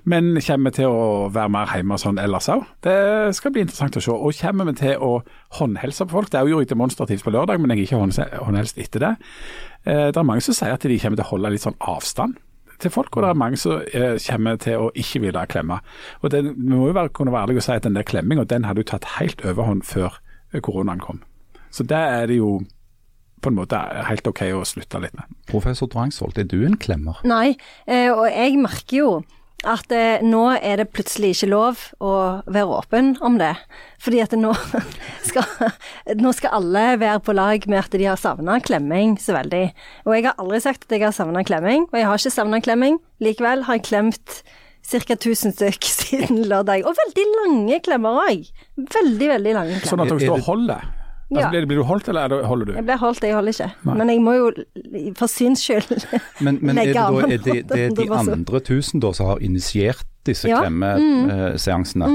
Men 0.07 0.27
kommer 0.43 0.69
vi 0.71 0.75
til 0.77 0.91
å 0.91 1.05
være 1.35 1.53
mer 1.55 1.71
hjemme 1.73 1.99
sånn 1.99 2.19
ellers 2.21 2.49
òg? 2.51 2.65
Det 2.83 2.97
skal 3.39 3.55
bli 3.55 3.63
interessant 3.63 3.97
å 3.99 4.03
se. 4.03 4.11
Og 4.11 4.35
kommer 4.41 4.67
vi 4.69 4.75
til 4.81 5.03
å 5.03 5.13
håndhelse 5.61 6.07
på 6.07 6.17
folk? 6.19 6.31
Det 6.31 6.41
er 6.41 6.47
jo 6.51 6.59
gjort 6.59 6.75
demonstrativt 6.75 7.23
på 7.23 7.33
lørdag, 7.35 7.59
men 7.63 7.71
jeg 7.73 7.85
er 7.85 7.87
ikke 7.87 8.43
håndhelst 8.43 8.83
etter 8.83 9.07
det. 9.07 9.13
Eh, 9.87 10.09
Det 10.11 10.19
er 10.19 10.27
mange 10.27 10.43
som 10.43 10.59
sier 10.59 10.75
at 10.75 10.83
de 10.83 10.99
kommer 10.99 11.19
til 11.19 11.25
å 11.25 11.31
holde 11.31 11.55
litt 11.55 11.63
sånn 11.63 11.79
avstand 11.79 12.35
til 12.83 12.93
folk, 12.93 13.15
og 13.17 13.23
det 13.23 13.29
er 13.29 13.39
mange 13.41 13.59
som 13.59 13.81
eh, 13.93 14.17
kommer 14.27 14.57
til 14.61 14.87
å 14.87 14.89
ikke 14.97 15.21
ville 15.23 15.45
klemme. 15.49 15.79
Og 16.21 16.31
den, 16.33 16.53
Vi 16.55 16.75
må 16.75 16.87
jo 16.89 16.97
være, 16.97 17.09
kunne 17.09 17.33
være 17.33 17.47
ærlige 17.47 17.63
og 17.63 17.67
si 17.67 17.75
at 17.75 17.87
den 17.87 17.97
der 17.97 18.07
klemminga 18.07 18.45
den 18.45 18.67
hadde 18.67 18.83
jo 18.83 18.91
tatt 18.91 19.07
helt 19.17 19.41
overhånd 19.45 19.85
før 19.87 20.19
eh, 20.53 20.61
koronaen 20.61 21.01
kom. 21.03 21.23
Så 21.71 21.83
det 21.83 21.97
er 21.97 22.27
det 22.29 22.37
jo 22.39 22.59
på 23.41 23.51
en 23.51 23.57
måte 23.57 23.79
helt 24.07 24.27
OK 24.27 24.41
å 24.55 24.63
slutte 24.65 25.01
litt 25.01 25.13
med. 25.17 25.29
Professor 25.49 25.89
Drangsvold, 25.91 26.37
er 26.41 26.47
du 26.49 26.63
en 26.65 26.77
klemmer? 26.81 27.19
Nei, 27.27 27.57
eh, 27.85 28.09
og 28.09 28.25
jeg 28.29 28.57
merker 28.61 28.97
jo 28.97 29.11
at 29.65 29.89
eh, 29.95 30.21
nå 30.21 30.43
er 30.59 30.77
det 30.81 30.91
plutselig 30.93 31.31
ikke 31.33 31.49
lov 31.49 31.79
å 32.03 32.11
være 32.45 32.77
åpen 32.77 33.15
om 33.25 33.39
det. 33.39 33.55
Fordi 34.03 34.21
at 34.21 34.35
nå 34.37 34.51
skal, 35.29 35.47
nå 36.19 36.33
skal 36.37 36.59
alle 36.59 36.85
være 37.01 37.23
på 37.25 37.33
lag 37.37 37.65
med 37.65 37.81
at 37.81 37.97
de 37.97 38.05
har 38.05 38.21
savna 38.21 38.59
klemming 38.61 39.15
så 39.21 39.33
veldig. 39.39 39.63
Og 40.05 40.13
jeg 40.13 40.27
har 40.29 40.37
aldri 40.37 40.61
sagt 40.61 40.85
at 40.85 40.97
jeg 40.97 41.07
har 41.07 41.15
savna 41.15 41.41
klemming, 41.47 41.89
og 41.89 41.97
jeg 41.97 42.09
har 42.09 42.21
ikke 42.21 42.35
savna 42.37 42.61
klemming. 42.61 43.01
Likevel 43.23 43.65
har 43.65 43.79
jeg 43.79 43.87
klemt 43.89 44.41
ca. 44.87 45.17
1000 45.17 45.57
stykk 45.57 45.89
siden 45.99 46.45
lørdag. 46.45 46.85
Og 46.85 46.93
veldig 47.01 47.25
lange 47.41 47.81
klemmer 47.85 48.21
òg. 48.27 48.45
Veldig, 48.77 49.33
veldig 49.33 49.57
lange 49.57 49.81
Sånn 49.83 50.05
at 50.05 50.13
dere 50.13 50.21
Er 50.21 50.29
står 50.29 50.45
og 50.45 50.51
holder. 50.51 50.85
Altså, 51.27 51.41
Ja. 51.43 51.49
blir, 51.51 51.65
blir 51.67 51.77
du 51.81 51.83
holdt, 51.83 52.07
eller 52.07 52.21
er 52.23 52.29
det, 52.31 52.37
holder 52.47 52.65
du? 52.65 52.73
Jeg 52.77 52.85
blir 52.87 52.97
holdt, 53.01 53.23
jeg 53.27 53.35
holder 53.35 53.51
ikke. 53.51 53.71
Men 53.99 54.09
jeg 54.13 54.21
må 54.23 54.33
jo 54.37 54.45
for 55.19 55.27
syns 55.27 55.59
skyld 55.67 55.89
Men, 56.45 56.59
men 56.61 56.77
er 56.77 56.85
det, 56.85 56.85
Legge 56.87 56.93
da, 56.93 57.07
armen 57.09 57.31
er 57.35 57.41
det, 57.43 57.55
det 57.67 57.79
er 57.83 57.95
de 57.97 58.05
andre 58.23 58.61
tusen 58.63 59.03
da 59.03 59.11
som 59.17 59.33
har 59.33 59.41
initiert 59.43 60.05
disse 60.27 60.47
Ja. 60.47 60.61
klemmeseansene? 60.63 62.07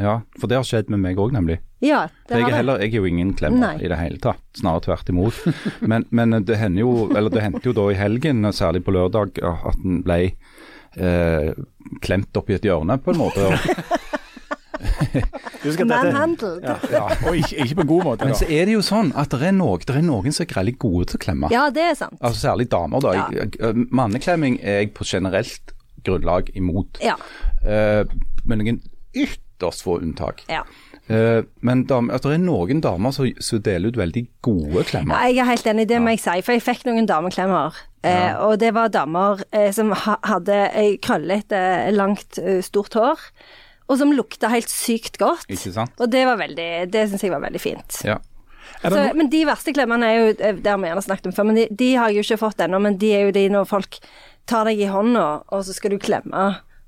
Ja, 0.00 0.18
for 0.40 0.48
det 0.48 0.56
har 0.58 0.64
skjedd 0.68 0.90
med 0.92 1.00
meg 1.00 1.16
òg, 1.20 1.32
nemlig. 1.32 1.58
Ja, 1.80 2.02
det 2.28 2.36
jeg, 2.36 2.42
har 2.44 2.50
er 2.50 2.56
heller, 2.58 2.80
jeg 2.84 2.92
er 2.92 2.96
jo 3.00 3.08
ingen 3.08 3.30
klemmer 3.36 3.62
Nei. 3.62 3.84
i 3.84 3.88
det 3.88 3.96
hele 4.00 4.18
tatt, 4.20 4.40
snarere 4.56 4.84
tvert 4.84 5.08
imot. 5.12 5.38
Men, 5.80 6.04
men 6.10 6.36
det 6.44 6.56
hendte 6.60 6.80
jo, 6.84 7.08
jo 7.64 7.72
da 7.76 7.86
i 7.92 7.96
helgen, 7.96 8.44
særlig 8.52 8.82
på 8.84 8.92
lørdag, 8.92 9.40
at 9.40 9.80
en 9.84 10.02
ble 10.04 10.18
eh, 10.96 11.52
klemt 12.04 12.36
opp 12.36 12.52
i 12.52 12.56
et 12.58 12.64
hjørne, 12.68 12.98
på 13.04 13.12
en 13.14 13.20
måte. 13.24 13.48
Manhandled. 15.90 16.64
Ja. 16.64 16.76
Ja, 16.92 17.04
og 17.28 17.36
ikke, 17.36 17.56
ikke 17.64 17.78
på 17.80 17.84
en 17.86 17.90
god 17.92 18.04
måte, 18.08 18.24
Men 18.24 18.34
da. 18.34 18.40
så 18.40 18.48
er 18.48 18.68
det 18.68 18.76
jo 18.76 18.82
sånn 18.84 19.12
at 19.18 19.32
det 19.32 19.48
er, 19.50 19.54
noe, 19.56 19.78
det 19.82 19.96
er 19.96 20.04
noen 20.06 20.34
som 20.34 20.46
er 20.46 20.50
greit 20.52 20.78
gode 20.82 21.10
til 21.10 21.20
å 21.20 21.22
klemme. 21.26 21.50
Ja, 21.54 21.66
det 21.74 21.84
er 21.90 21.96
sant. 21.98 22.18
Altså 22.20 22.48
Særlig 22.48 22.68
damer. 22.72 23.04
da. 23.04 23.14
Ja. 23.34 23.72
Manneklemming 23.90 24.60
er 24.62 24.82
jeg 24.82 24.92
på 24.96 25.06
generelt 25.08 25.74
grunnlag 26.06 26.52
imot. 26.54 27.00
Ja. 27.02 27.16
Uh, 27.66 28.06
men 28.46 28.62
noen 28.62 28.82
ytterst 29.16 29.86
få 29.86 30.00
unntak. 30.02 30.46
ja. 30.52 30.64
Uh, 31.06 31.44
men 31.62 31.84
dam, 31.86 32.08
at 32.10 32.24
det 32.26 32.32
er 32.34 32.40
noen 32.42 32.80
damer 32.82 33.12
som, 33.14 33.28
som 33.38 33.60
deler 33.62 33.92
ut 33.94 33.98
veldig 34.00 34.24
gode 34.42 34.82
klemmer. 34.88 35.14
Ja, 35.14 35.28
jeg 35.30 35.38
er 35.44 35.46
helt 35.52 35.68
enig, 35.70 35.84
det 35.86 36.00
må 36.02 36.16
jeg 36.16 36.18
si. 36.24 36.34
For 36.42 36.56
jeg 36.56 36.64
fikk 36.66 36.82
noen 36.88 37.06
dameklemmer. 37.06 37.78
Eh, 38.06 38.32
og 38.38 38.58
det 38.62 38.72
var 38.76 38.92
damer 38.94 39.42
eh, 39.54 39.70
som 39.74 39.90
ha, 39.90 40.16
hadde 40.26 40.56
eh, 40.78 40.96
krøllete, 41.02 41.60
langt, 41.96 42.38
stort 42.66 42.94
hår. 42.98 43.22
Og 43.86 44.00
som 44.00 44.12
lukta 44.14 44.50
helt 44.50 44.70
sykt 44.72 45.18
godt. 45.20 45.46
Ikke 45.52 45.72
sant? 45.74 45.94
Og 46.02 46.10
det 46.10 46.24
var 46.26 46.40
veldig, 46.40 46.70
det 46.90 47.06
syns 47.10 47.22
jeg 47.22 47.34
var 47.34 47.44
veldig 47.44 47.62
fint. 47.62 48.00
Ja. 48.06 48.18
Så, 48.82 48.98
men 49.16 49.30
de 49.32 49.40
verste 49.46 49.72
klemmene 49.72 50.08
er 50.10 50.16
jo 50.18 50.30
eh, 50.34 50.56
Det 50.58 50.68
har 50.68 50.78
vi 50.82 50.88
gjerne 50.90 51.04
snakket 51.04 51.28
om 51.30 51.34
før, 51.36 51.46
men 51.48 51.58
de, 51.60 51.66
de 51.70 51.90
har 51.96 52.10
jeg 52.10 52.18
jo 52.18 52.26
ikke 52.26 52.42
fått 52.42 52.62
ennå. 52.66 52.80
Men 52.82 52.98
de 53.00 53.12
er 53.14 53.28
jo 53.28 53.34
de 53.36 53.44
når 53.54 53.68
folk 53.70 54.00
tar 54.46 54.68
deg 54.68 54.82
i 54.82 54.88
hånda, 54.90 55.26
og 55.54 55.66
så 55.66 55.74
skal 55.74 55.94
du 55.94 55.98
klemme, 56.02 56.44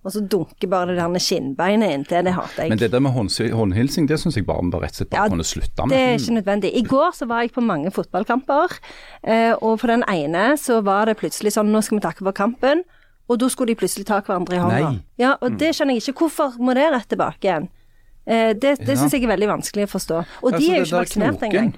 og 0.07 0.13
så 0.15 0.23
dunker 0.23 0.71
bare 0.71 0.93
det 0.95 0.99
der 1.01 1.23
skinnbeinet 1.23 1.95
inntil. 1.95 2.23
Det 2.27 2.35
hater 2.37 2.65
jeg. 2.65 2.73
Men 2.73 2.81
det 2.81 2.91
der 2.93 3.03
med 3.03 3.15
håndhilsing, 3.15 4.07
det 4.11 4.21
syns 4.23 4.39
jeg 4.39 4.47
bare 4.47 4.63
vi 4.63 4.83
rett 4.85 4.95
og 4.95 5.01
slett 5.01 5.11
bare 5.11 5.27
Ja, 5.27 5.33
kunne 5.33 5.47
slutte 5.47 5.89
Det 5.91 5.99
er 5.99 6.15
ikke 6.21 6.37
nødvendig. 6.39 6.71
I 6.79 6.85
går 6.87 7.17
så 7.19 7.27
var 7.31 7.43
jeg 7.45 7.55
på 7.57 7.65
mange 7.65 7.91
fotballkamper, 7.95 8.79
eh, 9.27 9.55
og 9.59 9.81
på 9.83 9.91
den 9.91 10.07
ene 10.09 10.53
så 10.61 10.79
var 10.87 11.11
det 11.11 11.19
plutselig 11.19 11.57
sånn 11.57 11.73
Nå 11.75 11.83
skal 11.83 11.99
vi 11.99 12.07
takke 12.07 12.25
for 12.25 12.37
kampen. 12.37 12.87
Og 13.29 13.39
da 13.39 13.49
skulle 13.53 13.75
de 13.75 13.81
plutselig 13.81 14.07
ta 14.09 14.21
hverandre 14.25 14.57
i 14.57 14.59
hånda. 14.63 14.79
Nei. 14.91 15.01
Ja, 15.21 15.35
og 15.43 15.59
det 15.61 15.75
skjønner 15.77 15.95
jeg 15.99 16.03
ikke. 16.07 16.19
Hvorfor 16.23 16.57
må 16.59 16.75
det 16.75 16.87
rett 16.93 17.09
tilbake 17.09 17.45
igjen? 17.45 17.69
Eh, 18.27 18.53
det 18.55 18.79
det 18.81 18.89
Ja. 18.89 18.95
syns 19.03 19.13
jeg 19.13 19.25
er 19.25 19.29
veldig 19.37 19.49
vanskelig 19.49 19.85
å 19.89 19.93
forstå. 19.97 20.25
Og 20.43 20.51
de 20.53 20.57
Altså, 20.57 20.73
er 20.73 20.77
jo 20.79 20.85
ikke 20.85 21.03
vaksinert 21.05 21.43
engang. 21.43 21.75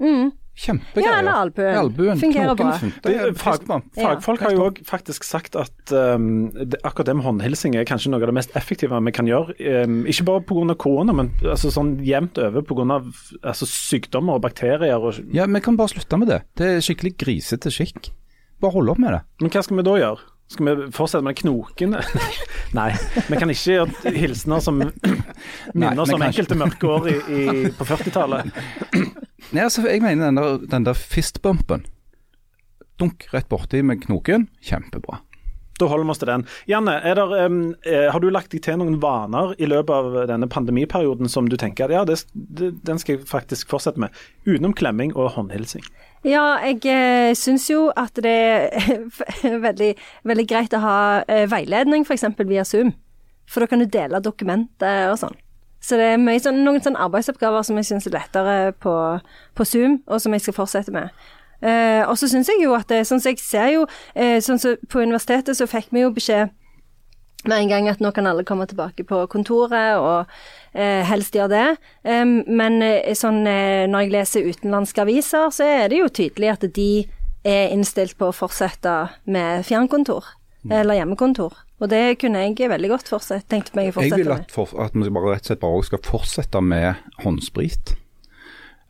Mm. 0.00 0.32
Kjempegreier. 0.54 1.06
Ja, 1.06 1.18
eller 1.20 1.32
albuen. 1.32 1.76
albuen. 1.80 2.18
Fungerer 2.20 2.54
bra. 2.54 2.72
fag, 2.76 3.62
fagfolk 3.96 4.40
Ja. 4.42 4.44
har 4.46 4.52
jo 4.52 4.64
òg 4.70 4.82
faktisk 4.84 5.24
sagt 5.24 5.56
at 5.56 5.92
um, 5.92 6.50
det, 6.52 6.76
akkurat 6.84 7.06
det 7.06 7.16
med 7.16 7.24
håndhilsing 7.24 7.74
er 7.74 7.84
kanskje 7.88 8.10
noe 8.12 8.20
av 8.20 8.26
det 8.28 8.34
mest 8.34 8.50
effektive 8.54 9.00
vi 9.02 9.12
kan 9.12 9.26
gjøre. 9.26 9.54
Um, 9.86 10.04
ikke 10.04 10.24
bare 10.24 10.40
pga. 10.44 10.74
korona, 10.76 11.12
men 11.14 11.30
altså 11.42 11.70
sånn 11.72 12.04
jevnt 12.04 12.36
over 12.36 12.60
pga. 12.62 13.00
Altså, 13.42 13.64
sykdommer 13.66 14.34
og 14.34 14.42
bakterier. 14.42 15.00
Og, 15.00 15.14
Ja, 15.32 15.46
vi 15.46 15.60
kan 15.60 15.76
bare 15.76 15.88
slutte 15.88 16.18
med 16.18 16.28
det. 16.28 16.42
Det 16.54 16.66
er 16.66 16.80
skikkelig 16.84 17.16
grisete 17.16 17.70
skikk. 17.72 18.10
Bare 18.60 18.72
holde 18.72 18.90
opp 18.90 18.98
med 18.98 19.10
det. 19.12 19.22
men 19.40 19.50
hva 19.50 19.62
skal 19.64 19.76
vi 19.78 19.82
da 19.82 19.90
gjøre? 19.96 20.20
Skal 20.52 20.68
vi 20.68 20.90
fortsette 20.92 21.24
med 21.24 21.38
knoken? 21.38 21.96
Nei, 22.78 22.90
vi 23.28 23.38
kan 23.40 23.52
ikke 23.52 23.76
gjøre 23.78 24.12
hilsener 24.12 24.60
som 24.64 24.82
minner 25.72 26.02
oss 26.04 26.12
om 26.12 26.24
enkelte 26.24 26.58
mørke 26.60 26.90
år 26.92 27.08
i, 27.08 27.16
i, 27.16 27.42
på 27.72 27.86
40-tallet. 27.88 28.52
Nei, 29.52 29.64
altså, 29.64 29.86
jeg 29.88 30.04
mener 30.04 30.28
den 30.28 30.40
der, 30.40 30.62
den 30.76 30.88
der 30.88 30.98
fistbumpen. 30.98 31.86
Dunk 33.00 33.26
rett 33.32 33.48
borti 33.50 33.80
med 33.86 34.04
knoken. 34.04 34.46
Kjempebra. 34.64 35.22
Da 35.80 35.88
holder 35.88 36.04
vi 36.04 36.14
oss 36.14 36.20
til 36.20 36.28
den. 36.28 36.44
Janne, 36.68 36.98
er 37.00 37.16
der, 37.18 37.32
um, 37.48 37.60
har 37.84 38.20
du 38.22 38.28
lagt 38.30 38.52
deg 38.52 38.62
til 38.64 38.78
noen 38.78 38.98
vaner 39.02 39.54
i 39.58 39.66
løpet 39.66 39.92
av 39.94 40.18
denne 40.30 40.48
pandemiperioden 40.52 41.30
som 41.32 41.48
du 41.50 41.56
tenker 41.60 41.88
at 41.88 41.96
ja, 41.96 42.02
det, 42.08 42.20
det, 42.34 42.74
den 42.86 43.00
skal 43.00 43.16
jeg 43.16 43.28
faktisk 43.30 43.72
fortsette 43.72 44.02
med, 44.02 44.14
utenom 44.46 44.76
klemming 44.76 45.14
og 45.16 45.32
håndhilsing? 45.38 45.84
Ja, 46.22 46.60
jeg 46.62 46.84
eh, 46.86 47.32
syns 47.34 47.66
jo 47.70 47.88
at 47.98 48.20
det 48.22 48.36
er 48.36 49.56
veldig, 49.66 49.94
veldig 50.28 50.46
greit 50.46 50.76
å 50.76 50.82
ha 50.84 50.98
eh, 51.26 51.48
veiledning 51.50 52.06
f.eks. 52.06 52.28
via 52.46 52.66
Zoom. 52.68 52.92
For 53.50 53.64
da 53.64 53.70
kan 53.70 53.82
du 53.82 53.88
dele 53.90 54.22
dokumenter 54.22 55.10
og 55.10 55.18
sånn. 55.20 55.34
Så 55.82 55.98
det 55.98 56.12
er 56.14 56.38
sånn, 56.38 56.62
noen 56.62 56.82
sånne 56.82 57.02
arbeidsoppgaver 57.02 57.64
som 57.66 57.78
jeg 57.80 57.88
syns 57.88 58.06
er 58.06 58.14
lettere 58.14 58.56
på, 58.78 58.94
på 59.58 59.66
Zoom, 59.66 59.98
og 60.06 60.22
som 60.22 60.34
jeg 60.36 60.44
skal 60.44 60.54
fortsette 60.60 60.94
med. 60.94 61.10
Eh, 61.62 62.02
og 62.08 62.16
så 62.18 62.26
syns 62.30 62.50
jeg 62.50 62.64
jo 62.64 62.74
at 62.74 62.88
det, 62.90 63.04
sånn 63.06 63.22
som 63.22 63.30
jeg 63.30 63.38
ser 63.42 63.68
jo 63.70 63.86
eh, 64.18 64.40
sånn 64.42 64.58
som 64.58 64.74
På 64.90 64.98
universitetet 64.98 65.54
så 65.54 65.68
fikk 65.70 65.92
vi 65.94 66.02
jo 66.02 66.10
beskjed 66.14 66.50
med 67.44 67.58
en 67.58 67.70
gang 67.70 67.88
at 67.90 68.02
nå 68.02 68.12
kan 68.14 68.28
alle 68.30 68.44
komme 68.46 68.68
tilbake 68.70 69.04
på 69.06 69.24
kontoret, 69.30 69.98
og 69.98 70.30
eh, 70.78 71.02
helst 71.08 71.34
gjøre 71.34 71.50
det. 71.50 72.28
Men 72.46 72.78
eh, 72.86 73.14
sånn, 73.18 73.40
eh, 73.50 73.88
når 73.90 74.04
jeg 74.04 74.12
leser 74.14 74.46
utenlandske 74.46 75.02
aviser, 75.02 75.50
så 75.54 75.66
er 75.66 75.90
det 75.90 75.98
jo 75.98 76.12
tydelig 76.20 76.52
at 76.52 76.68
de 76.76 76.90
er 77.42 77.74
innstilt 77.74 78.14
på 78.20 78.28
å 78.30 78.36
fortsette 78.36 78.94
med 79.26 79.66
fjernkontor, 79.66 80.28
eller 80.70 81.00
hjemmekontor. 81.00 81.56
Og 81.82 81.90
det 81.90 82.20
kunne 82.22 82.44
jeg 82.44 82.70
veldig 82.70 82.92
godt 82.92 83.10
fortsette, 83.10 83.48
tenkt 83.50 83.74
meg 83.74 83.88
å 83.88 83.90
Jeg 83.90 83.96
fortsette 83.96 84.20
vil 84.20 84.30
med. 84.30 84.44
at, 84.46 84.54
for, 84.54 84.70
at 84.78 84.94
vi 84.94 85.10
bare 85.10 85.34
rett 85.34 85.42
og 85.42 85.50
slett 85.50 85.64
bare 85.64 85.82
skal 85.88 86.02
fortsette 86.06 86.62
med 86.62 87.02
håndsprit. 87.24 87.96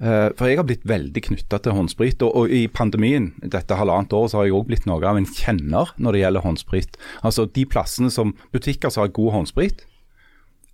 Eh, 0.02 0.28
for 0.34 0.50
jeg 0.50 0.58
har 0.58 0.66
blitt 0.66 0.84
veldig 0.88 1.22
knytta 1.28 1.60
til 1.62 1.76
håndsprit. 1.76 2.22
Og, 2.26 2.34
og 2.34 2.52
i 2.54 2.66
pandemien 2.66 3.30
dette 3.38 3.78
halvannet 3.78 4.14
året 4.18 4.32
så 4.32 4.40
har 4.40 4.48
jeg 4.48 4.58
òg 4.58 4.68
blitt 4.72 4.88
noe 4.90 5.02
av 5.06 5.18
en 5.18 5.28
kjenner 5.28 5.94
når 5.96 6.16
det 6.16 6.22
gjelder 6.24 6.46
håndsprit. 6.46 7.00
Altså 7.22 7.46
de 7.46 7.66
plassene 7.70 8.10
som 8.10 8.34
butikker 8.54 8.90
som 8.90 9.06
har 9.06 9.14
god 9.14 9.36
håndsprit, 9.38 9.86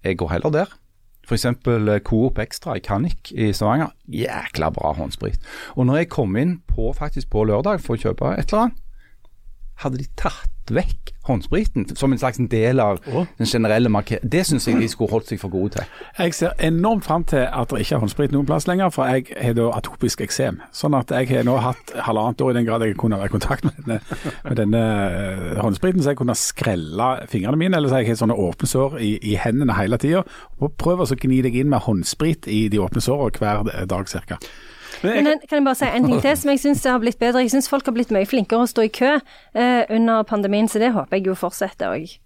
jeg 0.06 0.20
går 0.20 0.32
heller 0.36 0.54
der. 0.54 0.76
F.eks. 1.28 1.44
Coop 2.08 2.38
Extra 2.40 2.78
i 2.78 2.80
Canik 2.80 3.34
i 3.36 3.50
Stavanger. 3.52 3.92
Jækla 4.08 4.70
bra 4.72 4.94
håndsprit. 4.96 5.42
Og 5.76 5.84
når 5.84 6.02
jeg 6.02 6.12
kom 6.14 6.36
inn 6.40 6.60
på, 6.70 6.88
faktisk 6.96 7.28
på 7.34 7.44
lørdag 7.50 7.82
for 7.84 7.98
å 7.98 8.00
kjøpe 8.00 8.32
et 8.32 8.48
eller 8.48 8.68
annet, 8.68 8.84
hadde 9.82 10.00
de 10.00 10.08
tatt 10.18 10.54
vekk 10.74 11.14
håndspriten 11.28 11.96
som 11.96 12.12
en 12.12 12.18
slags 12.18 12.38
del 12.50 12.80
av 12.80 13.00
den 13.38 13.46
generelle 13.46 13.90
markeringen. 13.92 14.30
Det 14.32 14.44
syns 14.48 14.68
jeg 14.68 14.78
de 14.80 14.88
skulle 14.88 15.12
holdt 15.12 15.28
seg 15.28 15.40
for 15.42 15.52
gode 15.52 15.76
til. 15.76 15.90
Jeg 16.18 16.34
ser 16.34 16.54
enormt 16.64 17.04
fram 17.04 17.24
til 17.28 17.44
at 17.44 17.70
det 17.70 17.82
ikke 17.84 17.98
er 17.98 18.04
håndsprit 18.04 18.34
noen 18.34 18.48
plass 18.48 18.68
lenger, 18.68 18.92
for 18.94 19.08
jeg 19.10 19.26
har 19.36 19.56
da 19.58 19.68
atopisk 19.76 20.22
eksem. 20.24 20.62
Sånn 20.72 20.96
at 20.98 21.12
jeg 21.14 21.28
har 21.32 21.44
nå 21.48 21.58
hatt 21.64 21.92
halvannet 22.06 22.44
år 22.44 22.54
i 22.54 22.58
den 22.58 22.68
grad 22.68 22.86
jeg 22.86 22.96
kunne 23.00 23.20
være 23.20 23.32
i 23.32 23.34
kontakt 23.36 23.68
med 23.68 23.76
denne, 23.82 24.00
med 24.46 24.60
denne 24.62 24.84
eh, 25.08 25.60
håndspriten, 25.60 26.02
så 26.02 26.14
jeg 26.14 26.22
kunne 26.22 26.38
skrelle 26.38 27.10
fingrene 27.28 27.60
mine, 27.60 27.76
eller 27.76 27.92
så 27.92 28.02
jeg 28.02 28.12
har 28.12 28.22
sånne 28.22 28.38
åpne 28.48 28.70
sår 28.70 28.98
i, 29.04 29.12
i 29.32 29.36
hendene 29.40 29.76
hele 29.78 30.00
tida. 30.00 30.24
Prøv 30.58 31.04
å 31.04 31.10
gni 31.12 31.42
deg 31.44 31.60
inn 31.60 31.70
med 31.72 31.84
håndsprit 31.84 32.48
i 32.48 32.66
de 32.72 32.80
åpne 32.82 33.04
sårene 33.04 33.42
hver 33.42 33.86
dag 33.90 34.08
ca. 34.08 34.38
Men 35.02 35.30
jeg, 35.30 35.42
kan 35.48 35.60
jeg 35.60 35.66
bare 35.66 35.78
si 35.78 35.90
en 35.90 36.08
ting 36.08 36.22
til 36.24 36.38
som 36.40 36.52
jeg 36.52 36.62
syns 36.62 36.86
har 36.88 37.02
blitt 37.02 37.20
bedre. 37.20 37.42
Jeg 37.44 37.54
syns 37.54 37.70
folk 37.70 37.86
har 37.86 37.96
blitt 37.96 38.14
mye 38.14 38.28
flinkere 38.28 38.64
å 38.64 38.70
stå 38.70 38.86
i 38.86 38.94
kø 38.94 39.12
eh, 39.18 39.82
under 39.94 40.24
pandemien, 40.28 40.70
så 40.70 40.82
det 40.82 40.94
håper 40.96 41.20
jeg 41.20 41.30
jo 41.30 41.36
fortsetter 41.38 41.92
òg. 41.92 42.18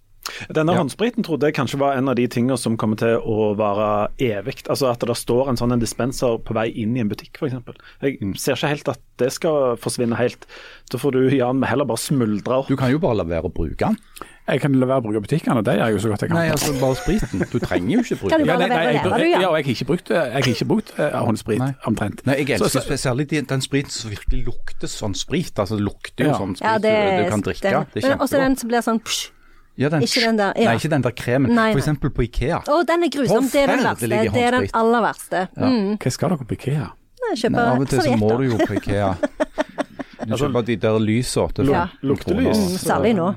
Denne 0.55 0.71
ja. 0.71 0.79
håndspriten 0.79 1.25
trodde 1.25 1.49
jeg 1.49 1.55
kanskje 1.57 1.79
var 1.81 1.97
en 1.97 2.07
av 2.07 2.15
de 2.15 2.23
tingene 2.31 2.55
som 2.59 2.77
kommer 2.79 2.99
til 2.99 3.17
å 3.19 3.51
være 3.59 3.87
evig. 4.23 4.61
Altså 4.71 4.87
at 4.93 5.03
det 5.03 5.17
står 5.19 5.51
en 5.51 5.59
sånn 5.59 5.75
en 5.75 5.81
dispenser 5.83 6.37
på 6.47 6.55
vei 6.55 6.69
inn 6.79 6.95
i 6.95 7.03
en 7.03 7.11
butikk, 7.11 7.35
f.eks. 7.41 7.57
Jeg 8.03 8.19
mm. 8.21 8.35
ser 8.39 8.55
ikke 8.55 8.71
helt 8.71 8.93
at 8.93 9.03
det 9.19 9.29
skal 9.35 9.75
forsvinne 9.83 10.19
helt. 10.19 10.47
Da 10.91 11.01
får 11.01 11.17
du 11.17 11.21
Jan, 11.35 11.63
heller 11.67 11.89
bare 11.89 12.01
smuldre 12.01 12.61
opp. 12.61 12.71
Du 12.71 12.79
kan 12.79 12.93
jo 12.93 13.01
bare 13.03 13.19
la 13.19 13.27
være 13.27 13.51
å 13.51 13.53
bruke 13.53 13.91
den. 13.91 13.99
Jeg 14.43 14.59
kan 14.59 14.73
la 14.75 14.87
være 14.89 14.99
å 14.99 15.03
bruke 15.05 15.21
butikkene, 15.23 15.61
det 15.63 15.77
gjør 15.77 15.87
jeg 15.87 15.95
jo 15.95 15.99
så 16.03 16.09
godt 16.11 16.23
jeg 16.25 16.31
kan. 16.31 16.37
Nei, 16.37 16.47
altså 16.51 16.73
bare 16.75 16.97
spriten. 16.99 17.43
Du 17.47 17.57
trenger 17.63 17.93
jo 17.93 18.01
ikke 18.03 18.17
bruke 18.19 18.39
den. 18.39 18.49
Ja, 18.49 18.57
nei, 18.59 18.67
nei, 18.67 18.79
jeg, 18.83 18.95
jeg, 18.97 19.29
ja, 19.31 19.37
jeg 19.39 19.47
har 19.47 19.69
ikke 19.73 19.87
brukt, 19.87 20.09
jeg 20.11 20.33
har 20.33 20.49
ikke 20.51 20.67
brukt 20.67 20.89
uh, 20.97 21.05
håndsprit, 21.23 21.61
nei. 21.61 21.69
omtrent. 21.87 22.25
Nei, 22.27 22.35
jeg 22.41 22.57
elsker 22.57 22.83
spesielt 22.83 23.31
den 23.31 23.63
spriten 23.63 23.93
som 23.95 24.11
virkelig 24.11 24.41
lukter 24.49 24.91
sånn 24.91 25.15
sprit. 25.15 25.55
Altså 25.55 25.79
det 25.79 25.85
lukter 25.87 26.27
jo 26.27 26.33
ja. 26.33 26.41
sånn 26.41 26.57
sprit 26.59 26.67
ja, 26.67 26.81
det, 26.83 26.91
du, 26.91 27.21
du, 27.21 27.29
kan 27.31 27.45
drikke. 27.47 27.63
Den. 27.63 27.87
Det 27.93 28.01
er 28.01 28.09
kjempegodt. 28.09 28.25
Også 28.27 28.41
den 28.43 28.59
som 28.59 28.73
blir 28.73 28.85
sånn 28.89 28.99
psh. 29.07 29.31
Ja, 29.79 29.89
den, 29.89 30.03
ikke 30.05 30.21
den 30.21 30.37
der. 30.37 30.59
Ja. 30.59 30.67
Nei, 30.69 30.75
ikke 30.77 30.91
den 30.91 31.05
der 31.07 31.15
kremen. 31.17 31.55
Nei, 31.55 31.69
For 31.71 31.81
eksempel 31.81 32.11
på 32.13 32.27
Ikea. 32.27 32.59
Å, 32.67 32.81
den 32.85 33.07
er 33.07 33.13
grusom. 33.15 33.47
Det 33.49 33.63
er 33.63 33.71
den 33.71 33.87
verste. 33.87 34.11
Det 34.11 34.43
er 34.43 34.59
den 34.59 34.67
aller 34.83 35.07
verste. 35.07 35.47
Mm. 35.55 35.95
Hva 36.03 36.13
skal 36.13 36.35
dere 36.35 36.49
på 36.51 36.59
Ikea? 36.59 36.91
Kjøpe 37.33 37.63
Av 37.63 37.81
og 37.81 37.89
til 37.89 38.03
så 38.03 38.17
må 38.19 38.29
du 38.37 38.45
jo 38.51 38.59
på 38.59 38.75
Ikea. 38.77 39.13
Du 40.23 40.33
altså, 40.33 40.47
kjøper 40.47 40.65
de 40.67 40.77
der 40.83 40.97
lysene. 41.03 41.67
Ja. 41.69 41.83
Luktelys. 42.05 42.59
Mm, 42.59 42.77
særlig 42.81 43.13
nå. 43.17 43.27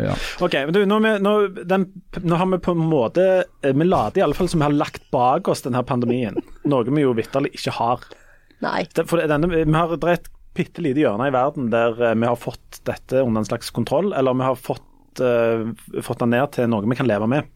Ja. 0.00 0.16
Ok, 0.44 0.56
men 0.66 0.74
du, 0.76 0.80
nå, 0.88 0.98
nå, 1.22 1.34
den, 1.68 1.86
nå, 2.20 2.40
har 2.40 2.50
vi 2.54 2.60
på 2.64 2.74
en 2.76 2.84
måte 2.90 3.26
eh, 3.42 3.72
Vi 3.76 3.86
later 3.86 4.22
iallfall 4.22 4.50
som 4.50 4.62
vi 4.62 4.68
har 4.68 4.76
lagt 4.76 5.06
bak 5.14 5.50
oss 5.52 5.64
denne 5.66 5.82
pandemien. 5.86 6.38
Noe 6.70 6.86
vi 6.88 7.04
jo 7.04 7.14
vitterlig 7.18 7.52
ikke 7.58 7.76
har. 7.78 8.04
Nei. 8.64 8.84
For 9.00 9.20
denne, 9.20 9.50
vi 9.52 9.64
har 9.76 9.96
et 10.12 10.30
bitte 10.56 10.82
lite 10.82 11.04
hjørne 11.04 11.28
i 11.30 11.34
verden 11.34 11.70
der 11.72 11.98
eh, 12.00 12.16
vi 12.18 12.28
har 12.28 12.38
fått 12.38 12.82
dette 12.88 13.22
under 13.22 13.42
en 13.42 13.50
slags 13.50 13.70
kontroll, 13.74 14.12
eller 14.16 14.36
vi 14.36 14.48
har 14.48 14.58
fått 14.58 14.86
uh, 15.20 15.70
fått 16.02 16.22
den 16.22 16.34
ned 16.34 16.52
til 16.54 16.68
noe 16.70 16.86
vi 16.86 16.98
kan 16.98 17.08
leve 17.08 17.28
med. 17.30 17.48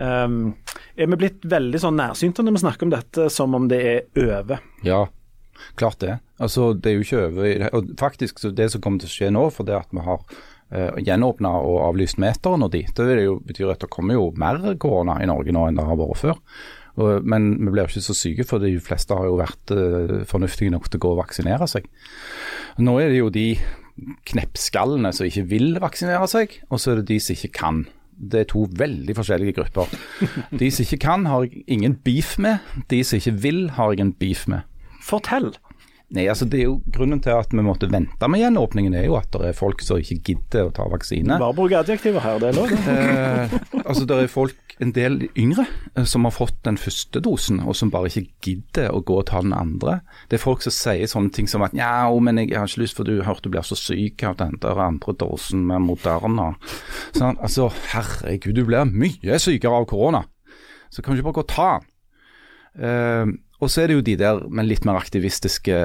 Um, 0.00 0.54
er 0.96 1.10
vi 1.10 1.18
blitt 1.20 1.44
veldig 1.48 1.80
sånn 1.82 1.98
nærsynte 1.98 2.44
når 2.44 2.56
vi 2.56 2.62
snakker 2.64 2.88
om 2.88 2.92
dette 2.94 3.28
som 3.32 3.56
om 3.56 3.68
det 3.70 3.80
er 3.84 4.26
over? 4.26 4.62
Ja, 4.86 5.04
klart 5.80 6.00
det. 6.04 6.18
Altså, 6.40 6.72
det 6.74 6.90
er 6.90 6.98
jo 6.98 7.06
ikke 7.06 7.22
over. 7.26 7.68
Og 7.76 7.92
faktisk, 8.00 8.42
det 8.56 8.70
som 8.72 8.82
kommer 8.84 9.02
til 9.02 9.10
å 9.10 9.14
skje 9.14 9.30
nå, 9.34 9.46
for 9.54 9.68
det 9.68 9.78
at 9.78 9.94
vi 9.94 10.04
har 10.06 10.20
uh, 10.24 10.98
gjenåpna 11.00 11.54
og 11.60 11.80
avlyst 11.88 12.20
meteren 12.22 12.66
og 12.66 12.72
de, 12.74 12.84
det 12.96 13.24
jo, 13.24 13.38
betyr 13.46 13.74
at 13.74 13.84
det 13.84 13.92
kommer 13.92 14.18
jo 14.18 14.30
mer 14.40 14.62
korona 14.80 15.18
i 15.20 15.28
Norge 15.30 15.54
nå 15.54 15.66
enn 15.68 15.80
det 15.80 15.88
har 15.88 16.00
vært 16.00 16.22
før. 16.22 16.40
Og, 17.00 17.26
men 17.28 17.52
vi 17.60 17.70
blir 17.70 17.84
jo 17.84 17.94
ikke 17.94 18.08
så 18.08 18.16
syke, 18.16 18.46
for 18.48 18.62
de 18.62 18.74
fleste 18.82 19.16
har 19.16 19.28
jo 19.28 19.38
vært 19.40 19.74
uh, 19.76 20.20
fornuftige 20.28 20.72
nok 20.74 20.88
til 20.88 21.00
å 21.00 21.04
gå 21.06 21.14
og 21.14 21.22
vaksinere 21.22 21.68
seg. 21.70 21.86
Nå 22.80 22.98
er 23.02 23.12
det 23.12 23.20
jo 23.20 23.30
de 23.34 23.48
kneppskallene 24.30 25.12
som 25.14 25.28
ikke 25.28 25.46
vil 25.50 25.74
vaksinere 25.82 26.28
seg, 26.30 26.60
og 26.70 26.80
så 26.80 26.92
er 26.92 27.00
det 27.00 27.10
de 27.12 27.18
som 27.22 27.36
ikke 27.36 27.52
kan. 27.60 27.82
Det 28.20 28.42
er 28.42 28.48
to 28.50 28.66
veldig 28.76 29.14
forskjellige 29.16 29.56
grupper. 29.56 29.92
De 30.60 30.66
som 30.68 30.84
ikke 30.84 30.98
kan, 31.00 31.22
har 31.30 31.46
jeg 31.46 31.62
ingen 31.72 31.94
beef 32.04 32.34
med. 32.36 32.60
De 32.92 32.98
som 33.00 33.16
ikke 33.16 33.32
vil, 33.40 33.62
har 33.78 33.94
jeg 33.94 34.04
en 34.04 34.12
beef 34.12 34.42
med. 34.50 34.66
Fortell. 35.02 35.52
Nei, 36.10 36.24
altså 36.26 36.46
det 36.50 36.58
er 36.58 36.66
jo 36.66 36.78
Grunnen 36.90 37.20
til 37.22 37.36
at 37.38 37.52
vi 37.54 37.62
måtte 37.62 37.86
vente 37.90 38.28
med 38.30 38.40
gjenåpningen, 38.42 38.96
er 38.98 39.04
jo 39.06 39.14
at 39.20 39.30
det 39.30 39.52
er 39.52 39.54
folk 39.56 39.82
som 39.86 40.00
ikke 40.00 40.18
gidder 40.26 40.66
å 40.66 40.72
ta 40.74 40.88
vaksine. 40.90 41.36
Bare 41.38 41.54
bruk 41.54 41.74
adjektiver 41.78 42.24
her, 42.24 42.40
det 42.42 42.50
er 42.50 42.56
lov. 42.58 42.72
Eh, 42.90 43.52
altså 43.84 44.06
Det 44.08 44.16
er 44.18 44.30
folk, 44.32 44.74
en 44.82 44.94
del 44.96 45.20
yngre, 45.38 45.66
eh, 45.94 46.06
som 46.08 46.26
har 46.26 46.34
fått 46.34 46.56
den 46.66 46.80
første 46.82 47.22
dosen, 47.22 47.60
og 47.62 47.76
som 47.78 47.92
bare 47.94 48.10
ikke 48.10 48.24
gidder 48.42 48.90
å 48.90 49.02
gå 49.06 49.20
og 49.20 49.28
ta 49.30 49.42
den 49.44 49.54
andre. 49.54 50.00
Det 50.28 50.38
er 50.38 50.42
folk 50.42 50.64
som 50.66 50.74
sier 50.74 51.10
sånne 51.10 51.30
ting 51.36 51.46
som 51.50 51.62
at 51.62 51.76
ja, 51.78 52.08
men 52.18 52.42
jeg 52.42 52.56
har 52.58 52.66
ikke 52.66 52.82
lyst 52.82 52.98
for 52.98 53.06
du 53.06 53.22
hørte 53.26 53.46
du 53.46 53.54
blir 53.54 53.66
så 53.66 53.78
syk 53.78 54.24
av 54.26 54.40
den 54.40 54.58
der 54.62 54.82
andre 54.82 55.14
dosen 55.20 55.62
med 55.68 55.86
Moderna. 55.86 56.56
Sånn, 57.14 57.38
altså, 57.38 57.68
herregud, 57.92 58.58
du 58.58 58.66
blir 58.66 58.90
mye 58.90 59.38
sykere 59.38 59.78
av 59.78 59.86
korona. 59.90 60.24
Så 60.90 61.04
kan 61.04 61.14
du 61.14 61.20
ikke 61.20 61.30
bare 61.30 61.38
gå 61.38 61.46
og 61.46 61.54
ta 61.54 61.70
den. 61.78 61.86
Uh, 62.70 63.30
og 63.60 63.68
så 63.68 63.82
er 63.82 63.90
det 63.90 63.96
jo 63.98 64.04
de 64.04 64.14
der 64.16 64.38
med 64.48 64.64
litt 64.68 64.86
mer 64.88 64.96
aktivistiske 64.96 65.76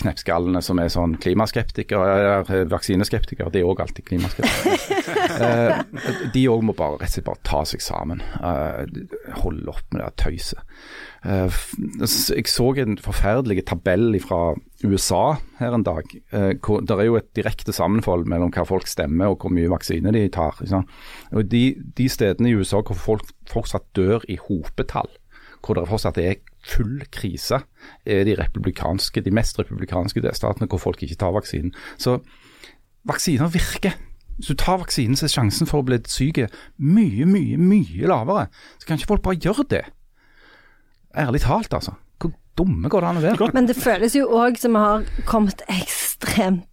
kneppskallene 0.00 0.62
som 0.64 0.80
er 0.80 0.88
sånn 0.92 1.18
klimaskeptikere, 1.20 2.14
eller 2.16 2.70
vaksineskeptikere. 2.72 3.52
De 3.52 3.60
er 3.60 3.68
òg 3.68 3.82
alltid 3.84 4.06
klimaskeptikere. 4.08 5.04
eh, 5.44 6.30
de 6.32 6.46
òg 6.48 6.64
må 6.64 6.74
bare 6.78 6.96
rett 7.02 7.12
og 7.12 7.16
slett 7.18 7.28
bare 7.28 7.44
ta 7.44 7.62
seg 7.68 7.84
sammen. 7.84 8.24
Eh, 8.40 9.36
holde 9.42 9.68
opp 9.68 9.84
med 9.92 10.00
det 10.00 10.10
tøyset. 10.24 10.64
Eh, 11.28 11.60
jeg 12.32 12.48
så 12.48 12.70
en 12.80 12.96
forferdelig 13.04 13.66
tabell 13.68 14.16
fra 14.24 14.54
USA 14.80 15.24
her 15.60 15.76
en 15.76 15.84
dag. 15.84 16.08
Eh, 16.32 16.54
hvor, 16.64 16.80
det 16.80 16.96
er 16.96 17.10
jo 17.10 17.20
et 17.20 17.32
direkte 17.36 17.76
sammenfold 17.76 18.24
mellom 18.32 18.52
hva 18.56 18.64
folk 18.64 18.88
stemmer 18.88 19.34
og 19.34 19.44
hvor 19.44 19.52
mye 19.52 19.68
vaksine 19.68 20.16
de 20.16 20.24
tar. 20.32 20.56
Og 20.64 21.44
de, 21.52 21.66
de 22.00 22.08
stedene 22.08 22.48
i 22.48 22.56
USA 22.56 22.80
hvor 22.80 22.96
folk 22.96 23.34
fortsatt 23.50 23.90
dør 23.98 24.24
i 24.24 24.40
hopetall 24.40 25.12
hvor 25.60 25.76
det 25.76 25.88
fortsatt 25.90 26.18
er 26.20 26.38
full 26.70 27.02
krise, 27.12 27.62
er 28.06 28.24
de 28.28 28.36
republikanske, 28.38 29.22
de 29.24 29.34
mest 29.34 29.58
republikanske 29.58 30.22
delstatene 30.24 30.68
hvor 30.70 30.82
folk 30.82 31.02
ikke 31.02 31.18
tar 31.20 31.34
vaksinen. 31.36 31.74
Så 31.98 32.18
vaksiner 33.08 33.50
virker. 33.52 33.96
Hvis 34.38 34.52
du 34.52 34.54
tar 34.54 34.80
vaksinen, 34.80 35.16
så 35.16 35.26
er 35.26 35.34
sjansen 35.34 35.68
for 35.68 35.82
å 35.82 35.88
bli 35.88 35.98
syk 36.08 36.38
mye, 36.78 37.26
mye, 37.28 37.58
mye 37.60 38.08
lavere. 38.08 38.48
Så 38.78 38.88
kan 38.88 39.00
ikke 39.00 39.10
folk 39.12 39.26
bare 39.26 39.40
gjøre 39.42 39.66
det. 39.68 39.84
Ærlig 41.18 41.42
talt, 41.44 41.74
altså. 41.76 41.92
Hvor 42.20 42.32
dumme 42.56 42.88
går 42.88 43.04
det 43.04 43.10
an 43.10 43.20
å 43.20 43.24
være? 43.24 43.50
Men 43.56 43.68
det 43.68 43.76
føles 43.76 44.16
jo 44.16 44.30
òg 44.32 44.56
som 44.60 44.76
vi 44.76 44.84
har 44.84 45.06
kommet 45.28 45.64
ekstremt 45.68 46.66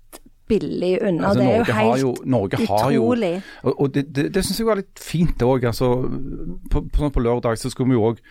billig 0.47 0.99
unna. 1.01 1.27
Altså, 1.27 1.41
det 1.41 1.47
er 1.49 1.57
jo 1.57 1.77
helt 1.77 2.01
jo, 2.01 2.13
Norge 2.25 2.61
utrolig. 2.63 3.33
Jo, 3.35 3.41
og, 3.63 3.81
og 3.81 3.93
det, 3.93 4.03
det, 4.15 4.27
det 4.35 4.43
syns 4.45 4.61
jeg 4.61 4.67
var 4.69 4.79
litt 4.79 5.01
fint 5.01 5.43
òg. 5.43 5.67
Altså, 5.67 5.89
på, 6.71 6.83
på, 6.87 7.09
på, 7.09 7.23
lørdag 7.23 7.59
så 7.59 7.71
skulle 7.73 7.91
vi 7.91 7.99
jo 7.99 8.11
òg 8.11 8.21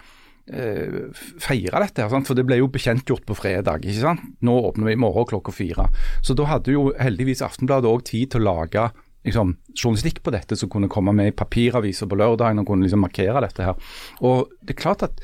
feire 0.46 1.80
dette. 1.82 2.04
her? 2.04 2.22
For 2.22 2.38
det 2.38 2.44
ble 2.46 2.60
jo 2.60 2.68
bekjentgjort 2.70 3.24
på 3.26 3.34
fredag. 3.34 3.82
ikke 3.82 4.04
sant? 4.04 4.22
Nå 4.46 4.54
åpner 4.68 4.86
vi 4.86 4.94
i 4.94 5.00
morgen 5.00 5.26
klokka 5.26 5.52
fire. 5.52 5.88
Så 6.22 6.36
da 6.38 6.46
hadde 6.46 6.74
jo 6.74 6.92
heldigvis 7.00 7.42
Aftenbladet 7.42 7.90
òg 7.90 8.04
tid 8.06 8.30
til 8.30 8.44
å 8.44 8.52
lage 8.52 8.86
liksom, 9.26 9.56
journalistikk 9.74 10.22
på 10.22 10.34
dette 10.34 10.58
som 10.58 10.70
kunne 10.72 10.90
komme 10.92 11.14
med 11.16 11.32
i 11.32 11.36
papiraviser 11.36 12.08
på 12.08 12.18
lørdagen 12.18 12.62
og 12.62 12.68
kunne 12.70 12.86
liksom 12.86 13.02
markere 13.04 13.42
dette 13.44 13.66
her. 13.66 13.78
Og 14.22 14.52
det 14.62 14.76
er 14.76 14.82
klart 14.82 15.06
at 15.06 15.22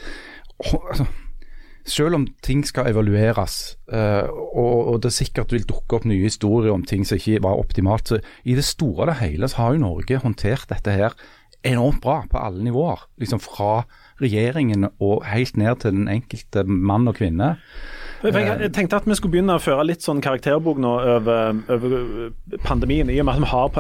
altså, 0.59 1.07
selv 1.89 2.19
om 2.19 2.27
ting 2.47 2.65
skal 2.67 2.91
evalueres, 2.91 3.77
uh, 3.93 4.27
og, 4.31 4.89
og, 4.93 4.97
det 5.03 5.15
sikkert 5.15 5.55
vil 5.55 5.67
dukke 5.67 5.99
opp 5.99 6.09
nye 6.09 6.29
historier 6.29 6.75
om 6.75 6.85
ting 6.87 7.07
som 7.07 7.19
ikke 7.19 7.43
var 7.47 7.59
optimalt, 7.63 8.11
så 8.11 8.21
i 8.45 8.57
det 8.59 8.67
store 8.67 9.07
og 9.07 9.13
det 9.13 9.21
hele 9.23 9.51
så 9.51 9.63
har 9.63 9.77
jo 9.77 9.87
Norge 9.87 10.21
håndtert 10.23 10.69
dette 10.71 10.95
her 10.95 11.17
enormt 11.67 12.03
bra 12.03 12.23
på 12.31 12.41
alle 12.43 12.63
nivåer. 12.67 13.05
Liksom 13.23 13.43
fra 13.43 13.85
regjeringen 14.21 14.89
og 14.99 15.25
helt 15.29 15.57
ned 15.57 15.83
til 15.83 15.97
den 15.97 16.09
enkelte 16.13 16.65
mann 16.67 17.09
og 17.09 17.17
kvinne. 17.21 17.57
Jeg 18.23 18.71
tenkte 18.75 19.01
at 19.01 19.07
vi 19.09 19.17
skulle 19.19 19.35
begynne 19.35 19.57
å 19.59 19.63
føre 19.63 19.87
litt 19.89 20.05
sånn 20.05 20.21
karakterbok 20.23 20.79
nå 20.79 20.93
over, 21.17 21.57
over 21.75 21.97
pandemien, 22.63 23.11
i 23.11 23.19
og 23.19 23.27
med 23.27 23.35
at 23.35 23.43
vi 23.43 23.51
har 23.51 23.73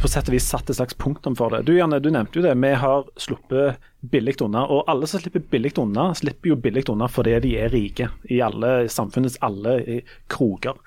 på, 0.00 0.08
sett 0.10 0.28
og 0.28 0.34
vis 0.36 0.46
satt 0.48 0.68
et 0.70 0.76
slags 0.78 0.96
punktum 0.98 1.36
for 1.38 1.52
det. 1.52 1.64
Du 1.66 1.72
Janne, 1.76 1.98
du 2.02 2.08
nevnte 2.12 2.38
jo 2.38 2.44
det. 2.44 2.54
Vi 2.60 2.72
har 2.80 3.06
sluppet 3.20 3.82
billig 4.10 4.36
unna. 4.44 4.64
Og 4.72 4.84
alle 4.90 5.08
som 5.08 5.20
slipper 5.22 5.44
billig 5.50 5.72
unna, 5.80 6.08
slipper 6.16 6.52
jo 6.52 6.56
billig 6.60 6.84
unna 6.92 7.08
fordi 7.10 7.36
de 7.44 7.52
er 7.60 7.72
rike 7.72 8.08
i 8.32 8.40
alle 8.44 8.88
samfunnets 8.92 9.38
alle 9.46 10.02
kroker. 10.32 10.78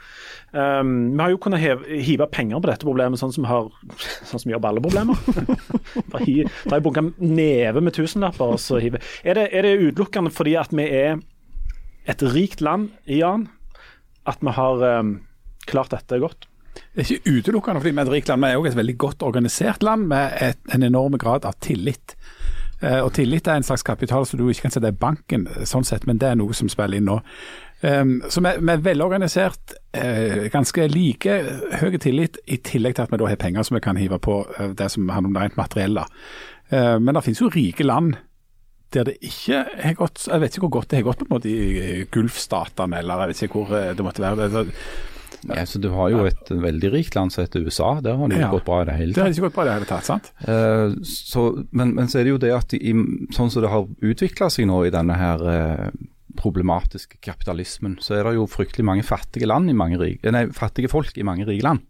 Um, 0.51 1.15
vi 1.15 1.23
har 1.23 1.33
jo 1.33 1.39
kunnet 1.41 1.61
hive, 1.63 2.01
hive 2.05 2.27
penger 2.31 2.61
på 2.61 2.71
dette 2.71 2.87
problemet, 2.87 3.21
sånn 3.21 3.33
som 3.35 3.47
har 3.49 3.71
sånn 4.29 4.41
som 4.41 4.47
vi 4.47 4.55
gjør 4.55 4.63
på 4.65 4.71
alle 4.73 4.85
problemer. 4.85 5.23
da 6.13 6.21
har 6.21 6.77
jeg 6.77 6.85
bunka 6.85 7.05
neve 7.19 7.83
med 7.85 7.97
tusenlapper 7.97 8.55
og 8.55 8.61
så 8.61 8.81
hive. 8.83 9.01
Er 9.23 9.39
det, 9.39 9.49
er 9.53 9.67
det 9.67 9.77
utelukkende 9.89 10.33
fordi 10.33 10.57
at 10.59 10.75
vi 10.75 10.85
er 10.89 11.19
et 12.09 12.23
rikt 12.33 12.63
land, 12.65 12.89
Jan, 13.09 13.47
at 14.29 14.41
vi 14.41 14.53
har 14.55 14.85
um, 15.01 15.17
klart 15.69 15.93
dette 15.93 16.21
godt? 16.21 16.48
Det 16.99 17.05
er 17.05 17.15
ikke 17.15 17.37
utelukkende 17.37 17.79
fordi 17.79 17.93
vi 17.93 18.01
er 18.01 18.09
et 18.09 18.11
rikt 18.11 18.27
land, 18.27 18.43
vi 18.43 18.51
er 18.51 18.59
òg 18.59 18.65
et 18.67 18.75
veldig 18.75 18.97
godt 18.99 19.21
organisert 19.23 19.83
land 19.87 20.09
med 20.11 20.33
et, 20.43 20.59
en 20.75 20.83
enorm 20.83 21.13
grad 21.21 21.45
av 21.47 21.55
tillit. 21.63 22.17
Eh, 22.83 22.99
og 22.99 23.13
tillit 23.15 23.47
er 23.47 23.61
en 23.61 23.63
slags 23.63 23.85
kapital 23.87 24.27
som 24.27 24.39
du 24.39 24.49
ikke 24.51 24.65
kan 24.65 24.73
sette 24.75 24.91
i 24.91 24.97
banken, 24.99 25.45
eh, 25.47 25.63
sånn 25.63 25.87
sett, 25.87 26.03
men 26.09 26.19
det 26.19 26.27
er 26.27 26.35
noe 26.35 26.57
som 26.57 26.67
spiller 26.67 26.99
inn 26.99 27.07
nå. 27.07 27.21
Um, 27.79 28.17
så 28.27 28.43
vi, 28.43 28.51
vi 28.59 28.73
er 28.73 28.81
velorganisert, 28.83 29.77
eh, 29.95 30.49
ganske 30.51 30.89
like 30.91 31.37
høy 31.79 31.95
tillit, 32.03 32.41
i 32.51 32.59
tillegg 32.59 32.97
til 32.97 33.05
at 33.05 33.13
vi 33.13 33.19
da 33.21 33.29
har 33.31 33.39
penger 33.39 33.63
som 33.63 33.77
vi 33.77 33.83
kan 33.85 33.99
hive 33.99 34.19
på 34.19 34.41
eh, 34.57 34.73
det 34.75 34.89
som 34.91 35.07
handler 35.07 35.29
om 35.29 35.37
det 35.37 35.45
rent 35.45 35.61
materielle. 35.61 36.03
Eh, 36.67 36.97
men 36.99 37.15
det 37.15 37.23
finnes 37.23 37.45
jo 37.45 37.53
rike 37.55 37.87
land 37.87 38.17
der 38.91 39.05
det 39.05 39.19
ikke 39.21 39.61
har 39.83 39.93
gått 39.93 40.23
Jeg 40.25 40.41
vet 40.41 40.55
ikke 40.55 40.63
hvor 40.65 40.79
godt 40.79 40.89
det 40.89 40.97
har 40.97 41.03
gått 41.05 41.19
på 41.21 41.27
en 41.27 41.33
måte 41.37 41.49
i 41.53 42.03
Gulfstatene, 42.11 42.99
eller 42.99 43.23
jeg 43.23 43.31
vet 43.31 43.43
ikke 43.47 43.61
hvor 43.61 43.95
det 43.95 44.03
måtte 44.03 44.25
være. 44.25 44.49
Det, 44.49 44.63
Ja, 45.47 45.63
så 45.65 45.79
Du 45.79 45.89
har 45.95 46.09
jo 46.11 46.25
et 46.27 46.49
veldig 46.49 46.91
rikt 46.93 47.15
land 47.15 47.31
som 47.31 47.45
heter 47.45 47.63
USA. 47.63 48.01
Der 48.01 48.15
har 48.19 48.27
det 48.27 48.35
jo 48.37 48.41
Ja. 48.41 48.51
gått 48.51 48.65
bra 48.65 48.81
i 48.81 48.85
det 48.85 48.95
hele 48.97 49.13
tatt. 49.13 49.15
det 49.15 49.23
har 49.23 49.29
ikke 49.31 49.47
gått 49.47 49.53
bra 49.55 49.63
i 49.63 49.67
det 49.69 49.73
hele 49.77 49.85
tatt, 49.85 50.05
sant? 50.05 50.31
Eh, 50.43 50.95
så, 51.03 51.65
men, 51.71 51.95
men 51.95 52.07
så 52.11 52.19
er 52.19 52.23
det 52.23 52.33
jo 52.35 52.37
det 52.43 52.51
at 52.57 52.73
i, 52.73 52.93
sånn 53.31 53.49
som 53.51 53.61
det 53.63 53.69
har 53.71 53.87
utvikla 54.01 54.49
seg 54.51 54.67
nå 54.67 54.85
i 54.85 54.91
denne 54.91 55.15
her 55.15 55.39
eh, 55.49 55.89
problematiske 56.39 57.17
kapitalismen, 57.25 57.97
så 58.01 58.15
er 58.19 58.23
det 58.27 58.35
jo 58.37 58.45
fryktelig 58.47 58.85
mange 58.85 59.03
fattige 59.03 59.47
land 59.49 59.69
i 59.69 59.73
mange 59.73 59.97
rike, 59.99 60.31
nei, 60.31 60.45
fattige 60.55 60.89
folk 60.91 61.15
i 61.17 61.23
mange 61.27 61.47
rike 61.47 61.63
land. 61.65 61.81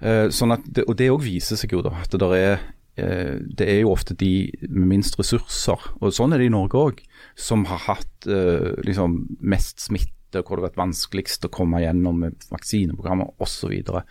Eh, 0.00 0.28
sånn 0.34 0.52
at 0.54 0.62
det, 0.66 0.84
og 0.88 0.96
det 0.98 1.10
òg 1.12 1.20
viser 1.24 1.56
seg 1.60 1.72
jo 1.74 1.82
da 1.84 1.90
at 2.02 2.10
det 2.14 2.28
er 2.28 2.52
eh, 2.54 2.58
det 2.96 3.68
er 3.68 3.78
jo 3.80 3.92
ofte 3.94 4.16
de 4.18 4.50
med 4.68 4.90
minst 4.90 5.16
ressurser, 5.20 5.80
og 6.00 6.12
sånn 6.12 6.34
er 6.34 6.42
det 6.42 6.50
i 6.50 6.52
Norge 6.52 6.80
òg, 6.80 7.00
som 7.38 7.64
har 7.70 7.86
hatt 7.86 8.28
eh, 8.28 8.74
liksom 8.84 9.22
mest 9.40 9.80
smitte, 9.86 10.42
hvor 10.42 10.56
det 10.56 10.62
har 10.62 10.68
vært 10.70 10.80
vanskeligst 10.80 11.48
å 11.48 11.52
komme 11.52 11.80
gjennom 11.82 12.20
med 12.24 12.44
vaksineprogrammer 12.52 13.32
osv. 13.42 13.72
Så, 13.84 14.04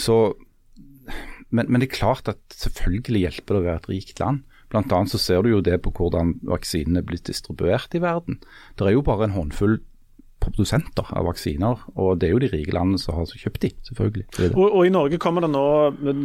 så 0.00 0.18
men, 1.48 1.68
men 1.68 1.80
det 1.80 1.88
er 1.88 1.98
klart 1.98 2.28
at 2.28 2.40
selvfølgelig 2.56 3.24
hjelper 3.26 3.56
det 3.56 3.60
å 3.60 3.66
være 3.66 3.82
et 3.82 3.90
rikt 3.92 4.22
land. 4.22 4.44
Blant 4.68 4.92
annet 4.92 5.12
så 5.12 5.20
ser 5.20 5.44
du 5.44 5.54
jo 5.54 5.64
det 5.64 5.78
på 5.84 5.92
hvordan 5.96 6.34
vaksinene 6.48 7.00
er 7.00 7.06
blitt 7.08 7.28
distribuert 7.28 7.94
i 7.96 8.02
verden. 8.04 8.40
Det 8.76 8.84
er 8.84 8.96
jo 8.96 9.04
bare 9.04 9.28
en 9.28 9.36
håndfull 9.36 9.78
produsenter 10.38 11.08
av 11.16 11.26
vaksiner, 11.26 11.80
og 11.98 12.20
det 12.20 12.28
er 12.28 12.34
jo 12.34 12.42
de 12.44 12.50
rike 12.52 12.74
landene 12.76 13.00
som 13.00 13.16
har 13.16 13.28
kjøpt 13.28 13.64
de, 13.64 13.72
selvfølgelig. 13.88 14.26
Det 14.36 14.50
det. 14.50 14.52
Og, 14.54 14.68
og 14.68 14.86
i 14.86 14.92
Norge 14.92 15.20
kommer 15.20 15.44
det 15.44 15.50
nå, 15.52 15.64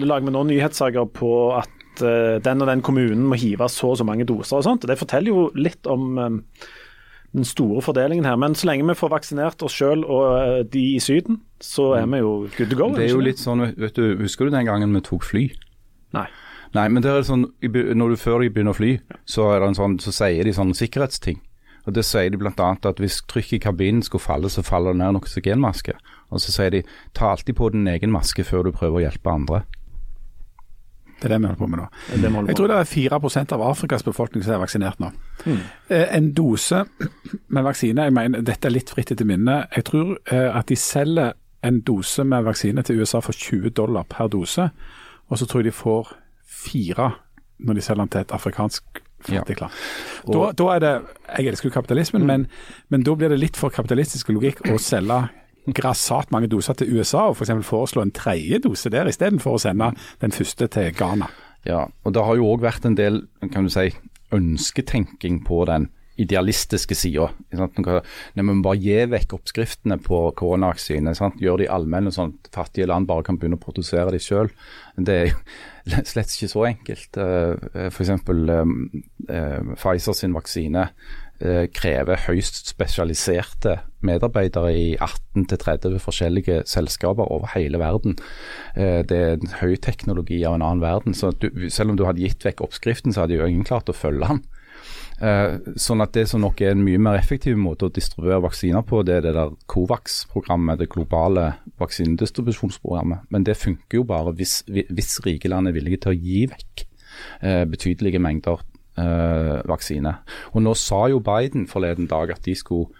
lager 0.03 0.27
vi 0.27 0.35
nå 0.35 0.43
nyhetssaker 0.51 1.07
på 1.15 1.31
at 1.57 1.82
eh, 2.01 2.39
den 2.43 2.63
og 2.63 2.69
den 2.69 2.81
kommunen 2.81 3.27
må 3.29 3.37
hive 3.39 3.67
så 3.69 3.91
og 3.93 3.99
så 3.99 4.07
mange 4.07 4.25
doser 4.25 4.57
og 4.57 4.65
sånt. 4.65 4.87
Det 4.89 4.97
forteller 4.99 5.29
jo 5.29 5.49
litt 5.53 5.85
om 5.89 6.17
eh, 6.17 6.65
den 7.33 7.45
store 7.45 7.81
fordelingen 7.81 8.25
her. 8.25 8.37
Men 8.39 8.55
så 8.55 8.69
lenge 8.69 8.87
vi 8.87 8.97
får 8.97 9.11
vaksinert 9.13 9.65
oss 9.65 9.75
sjøl 9.77 10.05
og 10.05 10.25
eh, 10.39 10.63
de 10.73 10.85
i 10.95 10.99
Syden, 11.03 11.41
så 11.61 11.93
er 11.99 12.09
vi 12.09 12.23
jo 12.23 12.33
good 12.57 12.69
to 12.71 12.79
go. 12.79 12.89
Det 12.95 13.07
er 13.07 13.15
jo 13.15 13.23
litt 13.25 13.41
sånn, 13.41 13.65
vet 13.77 13.97
du, 13.97 14.17
Husker 14.21 14.49
du 14.49 14.55
den 14.55 14.69
gangen 14.69 14.93
vi 14.95 15.03
tok 15.05 15.25
fly? 15.27 15.47
Nei. 16.13 16.27
Nei, 16.73 16.87
men 16.89 17.03
det 17.05 17.11
er 17.11 17.25
sånn, 17.25 17.47
når 17.61 18.13
du 18.13 18.17
før 18.17 18.41
de 18.41 18.49
begynner 18.49 18.73
å 18.73 18.77
fly, 18.77 18.95
så, 19.29 19.51
er 19.53 19.61
det 19.61 19.71
en 19.71 19.77
sånn, 19.77 19.97
så 20.01 20.13
sier 20.13 20.45
de 20.45 20.55
sånne 20.57 20.77
sikkerhetsting. 20.77 21.37
Og 21.85 21.93
Det 21.93 22.05
sier 22.07 22.31
de 22.31 22.39
bl.a. 22.39 22.53
at 22.55 23.01
hvis 23.01 23.19
trykket 23.29 23.59
i 23.59 23.63
kabinen 23.65 24.01
skulle 24.05 24.23
falle, 24.23 24.49
så 24.49 24.63
faller 24.65 24.95
det 24.95 25.01
ned 25.01 25.13
en 25.13 25.19
oksygenmaske. 25.19 25.93
Og 26.31 26.41
så 26.41 26.53
sier 26.55 26.71
de 26.73 26.81
ta 27.13 27.33
alltid 27.33 27.57
på 27.59 27.69
din 27.75 27.89
egen 27.91 28.13
maske 28.13 28.45
før 28.47 28.65
du 28.65 28.71
prøver 28.73 29.01
å 29.01 29.03
hjelpe 29.03 29.33
andre. 29.33 29.61
Det 31.23 31.29
er 31.29 31.37
det 31.37 31.39
vi 31.39 31.47
holder 31.47 31.59
på 31.61 31.67
med 31.71 31.79
nå. 31.79 31.85
Det 32.11 32.17
det 32.21 32.47
Jeg 32.51 32.55
tror 32.59 32.67
det 32.67 32.77
er 32.81 32.89
4% 32.91 33.53
av 33.55 33.61
Afrikas 33.69 34.03
befolkning 34.03 34.43
som 34.43 34.53
er 34.57 34.59
vaksinert 34.59 34.99
nå. 34.99 35.11
Eh, 35.47 36.17
En 36.17 36.33
dose 36.35 36.81
med 37.47 37.63
vaksine, 37.63 38.03
jeg 38.09 38.13
mener, 38.13 38.41
dette 38.43 38.67
er 38.67 38.75
litt 38.75 38.91
fritt 38.91 39.13
etter 39.15 39.25
minne, 39.25 39.61
jeg 39.75 39.85
tror 39.87 40.17
eh, 40.31 40.49
at 40.51 40.67
de 40.67 40.75
selger 40.75 41.31
en 41.63 41.79
dose 41.87 42.25
med 42.27 42.43
vaksine 42.43 42.83
til 42.83 42.99
USA 42.99 43.21
for 43.23 43.31
20 43.31 43.71
dollar 43.71 44.03
per 44.03 44.27
dose, 44.27 44.67
og 45.29 45.39
så 45.39 45.47
tror 45.47 45.63
jeg 45.63 45.71
de 45.71 45.77
får 45.77 46.11
fire 46.43 47.13
når 47.63 47.73
de 47.79 47.81
selger 47.85 48.03
den 48.03 48.09
til 48.11 48.21
et 48.25 48.33
afrikansk 48.35 48.83
fattig 49.23 49.61
land. 49.61 49.71
Da, 50.27 50.51
da 50.51 50.65
er 50.75 50.79
det, 50.83 50.93
Jeg 51.37 51.47
elsker 51.53 51.69
jo 51.69 51.73
kapitalismen, 51.77 52.25
men, 52.27 52.47
men 52.89 53.03
da 53.07 53.15
blir 53.15 53.31
det 53.31 53.39
litt 53.39 53.55
for 53.55 53.71
kapitalistisk 53.71 54.33
logikk 54.35 54.59
å 54.67 54.75
selge 54.77 55.21
grassat 55.71 56.31
mange 56.35 56.49
doser 56.51 56.75
til 56.75 56.97
USA, 56.97 57.29
og 57.29 57.37
f.eks. 57.37 57.53
foreslå 57.67 58.03
en 58.03 58.11
tredje 58.11 58.59
dose 58.65 58.91
der, 58.91 59.07
istedenfor 59.07 59.55
å 59.55 59.63
sende 59.63 59.93
den 60.21 60.35
første 60.35 60.67
til 60.67 60.91
Ghana. 60.97 61.29
Ja, 61.63 61.85
og 62.03 62.15
det 62.15 62.23
har 62.27 62.35
jo 62.35 62.49
òg 62.51 62.65
vært 62.65 62.85
en 62.87 62.99
del 62.99 63.23
kan 63.53 63.67
du 63.67 63.71
si, 63.71 63.93
ønsketenking 64.33 65.43
på 65.47 65.63
den 65.69 65.91
idealistiske 66.19 66.95
sida. 66.95 67.29
Vi 67.49 68.45
må 68.45 68.55
bare 68.61 68.77
gi 68.77 68.97
vekk 69.09 69.33
oppskriftene 69.39 69.97
på 70.03 70.19
koronavaksine. 70.37 71.15
sant? 71.17 71.39
Gjør 71.41 71.63
de 71.63 71.69
allmenne, 71.73 72.13
sånn 72.13 72.35
at 72.35 72.51
fattige 72.53 72.87
land 72.91 73.07
bare 73.09 73.25
kan 73.25 73.39
begynne 73.41 73.57
å 73.57 73.63
produsere 73.63 74.13
de 74.13 74.21
sjøl. 74.21 74.51
Det 74.97 75.15
er 75.23 76.05
slett 76.11 76.35
ikke 76.35 76.51
så 76.51 76.67
enkelt. 76.69 77.17
F.eks. 77.89 78.13
Pfizer 79.81 80.19
sin 80.19 80.37
vaksine 80.37 80.85
eh, 80.85 81.13
krever 81.75 82.21
høyst 82.27 82.69
spesialiserte 82.71 83.77
medarbeidere 84.03 84.73
i 84.75 84.87
18-30 84.97 85.99
forskjellige 86.03 86.63
selskaper 86.69 87.29
over 87.31 87.51
hele 87.55 87.79
verden. 87.81 88.17
Eh, 88.75 89.03
Det 89.03 89.17
er 89.17 89.37
en 89.37 89.55
høyteknologi 89.61 90.43
av 90.45 90.55
en 90.55 90.61
annen 90.61 90.81
verden. 90.81 91.13
så 91.13 91.31
du, 91.31 91.69
Selv 91.69 91.91
om 91.91 91.97
du 91.97 92.05
hadde 92.05 92.21
gitt 92.21 92.43
vekk 92.43 92.61
oppskriften, 92.61 93.13
så 93.13 93.21
hadde 93.21 93.35
jo 93.35 93.45
ingen 93.45 93.63
klart 93.65 93.89
å 93.89 93.93
følge 93.93 94.27
den. 94.27 94.43
Eh, 95.21 95.57
sånn 95.77 96.01
at 96.01 96.11
Det 96.13 96.27
som 96.27 96.41
nok 96.41 96.61
er 96.61 96.71
en 96.71 96.83
mye 96.83 96.97
mer 96.99 97.17
effektiv 97.17 97.55
måte 97.55 97.85
å 97.85 97.93
distribuere 97.93 98.41
vaksiner 98.41 98.83
på, 98.83 99.03
det 99.05 99.15
er 99.15 99.21
det 99.21 99.33
der 99.33 99.55
Covax-programmet, 99.67 100.79
det 100.79 100.89
globale 100.89 101.55
vaksinedistribusjonsprogrammet. 101.79 103.29
Men 103.29 103.43
det 103.43 103.57
funker 103.57 104.01
jo 104.01 104.03
bare 104.03 104.33
hvis, 104.33 104.63
hvis 104.67 105.19
rike 105.25 105.47
land 105.47 105.67
er 105.67 105.73
villige 105.73 106.01
til 106.01 106.11
å 106.11 106.19
gi 106.19 106.45
vekk 106.47 106.85
eh, 107.41 107.65
betydelige 107.65 108.19
mengder 108.19 108.59
eh, 108.59 108.72
vaksine. 108.95 110.11
Og 110.53 110.61
Nå 110.61 110.75
sa 110.77 111.07
jo 111.09 111.17
Biden 111.23 111.63
forleden 111.67 112.05
dag 112.11 112.29
at 112.35 112.45
de 112.45 112.53
skulle 112.53 112.91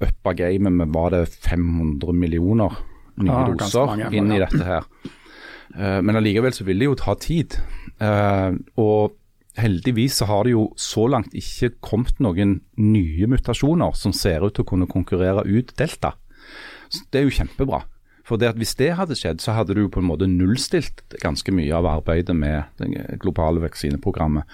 uppe 0.00 0.34
gamet 0.36 0.72
med 0.72 0.92
var 0.92 1.14
det 1.14 1.22
500 1.32 2.12
millioner 2.12 2.76
nye 3.20 3.32
ah, 3.32 3.48
doser 3.56 3.88
mange, 3.88 4.10
inn 4.16 4.32
i 4.34 4.40
dette 4.42 4.60
her. 4.66 4.86
Eh, 5.76 5.98
men 6.04 6.18
allikevel 6.18 6.54
så 6.56 6.66
vil 6.68 6.82
det 6.82 6.90
jo 6.90 6.98
ta 6.98 7.16
tid. 7.20 7.58
Eh, 8.02 8.50
og 8.80 9.16
heldigvis 9.60 10.20
så 10.20 10.28
har 10.30 10.46
det 10.46 10.54
jo 10.54 10.68
så 10.78 11.06
langt 11.10 11.34
ikke 11.36 11.74
kommet 11.84 12.20
noen 12.22 12.60
nye 12.80 13.28
mutasjoner 13.30 13.96
som 13.98 14.14
ser 14.16 14.46
ut 14.46 14.54
til 14.56 14.64
å 14.64 14.70
kunne 14.72 14.90
konkurrere 14.90 15.44
ut 15.48 15.74
delta. 15.78 16.14
Så 16.90 17.06
det 17.10 17.20
er 17.20 17.28
jo 17.28 17.38
kjempebra. 17.40 17.84
For 18.30 18.38
det 18.38 18.52
at 18.52 18.58
Hvis 18.60 18.76
det 18.78 18.92
hadde 18.94 19.16
skjedd, 19.18 19.40
så 19.42 19.56
hadde 19.56 19.74
du 19.74 19.88
på 19.90 19.98
en 19.98 20.06
måte 20.06 20.28
nullstilt 20.30 21.02
ganske 21.18 21.50
mye 21.54 21.74
av 21.74 21.88
arbeidet 21.90 22.36
med 22.36 22.68
det 22.78 23.18
globale 23.22 23.62
vaksineprogrammet. 23.64 24.46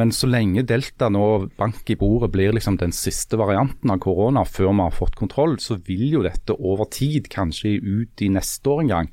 Men 0.00 0.14
så 0.16 0.30
lenge 0.30 0.64
delta 0.64 1.10
nå 1.12 1.50
bank 1.60 1.90
i 1.92 1.98
bordet 2.00 2.32
blir 2.32 2.56
liksom 2.56 2.78
den 2.80 2.94
siste 2.96 3.36
varianten 3.36 3.92
av 3.92 4.00
korona 4.00 4.46
før 4.48 4.72
vi 4.72 4.86
har 4.86 4.96
fått 4.96 5.18
kontroll, 5.20 5.58
så 5.60 5.76
vil 5.76 6.06
jo 6.14 6.24
dette 6.24 6.56
over 6.56 6.88
tid, 6.88 7.28
kanskje 7.28 7.76
ut 7.82 8.24
i 8.24 8.32
neste 8.32 8.72
år 8.72 8.86
en 8.86 8.94
gang, 8.94 9.12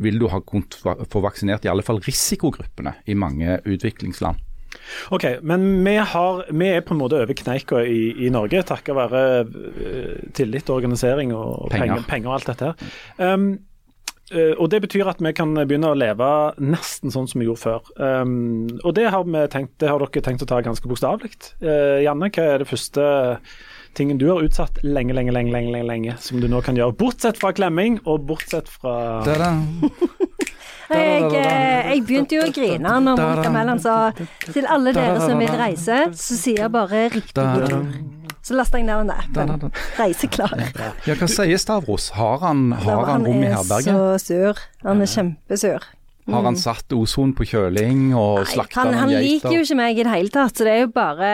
vil 0.00 0.16
du 0.16 0.30
ha 0.32 0.40
få 0.40 1.20
vaksinert 1.20 1.66
i 1.66 1.72
alle 1.72 1.84
fall 1.84 2.00
risikogruppene 2.00 2.96
i 3.12 3.18
mange 3.18 3.60
utviklingsland. 3.68 4.40
Ok, 5.10 5.24
men 5.42 5.84
vi, 5.84 5.96
har, 5.96 6.44
vi 6.50 6.68
er 6.68 6.84
på 6.86 6.94
en 6.94 7.00
måte 7.00 7.18
over 7.20 7.36
kneika 7.36 7.82
i, 7.86 8.12
i 8.26 8.30
Norge, 8.32 8.62
takket 8.68 8.96
være 8.96 9.24
eh, 9.40 10.20
tillit, 10.36 10.70
organisering 10.70 11.34
og 11.34 11.70
Penger. 11.72 11.96
penger, 11.96 12.06
penger 12.10 12.30
og 12.30 12.38
alt 12.38 12.52
dette 12.52 12.70
her. 12.70 12.94
Um, 13.18 13.48
eh, 14.30 14.54
og 14.54 14.70
Det 14.70 14.82
betyr 14.86 15.10
at 15.10 15.22
vi 15.24 15.34
kan 15.36 15.56
begynne 15.58 15.90
å 15.90 15.98
leve 15.98 16.30
nesten 16.62 17.12
sånn 17.14 17.28
som 17.30 17.42
vi 17.42 17.48
gjorde 17.48 17.64
før. 17.64 17.90
Um, 17.98 18.68
og 18.84 18.94
det 18.98 19.10
har, 19.10 19.26
tenkt, 19.52 19.76
det 19.82 19.90
har 19.90 20.02
dere 20.02 20.24
tenkt 20.26 20.46
å 20.46 20.50
ta 20.50 20.62
ganske 20.64 20.90
bokstavelig. 20.90 21.34
Uh, 21.64 21.98
Janne, 22.04 22.30
hva 22.30 22.48
er 22.54 22.64
det 22.64 22.70
første 22.70 23.10
tingen 23.98 24.20
du 24.20 24.28
har 24.30 24.44
utsatt 24.46 24.78
lenge, 24.86 25.14
lenge, 25.16 25.34
lenge, 25.34 25.50
lenge, 25.50 25.82
lenge, 25.82 26.14
som 26.22 26.38
du 26.38 26.46
nå 26.50 26.62
kan 26.62 26.78
gjøre? 26.78 26.94
Bortsett 27.00 27.40
fra 27.40 27.50
klemming, 27.56 27.98
og 28.06 28.28
bortsett 28.30 28.70
fra 28.70 29.24
Jeg, 30.90 31.26
eh, 31.38 31.90
jeg 31.92 32.04
begynte 32.08 32.38
jo 32.38 32.46
å 32.46 32.54
grine 32.54 32.94
når 33.04 33.20
Monica 33.20 33.52
Mæland 33.54 33.84
sa 33.84 33.98
til 34.50 34.66
alle 34.66 34.94
dere 34.96 35.20
som 35.22 35.38
vil 35.38 35.52
reise, 35.60 36.00
så 36.18 36.38
sier 36.38 36.64
jeg 36.64 36.72
bare 36.74 37.06
riktig 37.14 37.34
tur. 37.36 37.76
Så 38.40 38.56
lasta 38.56 38.80
jeg 38.80 38.88
ned 38.88 39.04
den 39.04 39.12
appen. 39.14 39.70
Reiseklar. 39.98 40.54
Ja, 41.06 41.14
Hva 41.14 41.28
sier 41.28 41.60
Stavros? 41.60 42.08
Har 42.16 42.40
han, 42.42 42.70
har 42.72 43.04
han 43.12 43.26
rom 43.28 43.44
i 43.44 43.50
er 43.52 43.62
så 43.62 44.04
sur. 44.18 44.62
Han 44.82 45.04
er 45.04 45.10
kjempesur. 45.12 45.84
Har 46.30 46.44
han 46.46 46.56
satt 46.58 46.92
ozon 46.94 47.32
på 47.36 47.46
kjøling 47.48 48.10
og 48.14 48.44
slakta 48.48 48.84
noen 48.86 48.94
geiter? 48.94 49.00
han 49.00 49.26
liker 49.26 49.54
jo 49.56 49.62
ikke 49.64 49.78
meg 49.80 49.98
i 49.98 50.04
det 50.06 50.12
hele 50.12 50.32
tatt, 50.34 50.56
så 50.56 50.66
det 50.66 50.74
er 50.74 50.82
jo 50.84 50.90
bare 50.94 51.30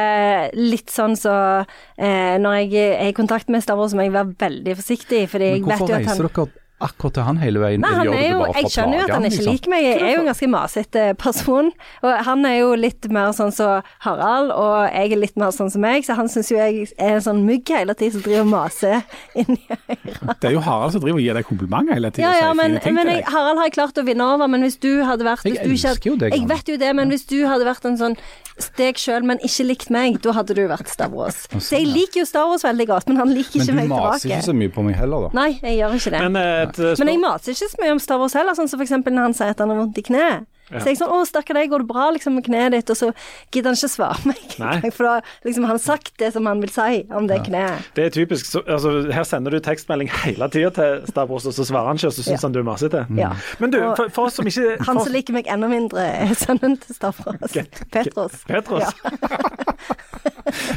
litt 0.56 0.92
sånn 0.92 1.16
så 1.18 1.34
eh, 1.60 2.36
Når 2.40 2.60
jeg 2.62 2.86
er 2.94 3.10
i 3.10 3.16
kontakt 3.16 3.50
med 3.52 3.64
Stavros, 3.64 3.92
så 3.92 3.98
må 3.98 4.06
jeg 4.06 4.14
være 4.16 4.36
veldig 4.40 4.76
forsiktig, 4.78 5.26
fordi 5.32 5.50
jeg 5.50 5.66
vet 5.66 5.82
jo 5.82 5.90
at 5.90 5.98
reiser 5.98 6.14
han 6.14 6.24
dere 6.30 6.46
akkurat 6.80 7.14
til 7.16 7.22
han 7.24 7.38
hele 7.40 7.58
veien? 7.62 7.80
Nei, 7.80 7.90
han 7.96 8.08
er 8.12 8.24
jo, 8.30 8.40
jeg 8.52 8.70
skjønner 8.74 8.98
jo 8.98 9.04
at 9.06 9.12
han 9.16 9.24
ikke 9.24 9.36
liksom? 9.36 9.52
liker 9.52 9.70
meg. 9.72 9.84
Jeg 9.86 10.00
er 10.02 10.10
jo 10.14 10.20
en 10.20 10.28
ganske 10.30 10.48
masete 10.52 11.04
person. 11.18 11.70
Og 12.02 12.24
han 12.26 12.44
er 12.44 12.56
jo 12.58 12.74
litt 12.76 13.08
mer 13.10 13.32
sånn 13.36 13.52
som 13.56 13.82
Harald, 14.04 14.50
og 14.52 14.90
jeg 14.92 15.12
er 15.16 15.22
litt 15.22 15.36
mer 15.40 15.50
sånn 15.56 15.70
som 15.72 15.80
meg, 15.80 16.04
så 16.04 16.16
han 16.18 16.28
syns 16.28 16.50
jo 16.52 16.58
jeg 16.60 16.88
er 16.98 17.16
en 17.16 17.24
sånn 17.24 17.44
mygg 17.46 17.68
hele 17.72 17.94
tiden 17.96 18.12
som 18.18 18.26
driver 18.26 18.44
og 18.44 18.50
maser 18.52 19.02
inni 19.40 19.60
øret. 19.72 20.36
Det 20.40 20.50
er 20.50 20.56
jo 20.58 20.60
Harald 20.66 20.92
som 20.96 21.00
driver 21.04 21.18
og 21.20 21.24
gir 21.24 21.38
deg 21.40 21.48
komplimenter 21.48 21.96
hele 21.96 22.10
tiden. 22.10 22.28
Ja, 22.28 22.48
ja, 22.48 22.52
men, 22.56 22.78
men 22.84 23.12
jeg. 23.14 23.24
Harald 23.32 23.58
har 23.62 23.70
jeg 23.70 23.76
klart 23.78 23.96
å 24.02 24.04
vinne 24.06 24.26
over, 24.36 24.46
men 24.52 24.66
hvis 24.66 24.76
du 24.82 24.90
hadde 25.06 25.24
vært 25.26 25.44
Jeg 25.48 25.56
hvis 25.56 25.62
du 25.64 25.72
ikke 25.72 25.76
hadde- 25.76 25.94
elsker 25.96 26.10
jo 26.12 26.16
deg, 26.24 26.34
Jeg 26.36 26.48
vet 26.52 26.68
jo 26.74 26.76
det, 26.84 26.92
men 27.00 27.08
hvis 27.14 27.24
du 27.30 27.38
hadde 27.48 27.64
vært 27.64 27.84
en 27.88 27.96
sånn 27.96 28.18
steg 28.56 28.96
sjøl, 28.96 29.20
men 29.28 29.36
ikke 29.44 29.64
likt 29.68 29.90
meg, 29.92 30.14
da 30.24 30.32
hadde 30.32 30.54
du 30.56 30.62
vært 30.70 30.88
Stavros. 30.88 31.42
Så 31.60 31.76
jeg 31.76 31.88
liker 31.92 32.22
jo 32.22 32.24
Stavros 32.28 32.62
veldig 32.64 32.86
godt, 32.88 33.08
men 33.10 33.18
han 33.20 33.28
liker 33.36 33.58
Men 33.60 33.66
ikke 33.66 33.72
du 33.74 33.76
meg 33.76 33.88
maser 33.90 34.22
tilbake. 34.22 34.38
ikke 34.38 34.46
så 34.46 34.54
mye 34.56 34.72
på 34.72 34.84
meg 34.86 34.96
heller, 34.96 35.26
da. 35.26 35.30
Nei, 35.36 35.50
jeg 35.60 35.74
gjør 35.82 35.96
ikke 35.98 36.12
det. 36.14 36.20
Men, 36.24 36.36
eh, 36.40 36.65
et, 36.68 36.78
spørsmål. 36.78 37.04
Men 37.04 37.12
jeg 37.12 37.22
maser 37.22 37.56
ikke 37.56 37.70
så 37.72 37.82
mye 37.82 37.94
om 37.96 38.02
Stavros 38.02 38.36
heller, 38.38 38.58
sånn 38.58 38.70
som 38.70 38.84
eksempel 38.84 39.16
når 39.16 39.28
han 39.28 39.36
sier 39.38 39.54
at 39.54 39.62
han 39.62 39.72
har 39.72 39.80
vondt 39.80 40.00
i 40.02 40.06
kneet. 40.06 40.46
Så 40.66 40.82
jeg 40.82 40.96
er 40.96 40.98
sånn 40.98 41.12
'Å, 41.14 41.20
stakkar 41.28 41.54
deg, 41.54 41.70
går 41.70 41.84
det 41.84 41.88
bra 41.88 42.10
liksom 42.10 42.34
med 42.34 42.44
kneet 42.44 42.72
ditt?' 42.74 42.90
Og 42.90 42.96
så 42.98 43.12
gidder 43.54 43.70
han 43.70 43.78
ikke 43.78 43.92
svare 43.92 44.26
meg. 44.26 44.92
For 44.96 45.04
da 45.06 45.20
liksom 45.46 45.64
han 45.64 45.76
har 45.76 45.82
sagt 45.82 46.16
det 46.18 46.32
som 46.34 46.46
han 46.46 46.60
vil 46.60 46.72
si 46.74 47.04
om 47.14 47.28
det 47.30 47.38
kneet. 47.46 47.86
Det 47.94 48.06
er 48.06 48.10
typisk. 48.10 48.46
Så, 48.50 48.62
altså, 48.66 49.12
her 49.12 49.22
sender 49.22 49.54
du 49.54 49.60
tekstmelding 49.60 50.10
hele 50.24 50.48
tida 50.50 50.70
til 50.74 51.06
Stavros, 51.06 51.46
og 51.46 51.54
så 51.54 51.64
svarer 51.68 51.86
han 51.92 52.00
ikke, 52.00 52.10
og 52.10 52.16
så 52.18 52.22
syns 52.26 52.42
Ja. 52.42 52.46
han 52.48 52.52
du 52.52 52.58
er 52.58 52.66
masete. 52.66 53.06
Ja. 53.16 53.30
Men 53.60 53.70
du, 53.70 53.78
for, 53.94 54.10
for 54.10 54.26
oss 54.26 54.34
som 54.40 54.46
ikke 54.46 54.76
Han 54.88 54.98
som 55.04 55.12
liker 55.12 55.32
meg 55.32 55.46
enda 55.46 55.68
mindre, 55.70 56.02
er 56.02 56.34
sønnen 56.34 56.76
til 56.82 56.94
Stavros. 56.98 57.54
Petros. 57.92 58.42
Petros. 58.46 58.82
Ja. 58.82 59.36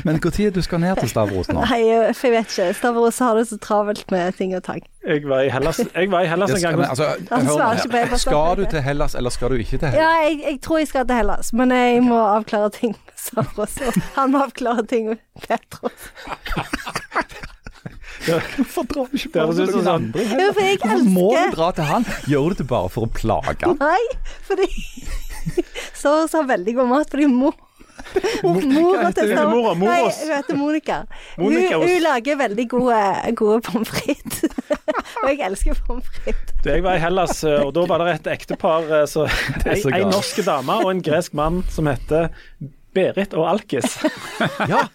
Men 0.06 0.20
når 0.22 0.52
du 0.54 0.62
skal 0.62 0.80
ned 0.80 0.96
til 1.00 1.10
Stavros 1.10 1.50
nå? 1.50 1.62
Nei, 1.62 1.82
for 2.18 2.28
jeg 2.30 2.36
vet 2.36 2.54
ikke. 2.54 2.74
Stavros 2.78 3.20
har 3.24 3.38
det 3.38 3.48
så 3.50 3.58
travelt 3.62 4.12
med 4.12 4.38
ting 4.38 4.56
og 4.58 4.64
tang. 4.66 4.82
Jeg 5.06 5.24
var 5.30 5.46
i 5.46 5.50
Hellas, 5.50 5.80
jeg 5.80 6.10
var 6.12 6.26
i 6.26 6.30
Hellas 6.30 6.52
en 6.52 6.62
gang. 6.62 6.78
men, 6.78 6.86
altså, 6.90 7.06
Han. 7.32 8.18
Skal 8.20 8.58
du 8.60 8.66
til 8.70 8.82
Hellas, 8.84 9.16
eller 9.16 9.30
skal 9.34 9.54
du 9.54 9.62
ikke 9.62 9.79
til 9.82 9.94
Hellas? 9.94 10.02
Ja, 10.02 10.28
jeg, 10.28 10.40
jeg 10.46 10.60
tror 10.66 10.82
jeg 10.82 10.90
skal 10.92 11.08
til 11.10 11.20
Hellas, 11.22 11.52
men 11.56 11.74
jeg 11.76 12.04
må 12.06 12.20
avklare 12.22 12.70
ting 12.76 12.96
med 13.06 13.16
Saros. 13.20 13.78
Og 13.88 14.00
han 14.18 14.34
må 14.36 14.44
avklare 14.46 14.86
ting 14.90 15.10
med 15.14 15.24
Petros. 15.46 16.10
Hvorfor 18.30 18.84
drar 18.90 19.08
du 19.10 19.16
ikke 19.18 19.32
bare 19.34 19.56
til 19.56 19.72
noen 19.74 19.90
andre? 19.94 20.26
sånn 20.28 20.42
Ja, 20.44 20.50
for 20.54 20.66
jeg 20.66 20.80
Hvorfor 20.84 21.10
må 21.16 21.28
du 21.34 21.56
dra 21.56 21.70
til 21.78 21.88
han? 21.90 22.08
Gjør 22.30 22.54
du 22.54 22.62
det 22.62 22.68
bare 22.70 22.92
for 22.94 23.08
å 23.08 23.12
plage 23.16 23.58
han? 23.64 23.80
Nei, 23.80 24.04
fordi 24.48 24.68
Saros 26.02 26.36
har 26.36 26.48
veldig 26.50 26.76
god 26.82 26.92
mat, 26.92 27.10
fordi 27.12 27.30
mor 27.32 27.56
Mora 28.44 29.12
til 29.16 29.34
mora? 29.36 29.74
Nei, 29.80 30.02
hun 30.08 30.34
heter 30.36 30.58
Monica. 30.60 30.98
Monica 31.38 31.78
hun, 31.80 31.86
hun 31.88 32.02
lager 32.06 32.40
veldig 32.40 32.66
gode, 32.72 33.00
gode 33.40 33.62
pommes 33.68 33.90
frites. 33.94 34.44
og 35.24 35.30
jeg 35.32 35.42
elsker 35.50 35.80
pommes 35.88 36.10
frites. 36.20 36.56
Jeg 36.66 36.84
var 36.86 37.00
i 37.00 37.04
Hellas, 37.04 37.44
eh, 37.44 37.60
og 37.66 37.74
da 37.78 37.86
var 37.90 38.04
det 38.06 38.16
et 38.20 38.32
ektepar. 38.36 38.88
eh, 39.02 39.06
Så, 39.10 39.28
en, 39.66 39.94
en 40.02 40.12
norsk 40.14 40.42
dame 40.48 40.80
og 40.84 40.92
en 40.94 41.04
gresk 41.06 41.34
mann 41.38 41.62
som 41.74 41.88
heter 41.92 42.30
Berit 42.96 43.34
og 43.38 43.48
Alkis. 43.56 44.00
Ja. 44.72 44.86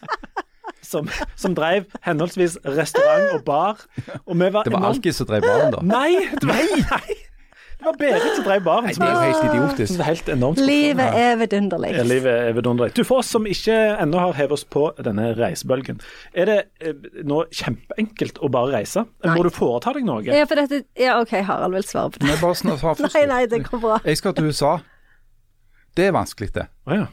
Som, 0.85 1.09
som 1.41 1.55
drev 1.57 1.87
henholdsvis 2.05 2.59
restaurant 2.77 3.31
og 3.35 3.41
bar. 3.47 3.81
Og 4.29 4.37
vi 4.39 4.47
var 4.53 4.63
Det 4.69 4.73
var 4.75 4.79
enormt- 4.83 4.99
Alkis 5.01 5.17
som 5.19 5.27
drev 5.27 5.43
baren, 5.43 5.73
da. 5.73 5.81
Nei, 5.83 6.29
det 6.37 6.45
var, 6.47 6.61
nei! 6.93 7.17
Det 7.85 7.91
var 7.91 7.97
Berit 8.01 8.37
som 8.39 8.45
drev 8.47 8.63
baren. 8.65 8.87
Det 8.89 9.05
er 9.05 9.11
jo 9.13 9.21
helt 9.21 9.45
idiotisk. 9.45 9.99
er 10.01 10.07
helt 10.09 10.29
enormt. 10.33 10.61
Livet 10.65 11.19
er 11.21 11.35
vidunderlig. 11.37 11.91
Ja, 11.93 12.05
Livet 12.09 12.33
er 12.33 12.55
vidunderlig. 12.57 12.95
Du, 12.97 13.03
For 13.05 13.21
oss 13.21 13.33
som 13.35 13.45
ikke 13.45 13.75
ennå 14.01 14.23
har 14.23 14.33
hevet 14.39 14.57
oss 14.57 14.65
på 14.65 14.87
denne 15.05 15.35
reisebølgen, 15.37 16.01
er 16.33 16.49
det 16.49 16.57
eh, 16.81 16.95
nå 17.29 17.43
kjempeenkelt 17.53 18.41
å 18.41 18.49
bare 18.49 18.73
reise? 18.79 19.05
Nei. 19.25 19.35
Må 19.37 19.45
du 19.45 19.51
foreta 19.53 19.93
deg 19.93 20.09
noe? 20.09 20.25
Ja, 20.25 20.47
for 20.49 20.63
dette 20.63 20.81
Ja, 20.97 21.19
OK, 21.21 21.37
Harald 21.45 21.77
vil 21.77 21.85
svare 21.85 22.15
på 22.15 22.23
det. 22.23 22.27
Nei, 22.31 22.39
bare 22.41 22.57
snart. 22.63 23.05
Nei, 23.05 23.27
nei, 23.29 23.43
det 23.53 23.61
går 23.69 23.85
bra. 23.85 24.01
Jeg 24.09 24.23
skal 24.23 24.37
til 24.39 24.49
USA. 24.49 24.79
Det 25.95 26.09
er 26.09 26.17
vanskelig, 26.17 26.55
det. 26.57 26.67
Å 26.89 27.03
ja. 27.03 27.05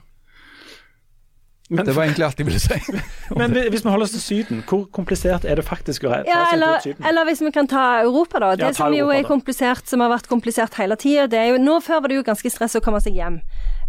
Men, 1.72 1.86
Det 1.88 1.96
var 1.96 2.04
egentlig 2.04 2.26
alt 2.26 2.40
jeg 2.40 2.48
ville 2.50 2.60
si. 2.60 2.78
men 3.40 3.54
hvis 3.56 3.86
vi 3.86 3.90
holder 3.90 4.06
oss 4.10 4.16
til 4.18 4.22
Syden, 4.22 4.64
hvor 4.68 4.86
komplisert 4.94 5.46
er 5.48 5.58
det 5.58 5.66
faktisk 5.66 6.04
å 6.06 6.12
reise 6.12 6.30
Ja, 6.30 6.46
eller, 6.54 6.78
til 6.84 6.92
Syden? 6.92 7.06
eller 7.08 7.30
hvis 7.30 7.42
vi 7.42 7.52
kan 7.56 7.70
ta 7.72 7.86
Europa, 8.04 8.42
da. 8.44 8.50
Det 8.56 8.66
Ja, 8.68 8.74
som 8.76 8.92
som 8.92 8.98
jo 9.00 9.10
er 9.10 9.24
komplisert, 9.24 9.88
som 9.88 10.04
har 10.04 10.12
vært 10.12 10.28
komplisert 10.28 10.76
hele 10.80 10.96
tida, 10.96 11.28
det 11.32 11.40
er 11.40 11.54
jo 11.54 11.62
Nå 11.62 11.80
før 11.80 12.02
var 12.02 12.12
det 12.12 12.18
jo 12.20 12.26
ganske 12.28 12.50
stress 12.50 12.76
å 12.76 12.82
komme 12.84 13.00
seg 13.04 13.16
hjem. 13.16 13.40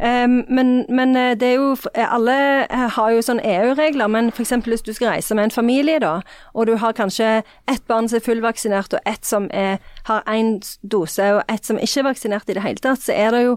Um, 0.03 0.43
men, 0.49 0.85
men 0.89 1.17
eh, 1.17 1.35
det 1.39 1.47
er 1.47 1.59
jo 1.61 1.77
Alle 1.95 2.35
eh, 2.65 2.89
har 2.97 3.11
jo 3.15 3.23
sånn 3.23 3.39
EU-regler, 3.39 4.09
men 4.11 4.33
f.eks. 4.33 4.55
hvis 4.67 4.83
du 4.83 4.93
skal 4.97 5.13
reise 5.13 5.35
med 5.35 5.45
en 5.45 5.55
familie, 5.55 6.01
da, 6.03 6.21
og 6.55 6.67
du 6.67 6.77
har 6.83 6.97
kanskje 6.97 7.43
ett 7.71 7.85
barn 7.87 8.09
som 8.09 8.19
er 8.19 8.25
fullvaksinert, 8.25 8.97
og 8.99 9.07
ett 9.07 9.27
som 9.27 9.47
er, 9.55 9.79
har 10.09 10.23
én 10.31 10.55
dose, 10.83 11.29
og 11.37 11.43
ett 11.53 11.67
som 11.67 11.79
ikke 11.79 12.03
er 12.03 12.09
vaksinert 12.09 12.51
i 12.51 12.57
det 12.57 12.65
hele 12.65 12.83
tatt, 12.83 13.03
så 13.05 13.15
er 13.15 13.35
det 13.35 13.43
jo 13.45 13.57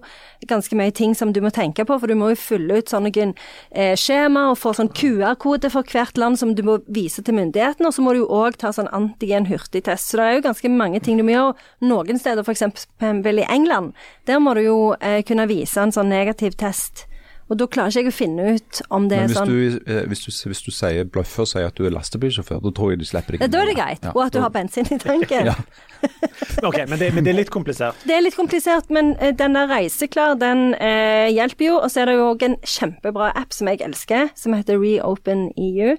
ganske 0.50 0.78
mye 0.78 0.94
ting 0.96 1.16
som 1.18 1.34
du 1.34 1.42
må 1.44 1.52
tenke 1.54 1.86
på, 1.88 1.98
for 2.00 2.12
du 2.12 2.18
må 2.20 2.32
jo 2.34 2.40
fylle 2.40 2.82
ut 2.82 2.92
sånne 2.92 3.12
eh, 3.16 3.96
skjema 4.00 4.50
og 4.52 4.60
få 4.62 4.76
sånn 4.78 4.92
QR-kode 4.96 5.72
for 5.74 5.88
hvert 5.90 6.20
land 6.22 6.40
som 6.42 6.54
du 6.56 6.64
må 6.68 6.80
vise 6.88 7.24
til 7.26 7.38
myndighetene, 7.38 7.90
og 7.90 7.96
så 7.96 8.06
må 8.06 8.14
du 8.14 8.24
jo 8.24 8.30
òg 8.44 8.60
ta 8.62 8.74
sånn 8.76 8.92
antigen-hurtigtest. 8.96 10.12
Så 10.12 10.20
det 10.20 10.28
er 10.28 10.38
jo 10.38 10.46
ganske 10.50 10.72
mange 10.72 11.02
ting 11.04 11.20
du 11.20 11.26
må 11.26 11.36
gjøre. 11.36 11.58
Noen 11.86 12.22
steder, 12.22 12.46
f.eks. 12.46 12.88
i 13.02 13.50
England, 13.50 13.94
der 14.30 14.40
må 14.40 14.56
du 14.58 14.66
jo 14.66 14.80
eh, 15.00 15.22
kunne 15.26 15.50
vise 15.50 15.82
en 15.82 15.94
sånn 15.96 16.12
negativ 16.14 16.58
test. 16.60 17.08
Og 17.46 17.60
da 17.60 17.68
klarer 17.70 17.94
ikke 17.94 18.10
jeg 18.10 18.10
å 18.10 18.16
finne 18.16 18.46
ut 18.56 18.80
om 18.90 19.06
det 19.10 19.20
Men 19.20 19.24
er 19.24 19.30
hvis 19.30 19.38
sånn 19.38 19.52
du, 19.52 19.92
eh, 19.94 20.06
hvis 20.10 20.24
du, 20.26 20.30
hvis 20.50 20.64
du 20.66 20.72
sier 20.74 21.06
bløffer 21.06 21.44
og 21.46 21.50
sier 21.52 21.68
at 21.70 21.78
du 21.78 21.86
er 21.86 21.94
lastebilsjåfør, 21.94 22.64
da 22.64 22.72
tror 22.74 22.94
jeg 22.94 23.02
de 23.04 23.10
slipper 23.10 23.36
deg 23.36 23.44
inn. 23.46 23.54
Da 23.54 23.62
er 23.62 23.70
det 23.70 23.76
greit. 23.78 24.08
Ja, 24.08 24.14
Og 24.16 24.24
at 24.26 24.34
du 24.34 24.40
har 24.42 24.54
bensin 24.54 24.90
i 24.90 25.02
tanken. 25.02 25.52
Ja. 25.52 25.58
Ok, 26.66 26.78
men 26.90 27.00
det, 27.00 27.08
men 27.16 27.26
det 27.26 27.32
er 27.32 27.38
litt 27.38 27.50
komplisert. 27.54 27.98
Det 28.06 28.14
er 28.14 28.22
litt 28.22 28.36
komplisert, 28.38 28.92
men 28.94 29.14
denne 29.18 29.56
den 29.56 29.56
der 29.58 29.70
Reiseklar, 29.72 30.36
den 30.42 30.74
eh, 30.76 31.32
hjelper 31.34 31.66
jo. 31.70 31.80
Og 31.80 31.92
så 31.92 32.04
er 32.04 32.12
det 32.12 32.18
jo 32.18 32.28
òg 32.34 32.46
en 32.46 32.58
kjempebra 32.66 33.32
app 33.38 33.56
som 33.56 33.70
jeg 33.72 33.82
elsker, 33.86 34.30
som 34.38 34.56
heter 34.58 34.80
Reopen 34.82 35.48
EU, 35.56 35.96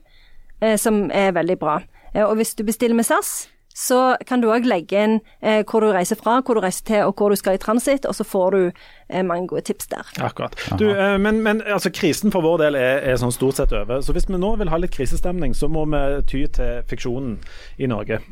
eh, 0.61 0.77
som 0.81 1.07
er 1.15 1.33
veldig 1.37 1.59
bra. 1.63 1.79
Eh, 2.13 2.25
og 2.25 2.37
hvis 2.41 2.55
du 2.59 2.65
bestiller 2.69 2.99
med 2.99 3.09
SAS, 3.09 3.49
så 3.77 4.01
kan 4.25 4.41
du 4.41 4.49
òg 4.49 4.65
legge 4.65 5.03
inn 5.05 5.19
eh, 5.45 5.61
hvor 5.69 5.85
du 5.85 5.91
reiser 5.93 6.17
fra, 6.17 6.39
hvor 6.41 6.57
du 6.57 6.65
reiser 6.65 6.87
til 6.89 7.03
og 7.05 7.19
hvor 7.21 7.33
du 7.33 7.37
skal 7.37 7.59
i 7.59 7.61
transit, 7.61 8.09
og 8.09 8.17
så 8.17 8.25
får 8.25 8.57
du 8.57 8.61
eh, 8.65 9.21
mange 9.27 9.51
gode 9.53 9.67
tips 9.69 9.91
der. 9.93 10.09
Akkurat. 10.25 10.57
Du, 10.81 10.89
eh, 10.95 11.19
men, 11.21 11.43
men 11.45 11.61
altså, 11.61 11.93
krisen 11.93 12.33
for 12.33 12.47
vår 12.47 12.65
del 12.65 12.81
er, 12.81 13.05
er 13.05 13.21
sånn 13.21 13.35
stort 13.37 13.61
sett 13.61 13.77
over. 13.77 14.01
Så 14.01 14.17
hvis 14.17 14.31
vi 14.31 14.41
nå 14.41 14.55
vil 14.63 14.73
ha 14.73 14.81
litt 14.81 14.97
krisestemning, 14.97 15.53
så 15.57 15.69
må 15.69 15.85
vi 15.93 16.03
ty 16.31 16.47
til 16.57 16.81
fiksjonen 16.89 17.37
i 17.77 17.91
Norge. 17.93 18.23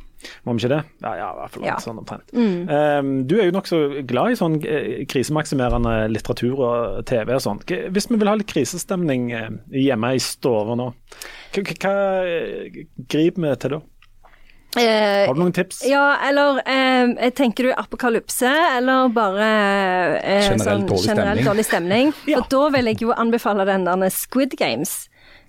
Må 0.45 0.55
vi 0.55 0.63
ikke 0.65 0.73
det? 0.73 0.81
Ja, 1.05 1.13
ja 1.19 1.29
i 1.33 1.39
hvert 1.39 1.55
fall 1.55 1.67
Ja. 1.67 1.77
sånn 1.83 2.01
omtrent. 2.01 2.33
Eh, 2.33 3.03
du 3.29 3.35
er 3.39 3.49
jo 3.49 3.57
nokså 3.57 3.81
glad 4.09 4.33
i 4.33 4.39
sånn 4.39 4.59
eh, 4.65 5.05
krisemaksimerende 5.11 5.97
litteratur 6.13 6.63
og 6.65 7.05
TV 7.09 7.35
og 7.37 7.43
sånn. 7.45 7.61
Hvis 7.93 8.09
vi 8.11 8.21
vil 8.21 8.31
ha 8.31 8.37
litt 8.41 8.51
krisestemning 8.53 9.31
eh, 9.37 9.51
hjemme 9.85 10.15
i 10.17 10.23
stua 10.23 10.77
nå, 10.79 10.91
hva 11.55 11.95
eh, 12.25 12.85
griper 12.97 13.45
vi 13.45 13.57
til 13.61 13.77
da? 13.77 13.83
Eh, 14.77 15.27
Har 15.29 15.35
du 15.37 15.41
noen 15.45 15.53
tips? 15.55 15.83
Ja, 15.87 16.17
eller 16.29 16.59
eh, 16.67 17.31
tenker 17.37 17.69
du 17.69 17.73
apokalypse, 17.79 18.51
eller 18.77 19.09
bare 19.15 19.49
eh, 20.19 20.49
generelt, 20.51 20.65
sånn, 20.67 20.87
dårlig 20.89 21.09
generell 21.09 21.39
stemning. 21.39 21.49
dårlig 21.51 21.67
stemning? 21.69 22.15
Ja. 22.35 22.41
Og 22.41 22.49
da 22.51 22.63
vil 22.75 22.91
jeg 22.91 23.03
jo 23.05 23.13
anbefale 23.15 23.67
den 23.69 23.85
der 23.87 24.11
Squid 24.11 24.57
Games. 24.59 25.05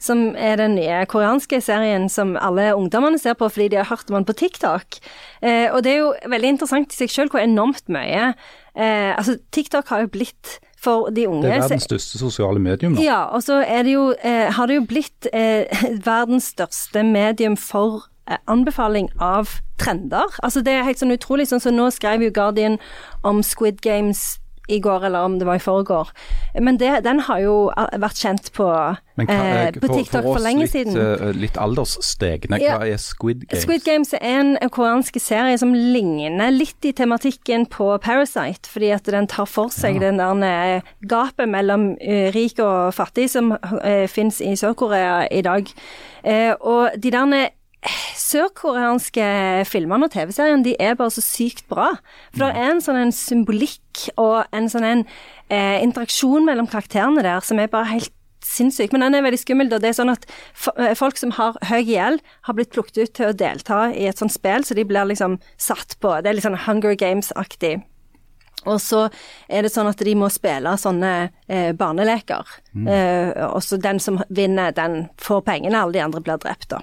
Som 0.05 0.36
er 0.36 0.57
den 0.59 0.76
nye 0.76 1.05
koreanske 1.09 1.57
serien 1.63 2.09
som 2.11 2.34
alle 2.38 2.67
ungdommene 2.76 3.17
ser 3.19 3.34
på 3.39 3.47
fordi 3.49 3.69
de 3.71 3.78
har 3.80 3.88
hørt 3.89 4.09
om 4.11 4.17
den 4.19 4.26
på 4.28 4.36
TikTok. 4.38 4.97
Eh, 5.41 5.71
og 5.71 5.82
det 5.86 5.93
er 5.93 5.99
jo 6.03 6.09
veldig 6.30 6.51
interessant 6.57 6.91
i 6.93 6.97
seg 6.99 7.13
selv 7.13 7.32
hvor 7.34 7.41
enormt 7.41 7.88
mye 7.89 8.28
eh, 8.76 9.11
Altså, 9.15 9.38
TikTok 9.55 9.88
har 9.93 10.03
jo 10.03 10.11
blitt 10.13 10.57
for 10.86 11.09
de 11.15 11.23
unge 11.32 11.47
Det 11.47 11.53
er 11.55 11.63
verdens 11.63 11.88
største 11.88 12.19
sosiale 12.21 12.59
medium 12.61 12.93
nå. 12.97 13.01
ja, 13.07 13.21
og 13.34 13.41
så 13.47 13.61
er 13.63 13.88
det 13.88 13.95
jo, 13.95 14.09
eh, 14.19 14.51
har 14.53 14.67
det 14.69 14.78
jo 14.82 14.86
blitt 14.91 15.30
eh, 15.32 15.71
verdens 16.11 16.51
største 16.53 17.01
medium 17.07 17.55
for 17.57 18.03
anbefaling 18.47 19.09
av 19.19 19.59
trender. 19.78 20.26
Altså 20.43 20.61
Det 20.63 20.73
er 20.73 20.84
helt 20.84 20.99
sånn 20.99 21.13
utrolig. 21.17 21.47
sånn 21.47 21.61
som 21.61 21.76
Nå 21.76 21.91
skrev 21.91 22.21
jo 22.21 22.32
Guardian 22.32 22.80
om 23.23 23.43
Squid 23.43 23.82
Games 23.82 24.39
i 24.67 24.80
går, 24.80 25.03
eller 25.05 25.19
om 25.19 25.36
det 25.38 25.45
var 25.45 25.59
i 25.59 25.61
forgår. 25.61 26.09
Men 26.59 26.78
det, 26.78 27.03
den 27.03 27.19
har 27.19 27.39
jo 27.39 27.69
eh, 27.78 27.97
vært 28.01 28.17
kjent 28.17 28.47
på, 28.55 28.65
hva, 28.65 28.95
eh, 29.21 29.67
eh, 29.67 29.71
på 29.78 29.88
TikTok 29.91 30.23
for, 30.23 30.36
oss 30.39 30.41
lenge 30.41 30.63
litt, 30.63 30.71
siden. 30.71 30.97
eh, 30.97 31.34
litt 31.38 31.53
aldersstegne, 31.61 32.57
Ja. 32.59 32.80
hva 32.80 32.88
er 32.89 32.97
Squid 32.97 33.43
Games? 33.47 33.61
Squid 33.61 33.84
Games 33.86 34.13
er 34.13 34.23
en 34.23 34.57
koreansk 34.69 35.19
serie 35.21 35.57
som 35.61 35.71
ligner 35.73 36.49
litt 36.49 36.84
i 36.84 36.93
tematikken 36.97 37.67
på 37.69 37.91
Parasite, 38.01 38.65
fordi 38.65 38.89
at 38.95 39.03
den 39.03 39.28
tar 39.28 39.45
for 39.45 39.69
seg 39.69 39.99
den 39.99 40.17
der 40.17 40.41
eh, 40.78 40.82
gapet 41.05 41.47
mellom 41.47 41.91
eh, 42.01 42.32
rik 42.34 42.57
og 42.57 42.93
fattig 42.97 43.30
som 43.30 43.51
uh, 43.51 44.07
fins 44.07 44.41
i 44.41 44.55
Sør-Korea 44.55 45.28
i 45.32 45.41
dag. 45.45 45.69
Eh, 46.23 46.55
og 46.59 46.89
de 46.97 47.11
der 47.11 47.34
eh, 47.38 47.49
sørkoreanske 48.17 49.25
filmene 49.69 50.07
og 50.07 50.13
TV-seriene 50.13 50.65
de 50.65 50.75
er 50.81 50.97
bare 50.99 51.13
så 51.13 51.23
sykt 51.23 51.67
bra. 51.71 51.91
For 52.33 52.45
det 52.45 52.51
er 52.53 52.73
en 52.73 52.83
sånn 52.83 52.99
en 52.99 53.15
symbolikk 53.15 54.07
og 54.21 54.43
en 54.55 54.69
sånn 54.71 54.88
en 54.88 55.05
eh, 55.49 55.81
interaksjon 55.83 56.47
mellom 56.47 56.69
karakterene 56.71 57.23
der 57.25 57.45
som 57.45 57.61
er 57.61 57.71
bare 57.71 57.93
helt 57.93 58.13
sinnssyk, 58.45 58.93
men 58.93 59.01
den 59.01 59.17
er 59.17 59.25
veldig 59.25 59.41
skummel. 59.41 59.69
Da. 59.71 59.79
Det 59.81 59.91
er 59.91 59.97
sånn 59.97 60.13
at 60.13 60.27
eh, 60.75 60.93
folk 60.97 61.19
som 61.19 61.33
har 61.38 61.57
høy 61.69 61.81
gjeld, 61.81 62.23
har 62.47 62.57
blitt 62.57 62.73
plukket 62.75 63.01
ut 63.01 63.15
til 63.17 63.31
å 63.31 63.38
delta 63.38 63.81
i 63.93 64.07
et 64.09 64.21
sånt 64.21 64.33
spill, 64.36 64.65
så 64.65 64.77
de 64.77 64.86
blir 64.88 65.09
liksom 65.09 65.39
satt 65.57 65.97
på 66.01 66.13
Det 66.21 66.31
er 66.31 66.38
litt 66.38 66.45
sånn 66.45 66.63
Hunger 66.67 66.97
Games-aktig. 66.99 67.77
Og 68.65 68.79
så 68.81 69.03
er 69.45 69.65
det 69.65 69.73
sånn 69.73 69.89
at 69.91 70.01
de 70.01 70.15
må 70.17 70.29
spille 70.33 70.73
sånne 70.81 71.13
eh, 71.45 71.71
barneleker. 71.77 72.49
Mm. 72.73 72.88
Eh, 72.89 73.31
og 73.45 73.61
så 73.61 73.77
den 73.81 74.01
som 74.01 74.21
vinner, 74.33 74.73
den 74.73 75.05
får 75.21 75.45
pengene, 75.45 75.81
alle 75.81 75.97
de 75.99 76.05
andre 76.05 76.23
blir 76.25 76.41
drept, 76.41 76.71
da. 76.73 76.81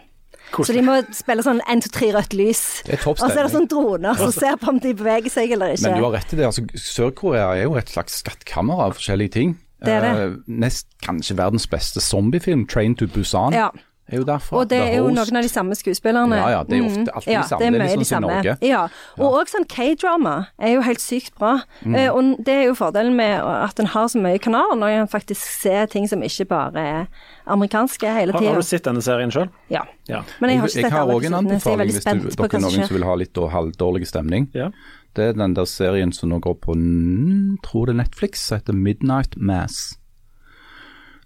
Så 0.52 0.74
de 0.76 0.82
må 0.84 0.98
spille 1.16 1.42
sånn 1.42 1.60
1, 1.64 1.82
2, 1.88 1.92
3 1.96 2.10
rødt 2.16 2.34
lys. 2.36 2.62
Og 3.06 3.18
så 3.18 3.30
er 3.30 3.42
det 3.46 3.52
sånn 3.54 3.68
droner 3.70 4.18
som 4.20 4.32
ser 4.32 4.56
på 4.60 4.68
om 4.68 4.78
de 4.82 4.92
beveger 4.94 5.32
seg 5.32 5.52
eller 5.56 5.72
ikke. 5.76 5.88
Men 5.88 5.98
du 5.98 6.04
har 6.04 6.12
rett 6.18 6.32
i 6.32 6.36
det. 6.36 6.44
altså 6.46 6.66
Sør-Korea 6.76 7.46
er 7.56 7.62
jo 7.64 7.76
et 7.80 7.88
slags 7.88 8.20
skattkammer 8.22 8.84
av 8.86 8.98
forskjellige 8.98 9.32
ting. 9.38 9.56
Det 9.82 9.92
er 9.96 10.04
det. 10.04 10.10
Eh, 10.22 10.36
nest 10.62 10.86
kanskje 11.02 11.36
verdens 11.36 11.66
beste 11.66 12.00
zombiefilm, 12.00 12.66
'Train 12.68 12.94
to 12.96 13.06
Busan', 13.06 13.52
Ja. 13.56 13.70
Er 14.08 14.16
jo 14.18 14.24
derfra. 14.24 14.56
Og 14.58 14.68
det 14.68 14.78
The 14.78 14.88
er 14.92 14.96
jo 14.98 15.04
Host. 15.08 15.14
noen 15.16 15.36
av 15.38 15.42
de 15.42 15.48
samme 15.48 15.74
skuespillerne. 15.78 16.36
Ja, 16.36 16.48
ja, 16.50 16.62
det 16.64 16.72
er 16.74 16.78
jo 16.82 16.84
ofte 16.86 16.98
alltid 16.98 17.14
alltid 17.14 17.36
de 17.42 17.48
samme. 17.48 17.58
Det 17.58 17.66
er 17.66 17.70
Det 17.70 17.80
er 17.80 17.82
liksom 17.82 17.98
de 17.98 18.04
som 18.04 18.18
i 18.18 18.26
samme. 18.26 18.32
Norge. 18.32 18.56
Ja. 18.62 18.82
Og 19.18 19.32
òg 19.38 19.48
sånn 19.52 19.66
K-drama 19.68 20.34
er 20.58 20.72
jo 20.74 20.80
helt 20.82 21.00
sykt 21.00 21.34
bra. 21.38 21.52
Mm. 21.84 21.94
Eh, 21.96 22.08
og 22.12 22.44
det 22.44 22.54
er 22.54 22.64
jo 22.66 22.74
fordelen 22.74 23.14
med 23.16 23.40
at 23.40 23.80
en 23.80 23.86
har 23.86 24.06
så 24.08 24.18
mye 24.20 24.38
kanaler, 24.38 24.76
når 24.76 24.88
en 25.02 25.08
faktisk 25.08 25.40
ser 25.62 25.86
ting 25.86 26.08
som 26.08 26.20
ikke 26.22 26.48
bare 26.48 26.76
er 26.78 27.06
amerikanske 27.46 28.06
hele 28.12 28.32
Har, 28.32 28.42
har 28.44 28.54
du 28.54 28.62
sett 28.62 28.84
denne 28.84 29.02
serien 29.02 29.30
sjøl? 29.30 29.48
Ja. 29.70 29.84
Ja. 30.08 30.22
Men 30.40 30.50
jeg 30.50 30.58
har 30.60 30.66
Jeg, 30.68 30.72
ikke 30.72 30.82
jeg 30.82 30.90
sett 30.90 30.98
alle 30.98 31.12
en 31.12 31.18
episodene, 31.22 31.60
så 31.60 31.64
jeg 31.70 31.72
er 31.74 31.78
veldig 31.84 31.94
hvis 31.94 32.02
spent 32.02 32.22
du, 32.22 32.28
på 32.36 32.42
hva 32.42 32.50
som 32.50 32.60
noen 32.62 32.70
som 32.72 32.82
skjer. 32.82 32.92
vil 32.98 33.04
ha 33.04 33.14
litt 33.14 33.34
halvdårlig 33.34 34.06
stemning. 34.06 34.48
Ja. 34.54 34.70
Det 35.14 35.24
er 35.28 35.32
den 35.36 35.54
der 35.54 35.64
serien 35.68 36.12
som 36.12 36.30
nå 36.30 36.38
går 36.40 36.54
på 36.60 36.74
n- 36.74 37.58
tror 37.62 37.86
det 37.86 37.94
er 37.94 37.98
Netflix, 38.02 38.40
som 38.48 38.58
heter 38.58 38.72
Midnight 38.72 39.36
Mass. 39.36 39.96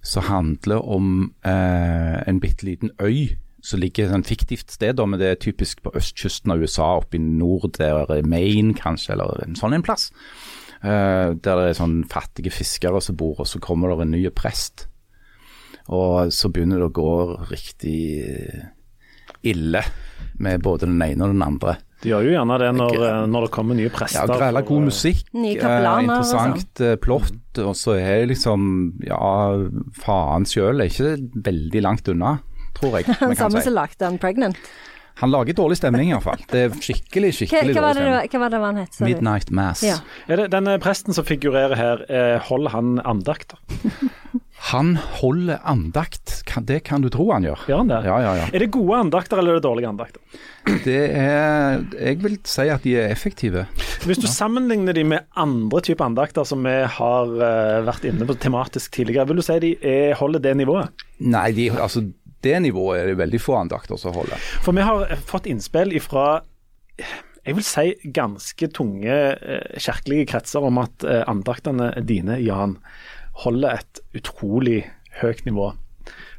Som 0.06 0.28
handler 0.28 0.84
om 0.86 1.32
eh, 1.42 2.16
en 2.28 2.38
bitte 2.42 2.68
liten 2.68 2.92
øy 3.02 3.34
som 3.66 3.80
ligger 3.82 4.12
et 4.14 4.28
fiktivt 4.28 4.70
sted, 4.70 5.00
men 5.02 5.18
det 5.18 5.28
er 5.28 5.40
typisk 5.42 5.80
på 5.82 5.90
østkysten 5.98 6.52
av 6.54 6.62
USA, 6.62 6.92
oppe 7.00 7.18
i 7.18 7.22
nord, 7.22 7.72
der 7.80 8.06
er 8.14 8.28
Maine 8.28 8.76
kanskje, 8.78 9.16
eller 9.16 9.42
en 9.42 9.58
sånn 9.58 9.74
en 9.74 9.82
plass. 9.82 10.12
Eh, 10.84 11.32
der 11.34 11.58
det 11.58 11.64
er 11.72 11.78
sånn 11.80 12.04
fattige 12.06 12.52
fiskere 12.54 13.00
som 13.02 13.18
bor, 13.18 13.40
og 13.42 13.50
så 13.50 13.58
kommer 13.62 13.90
det 13.90 14.06
en 14.06 14.14
ny 14.14 14.22
prest. 14.30 14.86
Og 15.90 16.30
så 16.34 16.50
begynner 16.50 16.82
det 16.82 16.90
å 16.90 16.94
gå 16.94 17.12
riktig 17.50 17.98
ille 19.46 19.82
med 20.42 20.62
både 20.62 20.86
den 20.86 21.02
ene 21.02 21.26
og 21.26 21.34
den 21.34 21.46
andre. 21.46 21.76
De 22.06 22.12
gjør 22.12 22.22
jo 22.28 22.34
gjerne 22.36 22.56
det 22.62 22.68
når, 22.78 22.96
eh, 23.02 23.20
når 23.26 23.46
det 23.48 23.52
kommer 23.56 23.74
nye 23.74 23.90
prester. 23.90 24.30
Ja, 24.30 24.38
grella 24.38 24.60
god 24.62 24.78
eh, 24.78 24.86
musikk, 24.86 25.22
eh, 25.34 25.56
kaplaner 25.58 26.12
og 26.14 26.20
interessant 26.22 26.82
plott, 27.02 27.62
og 27.64 27.72
så 27.74 27.96
er 27.98 28.28
liksom 28.30 28.66
Ja, 29.02 29.30
faen 30.04 30.46
sjøl 30.46 30.84
er 30.84 30.92
ikke 30.92 31.16
veldig 31.48 31.82
langt 31.82 32.10
unna, 32.12 32.36
tror 32.78 33.00
jeg. 33.00 33.10
samme 33.40 33.64
som 33.64 33.74
lagde 33.74 34.06
han 34.06 34.20
Pregnant. 34.22 34.60
Han 35.16 35.32
lager 35.32 35.56
dårlig 35.56 35.80
stemning, 35.80 36.12
iallfall. 36.12 36.42
Det 36.46 36.62
er 36.68 36.74
skikkelig, 36.76 37.32
skikkelig 37.40 37.74
hva, 37.74 37.88
hva 37.88 37.92
dårlig 37.96 38.04
det, 38.04 38.08
stemning. 38.12 38.30
hva 38.30 38.42
var 38.44 38.54
det 38.54 38.62
han 38.62 38.80
het? 38.84 38.98
Midnight 39.00 39.50
Mass. 39.50 39.82
Ja. 39.82 39.96
Er 40.28 40.44
det 40.44 40.50
den 40.52 40.70
presten 40.84 41.16
som 41.16 41.26
figurerer 41.26 41.74
her, 41.74 42.04
holder 42.46 42.76
han 42.76 42.98
andakter? 43.02 43.58
Han 44.72 44.96
holder 45.20 45.60
andakt, 45.68 46.42
det 46.66 46.80
kan 46.88 47.02
du 47.04 47.10
tro 47.12 47.28
han 47.30 47.44
gjør. 47.44 47.66
Gjør 47.68 47.82
han 47.82 47.90
det? 47.90 47.98
Ja, 48.08 48.16
ja, 48.24 48.32
ja. 48.40 48.46
Er 48.48 48.64
det 48.64 48.70
gode 48.74 49.00
andakter 49.04 49.38
eller 49.38 49.54
er 49.54 49.60
det 49.60 49.66
dårlige 49.66 49.90
andakter? 49.90 50.22
Det 50.82 51.02
er 51.12 51.84
Jeg 51.92 52.18
vil 52.24 52.38
si 52.48 52.66
at 52.72 52.82
de 52.82 52.96
er 52.98 53.12
effektive. 53.12 53.66
Hvis 54.08 54.18
du 54.22 54.26
sammenligner 54.26 54.96
de 54.96 55.04
med 55.04 55.28
andre 55.36 55.82
typer 55.84 56.08
andakter 56.08 56.48
som 56.48 56.64
vi 56.66 56.74
har 56.96 57.36
eh, 57.36 57.84
vært 57.86 58.08
inne 58.08 58.26
på 58.26 58.38
tematisk 58.40 58.96
tidligere, 58.96 59.28
vil 59.28 59.42
du 59.42 59.46
si 59.46 59.58
de 59.62 59.74
er, 59.82 60.16
holder 60.18 60.42
det 60.48 60.56
nivået? 60.56 61.06
Nei, 61.20 61.50
de, 61.52 61.70
altså 61.76 62.06
det 62.42 62.56
nivået 62.62 63.02
er 63.02 63.12
det 63.12 63.20
veldig 63.20 63.40
få 63.42 63.60
andakter 63.60 64.00
som 64.00 64.16
holder. 64.16 64.40
For 64.64 64.76
vi 64.76 64.84
har 64.86 65.16
fått 65.28 65.48
innspill 65.50 65.94
ifra 65.96 66.40
jeg 67.46 67.54
vil 67.54 67.66
si 67.66 68.10
ganske 68.10 68.68
tunge 68.74 69.14
eh, 69.14 69.76
kirkelige 69.78 70.26
kretser 70.32 70.64
om 70.66 70.80
at 70.82 71.04
eh, 71.06 71.22
andaktene 71.30 71.92
dine, 72.02 72.40
Jan, 72.42 72.74
holder 73.42 73.80
et 73.80 74.00
utrolig 74.16 74.84
høyt 75.20 75.44
nivå. 75.48 75.72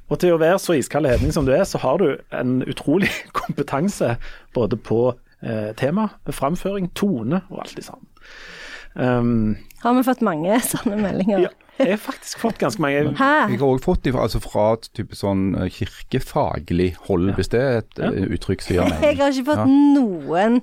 Og 0.07 0.19
til 0.21 0.33
å 0.33 0.39
være 0.39 0.59
så 0.63 0.77
iskald 0.77 1.09
hedning 1.09 1.33
som 1.35 1.47
du 1.47 1.51
er, 1.55 1.65
så 1.67 1.81
har 1.83 1.99
du 1.99 2.09
en 2.35 2.61
utrolig 2.63 3.09
kompetanse 3.39 4.15
både 4.55 4.79
på 4.79 5.01
eh, 5.43 5.73
tema, 5.79 6.09
framføring, 6.29 6.89
tone 6.95 7.43
og 7.51 7.63
alt 7.65 7.75
det 7.77 7.87
sammen. 7.87 8.07
Um, 8.97 9.57
Har 9.83 9.93
vi 9.93 10.05
fått 10.07 10.23
mange 10.25 10.57
sånne 10.71 10.97
meldinger? 11.01 11.47
ja, 11.47 11.51
jeg 11.77 11.89
har 11.93 12.01
faktisk 12.01 12.39
fått 12.41 12.57
ganske 12.61 12.81
mange 12.81 13.13
Hæ? 13.19 13.29
Jeg 13.51 13.59
har 13.59 13.67
òg 13.67 13.81
fått 13.83 14.03
dem 14.07 14.15
altså 14.19 14.39
fra 14.43 14.73
et 14.77 14.89
type 14.97 15.15
sånn 15.17 15.55
eh, 15.61 15.69
kirkefaglig 15.69 16.95
hold, 17.07 17.31
hvis 17.37 17.49
det 17.53 17.61
er 17.61 17.77
et 17.83 18.01
Ja. 18.01 18.11
eh, 18.11 18.27
uttrykk 18.37 18.61
som 18.65 18.75
gjør 18.79 18.93
Jeg 19.07 19.17
har 19.21 19.31
ikke 19.31 19.45
fått 19.51 19.63
Ja. 19.63 19.65
noen 19.69 20.61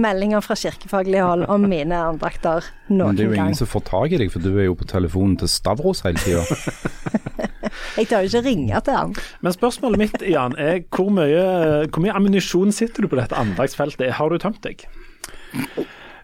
meldinger 0.00 0.40
fra 0.40 0.54
kirkefaglig 0.56 1.20
hold 1.20 1.44
om 1.52 1.66
mine 1.68 1.92
andrakter 1.92 2.64
noen 2.88 2.98
gang. 2.98 3.06
Men 3.12 3.16
det 3.18 3.24
er 3.24 3.28
jo 3.28 3.34
gang. 3.36 3.46
ingen 3.50 3.58
som 3.58 3.68
får 3.68 3.82
tak 3.90 4.12
i 4.16 4.20
deg, 4.22 4.30
for 4.32 4.40
du 4.40 4.54
er 4.56 4.64
jo 4.70 4.74
på 4.80 4.86
telefonen 4.88 5.34
til 5.42 5.48
Stavros 5.52 6.00
hele 6.06 6.16
tida. 6.22 6.44
Jeg 7.96 8.08
tør 8.08 8.22
jo 8.24 8.30
ikke 8.30 8.42
ringe 8.46 8.80
til 8.86 8.96
han. 8.96 9.12
Men 9.44 9.52
spørsmålet 9.52 9.98
mitt, 10.00 10.24
Jan, 10.28 10.54
er 10.56 10.80
hvor 10.88 11.10
mye, 11.12 11.44
hvor 11.92 12.00
mye 12.06 12.14
ammunisjon 12.16 12.72
sitter 12.72 13.04
du 13.04 13.08
på 13.12 13.16
dette 13.20 13.36
andagsfeltet? 13.36 14.14
Har 14.16 14.32
du 14.32 14.38
tømt 14.40 14.62
deg? 14.64 14.86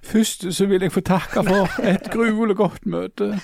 Først 0.09 0.47
så 0.57 0.67
vil 0.71 0.81
jeg 0.87 0.93
få 0.95 1.03
takke 1.05 1.43
for 1.45 1.69
et 1.85 2.09
gruelig 2.13 2.57
godt 2.57 2.87
møte. 2.89 3.35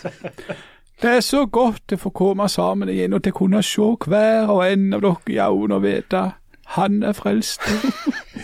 Det 1.02 1.10
er 1.10 1.20
så 1.20 1.46
godt 1.46 1.92
å 1.92 1.96
få 2.00 2.10
komme 2.10 2.48
sammen 2.48 2.88
igjen 2.88 3.12
og 3.12 3.22
til 3.22 3.34
å 3.34 3.38
kunne 3.38 3.62
se 3.62 3.90
hver 4.06 4.48
og 4.48 4.62
en 4.66 4.94
av 4.94 5.02
dere 5.04 5.34
i 5.34 5.38
øynene 5.42 5.78
og 5.80 5.82
vite 5.82 6.24
han 6.66 7.02
er 7.02 7.12
frelste, 7.12 7.70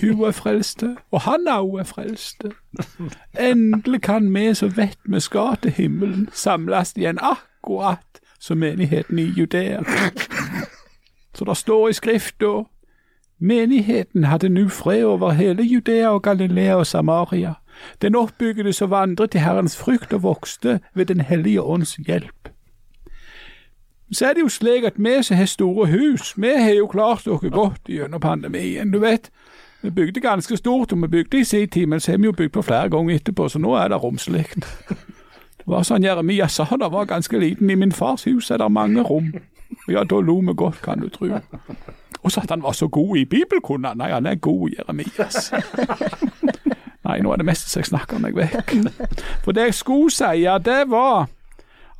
hun 0.00 0.24
er 0.24 0.30
frelste, 0.30 0.96
og 1.10 1.20
han 1.20 1.48
òg 1.48 1.78
er 1.80 1.84
frelste. 1.84 2.50
Endelig 3.40 4.02
kan 4.02 4.34
vi 4.34 4.54
som 4.54 4.76
vet 4.76 4.98
vi 5.04 5.20
skal 5.20 5.56
til 5.62 5.72
himmelen, 5.72 6.28
samles 6.32 6.92
igjen 6.96 7.18
akkurat 7.22 8.20
som 8.40 8.58
menigheten 8.58 9.18
i 9.18 9.32
Judea. 9.38 9.80
Så 11.34 11.44
det 11.44 11.56
står 11.56 11.88
i 11.88 11.92
Skrifta 11.92 12.52
Menigheten 13.42 14.24
hadde 14.24 14.48
nu 14.48 14.68
fred 14.68 15.04
over 15.04 15.30
hele 15.30 15.62
Judea 15.62 16.08
og 16.08 16.22
Galilea 16.22 16.74
og 16.76 16.86
Samaria. 16.86 17.54
Den 18.02 18.16
oppbyggede 18.16 18.72
som 18.72 18.90
vandret 18.90 19.34
i 19.34 19.38
Herrens 19.38 19.76
frykt 19.76 20.12
og 20.12 20.22
vokste 20.22 20.80
ved 20.94 21.06
Den 21.06 21.20
hellige 21.20 21.62
ånds 21.62 21.96
hjelp. 21.96 22.48
Så 24.12 24.26
er 24.26 24.32
det 24.34 24.40
jo 24.40 24.48
slik 24.48 24.84
at 24.84 24.98
vi 24.98 25.22
som 25.22 25.36
har 25.36 25.46
store 25.46 25.86
hus, 25.86 26.34
vi 26.36 26.50
har 26.58 26.74
jo 26.74 26.86
klart 26.86 27.28
oss 27.28 27.44
godt 27.50 27.88
gjennom 27.88 28.20
pandemien. 28.20 28.90
Du 28.90 28.98
vet, 28.98 29.30
vi 29.82 29.90
bygde 29.90 30.20
ganske 30.20 30.56
stort, 30.56 30.92
og 30.92 31.02
vi 31.02 31.06
bygde 31.06 31.40
i 31.40 31.44
sin 31.44 31.68
tid, 31.68 31.86
men 31.86 32.00
så 32.00 32.10
har 32.12 32.18
vi 32.18 32.24
jo 32.24 32.32
bygd 32.32 32.52
på 32.52 32.62
flere 32.62 32.90
ganger 32.90 33.14
etterpå, 33.14 33.48
så 33.48 33.58
nå 33.58 33.74
er 33.74 33.88
det 33.88 34.02
romslig. 34.02 34.46
Det 35.60 35.68
var 35.68 35.84
sånn 35.86 36.02
Jeremia 36.02 36.48
sa, 36.48 36.64
det 36.64 36.88
var 36.92 37.04
ganske 37.06 37.38
liten. 37.38 37.70
I 37.70 37.76
min 37.76 37.92
fars 37.92 38.24
hus 38.24 38.50
er 38.50 38.58
det 38.58 38.70
mange 38.72 39.02
rom. 39.02 39.32
Ja, 39.88 40.04
da 40.04 40.20
lo 40.20 40.40
vi 40.40 40.54
godt, 40.56 40.80
kan 40.82 41.00
du 41.00 41.08
tro. 41.08 41.28
Og 42.22 42.32
så 42.32 42.40
at 42.40 42.50
han 42.50 42.62
var 42.62 42.72
så 42.72 42.88
god 42.88 43.16
i 43.16 43.24
bibelkunna. 43.24 43.94
Nei, 43.94 44.10
han 44.10 44.26
er 44.26 44.34
god, 44.34 44.70
Jeremias. 44.70 45.52
Nei, 47.10 47.18
nå 47.24 47.32
er 47.34 47.42
det 47.42 47.48
meste 47.48 47.66
som 47.66 47.82
jeg 47.82 47.90
snakker 47.90 48.22
meg 48.22 48.36
vekk. 48.38 48.76
For 49.42 49.56
det 49.56 49.70
jeg 49.70 49.78
skulle 49.80 50.14
si, 50.14 50.46
det 50.62 50.80
var 50.92 51.26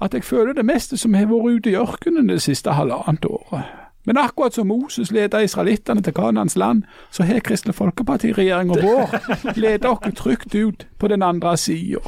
at 0.00 0.14
jeg 0.14 0.24
føler 0.24 0.54
det 0.56 0.64
meste 0.64 0.96
som 0.96 1.14
har 1.18 1.26
vært 1.28 1.61
ute 1.61 1.72
i 1.72 1.78
ørkenen 1.78 2.30
det 2.30 2.40
siste 2.44 2.72
halvannet 2.72 3.26
året. 3.26 3.66
Men 4.08 4.16
akkurat 4.16 4.54
som 4.54 4.70
Moses 4.70 5.11
ledet 5.12 5.42
israelittene 5.44 6.02
til 6.02 6.14
Kanans 6.16 6.56
land, 6.56 6.82
så 7.11 7.26
har 7.28 7.42
Kristelig 7.44 7.74
Folkeparti-regjeringa 7.74 8.78
vår 8.80 9.12
ledet 9.61 9.90
oss 9.90 10.14
trygt 10.16 10.54
ut 10.54 10.86
på 10.98 11.08
den 11.08 11.22
andre 11.22 11.56
sida. 11.56 12.00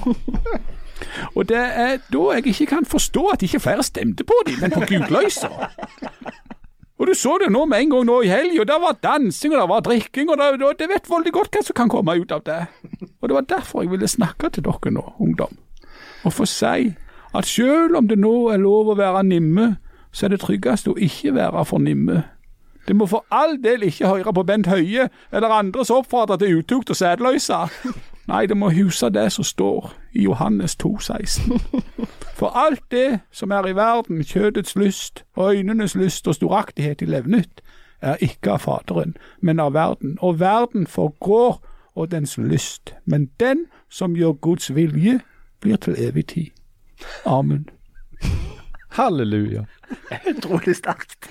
Og 1.35 1.49
det 1.49 1.59
er 1.59 1.99
da 2.13 2.23
jeg 2.33 2.47
ikke 2.47 2.67
kan 2.67 2.89
forstå 2.89 3.27
at 3.35 3.43
ikke 3.43 3.61
flere 3.61 3.83
stemte 3.83 4.25
på 4.25 4.39
dem, 4.47 4.55
men 4.63 4.71
på 4.71 4.87
gudløysa. 4.89 5.51
Og 7.01 7.09
du 7.09 7.15
så 7.19 7.39
det 7.41 7.49
nå 7.51 7.65
med 7.67 7.83
en 7.83 7.93
gang 7.95 8.05
nå 8.07 8.19
i 8.23 8.31
helga. 8.31 8.65
Det 8.69 8.79
var 8.83 8.99
dansing, 9.03 9.55
og 9.55 9.61
det 9.61 9.69
var 9.71 9.85
drikking, 9.87 10.31
og 10.31 10.39
det, 10.39 10.89
vet 10.91 11.11
veldig 11.11 11.33
godt 11.35 11.57
hva 11.57 11.63
som 11.67 11.77
kan 11.79 11.91
komme 11.91 12.15
ut 12.21 12.35
av 12.35 12.45
det. 12.47 12.61
Og 13.21 13.29
det 13.29 13.39
var 13.39 13.49
derfor 13.49 13.83
jeg 13.83 13.91
ville 13.95 14.09
snakke 14.09 14.51
til 14.53 14.67
dere 14.67 14.93
nå, 14.93 15.07
ungdom, 15.19 15.57
og 16.23 16.37
få 16.37 16.47
si 16.47 16.93
at 17.33 17.49
selv 17.49 17.97
om 17.97 18.09
det 18.09 18.19
nå 18.21 18.53
er 18.53 18.61
lov 18.61 18.93
å 18.93 18.99
være 18.99 19.25
nimme, 19.25 19.77
så 20.13 20.27
er 20.27 20.35
det 20.35 20.43
tryggest 20.45 20.91
å 20.91 20.99
ikke 21.01 21.33
være 21.35 21.65
for 21.65 21.81
nimme. 21.81 22.23
Det 22.89 22.97
må 22.99 23.07
for 23.09 23.25
all 23.31 23.57
del 23.63 23.87
ikke 23.87 24.11
høre 24.11 24.35
på 24.35 24.43
Bent 24.45 24.67
Høie 24.67 25.09
eller 25.33 25.55
andre 25.55 25.85
som 25.87 26.03
oppfordrer 26.03 26.43
til 26.43 26.61
utukt 26.61 26.91
og 26.91 26.99
sædløse. 26.99 27.63
Nei, 28.29 28.47
det 28.47 28.57
må 28.57 28.71
huse 28.71 29.11
det 29.11 29.33
som 29.33 29.45
står 29.45 29.93
i 30.13 30.23
Johannes 30.23 30.77
2,16. 30.83 31.59
For 32.39 32.55
alt 32.55 32.83
det 32.91 33.21
som 33.33 33.51
er 33.51 33.67
i 33.67 33.75
verden, 33.75 34.25
kjødets 34.25 34.77
lyst, 34.77 35.25
øynenes 35.39 35.95
lyst 35.95 36.29
og 36.29 36.35
storaktighet 36.35 37.03
i 37.03 37.05
levnet, 37.05 37.63
er 38.01 38.17
ikke 38.21 38.51
av 38.51 38.59
Faderen, 38.59 39.17
men 39.41 39.61
av 39.61 39.75
verden. 39.75 40.17
Og 40.21 40.41
verden 40.41 40.87
forgår 40.87 41.61
og 41.95 42.11
dens 42.11 42.39
lyst. 42.39 42.95
Men 43.05 43.31
den 43.41 43.67
som 43.91 44.17
gjør 44.17 44.33
Guds 44.33 44.75
vilje, 44.75 45.21
blir 45.61 45.77
til 45.77 45.95
evig 45.99 46.27
tid. 46.27 46.47
Amen. 47.27 47.69
Halleluja. 48.99 49.65
Utrolig 50.31 50.77
sterkt. 50.77 51.31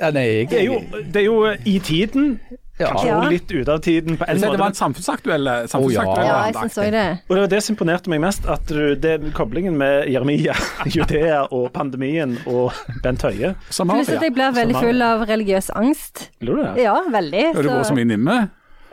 Ja, 0.00 0.10
nei, 0.10 0.20
jeg 0.20 0.50
Det 0.50 0.60
er 0.60 0.64
jo, 0.64 0.80
det 1.14 1.16
er 1.16 1.24
jo 1.24 1.44
eh, 1.46 1.66
i 1.66 1.78
tiden, 1.78 2.40
kanskje 2.88 3.08
Ja. 3.08 3.18
også 3.18 3.30
litt 3.30 3.52
ute 3.52 3.72
av 3.72 3.80
tiden 3.80 4.16
på 4.18 4.24
en 4.28 4.40
måte. 4.40 4.50
det 4.50 4.60
var 4.60 4.72
en 4.72 4.78
samfunnsaktuell, 4.78 5.44
ja. 5.44 5.66
samfunnsaktuell 5.66 6.26
Ja, 6.26 6.38
jeg 6.46 6.54
syns 6.54 6.74
det. 6.74 7.04
Og 7.28 7.36
det 7.36 7.40
var 7.44 7.52
det 7.54 7.62
som 7.62 7.74
imponerte 7.76 8.12
meg 8.12 8.20
mest, 8.20 8.48
at 8.48 8.66
du, 8.66 8.94
det, 8.94 9.34
koblingen 9.34 9.76
med 9.78 10.08
Jeremia, 10.12 10.54
Judea 10.94 11.44
og 11.50 11.72
pandemien 11.72 12.38
og 12.46 12.72
Bent 13.02 13.22
Høie. 13.22 13.54
Pluss 13.68 13.80
at 13.82 14.22
jeg 14.22 14.34
blir 14.34 14.52
veldig 14.56 14.80
full 14.80 15.02
av 15.02 15.26
religiøs 15.28 15.70
angst. 15.78 16.28
Blir 16.40 16.56
du 16.56 16.62
det? 16.64 16.82
Ja, 16.84 16.96
veldig. 17.10 17.46
Har 17.54 17.62
du 17.62 17.68
vært 17.68 17.86
Så, 17.92 17.96
mye 17.96 18.08
nimme? 18.08 18.42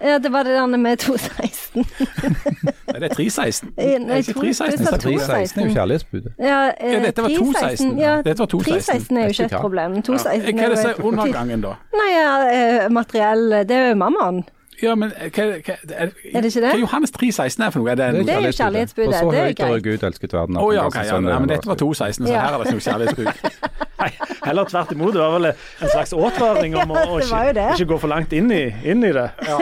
Ja, 0.02 0.18
det 0.20 0.32
var 0.32 0.44
det 0.44 0.54
der 0.54 0.66
med 0.66 0.98
216. 0.98 1.86
Nei, 2.90 3.00
det 3.00 3.10
er 3.12 3.16
316. 3.16 3.70
Eh, 3.78 3.94
Er 3.94 4.00
det 4.00 4.18
ikke 4.28 4.40
316? 4.40 4.80
du 4.80 4.86
sa 4.86 4.98
316 4.98 5.60
er 5.62 5.66
jo 5.68 5.74
kjærlighetsbudet. 5.74 6.32
Ja, 6.40 6.60
eh, 6.80 6.94
Ja, 6.94 7.00
dette 7.06 7.22
var 7.26 7.30
216. 7.38 7.98
Ja, 8.00 8.14
Dette 8.26 8.40
var 8.40 8.46
216. 8.46 8.84
316 8.84 9.18
er 9.18 9.22
jo 9.22 9.30
ikke 9.36 9.50
et 9.50 9.62
problem. 9.62 10.02
216 10.02 10.56
Hva 10.56 10.64
er 10.66 10.70
det 10.76 10.80
som 10.80 10.92
er 10.92 11.04
undergangen, 11.12 11.62
da? 11.68 11.74
Nei, 12.00 12.10
ja, 12.16 12.32
eh, 12.54 12.90
materiell 12.92 13.50
Det 13.70 13.72
er 13.78 13.90
jo 13.90 14.00
mammaen. 14.06 14.44
Ja, 14.82 14.96
men 14.96 15.12
hva, 15.12 15.46
hva, 15.60 15.76
er, 15.92 16.12
Er 16.34 16.42
det 16.42 16.52
ikke 16.54 16.62
det? 16.64 16.72
Hva 16.74 16.80
Johannes 16.84 17.12
316 17.16 17.66
er 17.66 17.74
for 17.74 17.82
noe? 17.84 17.92
Er 17.92 18.00
det 18.00 18.06
en, 18.10 18.20
Det 18.26 18.36
er 18.36 18.48
jo 18.48 18.54
kjærlighetsbudet, 18.60 19.10
Og 19.10 19.20
så 19.20 19.32
det 19.34 19.44
høyt 19.50 19.64
har. 19.66 19.80
Gud 19.90 20.04
elsket 20.10 20.34
verden. 20.38 20.58
Å 20.60 20.66
han 20.68 20.76
ja, 20.76 20.82
ga 20.82 20.88
ok, 20.88 21.00
sin 21.10 21.30
ja, 21.34 21.40
men 21.40 21.52
dette 21.52 21.68
var 21.72 21.76
216, 21.84 22.26
så 22.26 22.32
Ja. 22.34 22.40
her 22.46 22.54
er 22.54 22.64
det 22.64 22.68
ikke 22.70 22.80
noe 22.80 22.88
kjærlighetsbud. 22.88 23.30
Nei, 24.00 24.08
heller 24.46 24.64
tvert 24.72 24.92
imot. 24.96 25.12
Det 25.12 25.20
var 25.20 25.34
vel 25.36 25.48
en 25.52 25.90
slags 25.92 26.14
advaring 26.16 26.76
om 26.80 26.94
å, 26.96 27.00
Ja, 27.04 27.08
å 27.12 27.18
det 27.20 27.26
ikke, 27.26 27.74
ikke 27.76 27.88
gå 27.90 27.98
for 28.00 28.08
langt 28.14 28.32
inn 28.38 28.48
i, 28.56 28.62
inn 28.88 29.04
i 29.04 29.10
det. 29.12 29.26
Ja. 29.44 29.58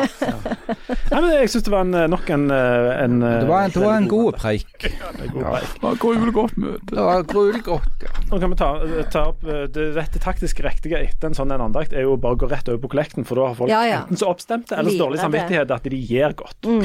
Nei, 1.08 1.22
men 1.24 1.32
jeg 1.32 1.50
syns 1.50 1.66
det 1.66 1.74
var 1.74 1.88
en, 1.88 1.96
nok 2.14 2.30
en, 2.36 2.44
eh, 2.54 2.90
en 3.02 3.16
Det 3.24 3.48
var 3.50 3.66
en, 3.66 3.74
det 3.74 3.82
var 3.82 3.96
en 3.98 4.08
god 4.12 4.38
preik. 4.38 4.68
god 4.78 5.42
Ja. 5.42 5.56
preik. 5.56 5.72
Det 5.74 5.82
var 5.88 5.98
gruelig 6.04 6.34
godt 6.38 6.58
møte. 6.62 6.86
Det 6.92 7.06
var 7.08 7.26
gruelig 7.34 7.64
godt. 7.66 8.06
Ja. 8.06 8.14
Nå 8.30 8.40
kan 8.44 8.54
vi 8.54 8.60
ta, 8.62 8.70
ta 9.16 9.24
opp 9.32 9.42
eh, 9.50 9.64
det 9.74 9.88
rette 9.98 10.22
taktisk 10.22 10.62
riktige 10.68 11.02
etter 11.02 11.32
en 11.32 11.38
sånn 11.40 11.56
en 11.58 11.66
andakt, 11.72 11.98
er 11.98 12.06
jo 12.06 12.14
bare 12.22 12.38
å 12.38 12.42
gå 12.46 12.52
rett 12.52 12.70
over 12.70 12.84
på 12.86 12.94
kollekten, 12.94 13.26
for 13.26 13.42
da 13.42 13.50
har 13.50 13.58
folk 13.58 13.74
Ja, 13.74 13.82
ja. 13.90 14.04
enten 14.06 14.22
så 14.22 14.30
oppstemte 14.30 14.78
eller 14.78 14.94
så 14.94 15.07
dårlig 15.08 15.22
samvittighet 15.24 15.72
at 15.74 15.88
de 15.90 16.00
gir 16.12 16.36
godt. 16.38 16.68
Mm. 16.68 16.84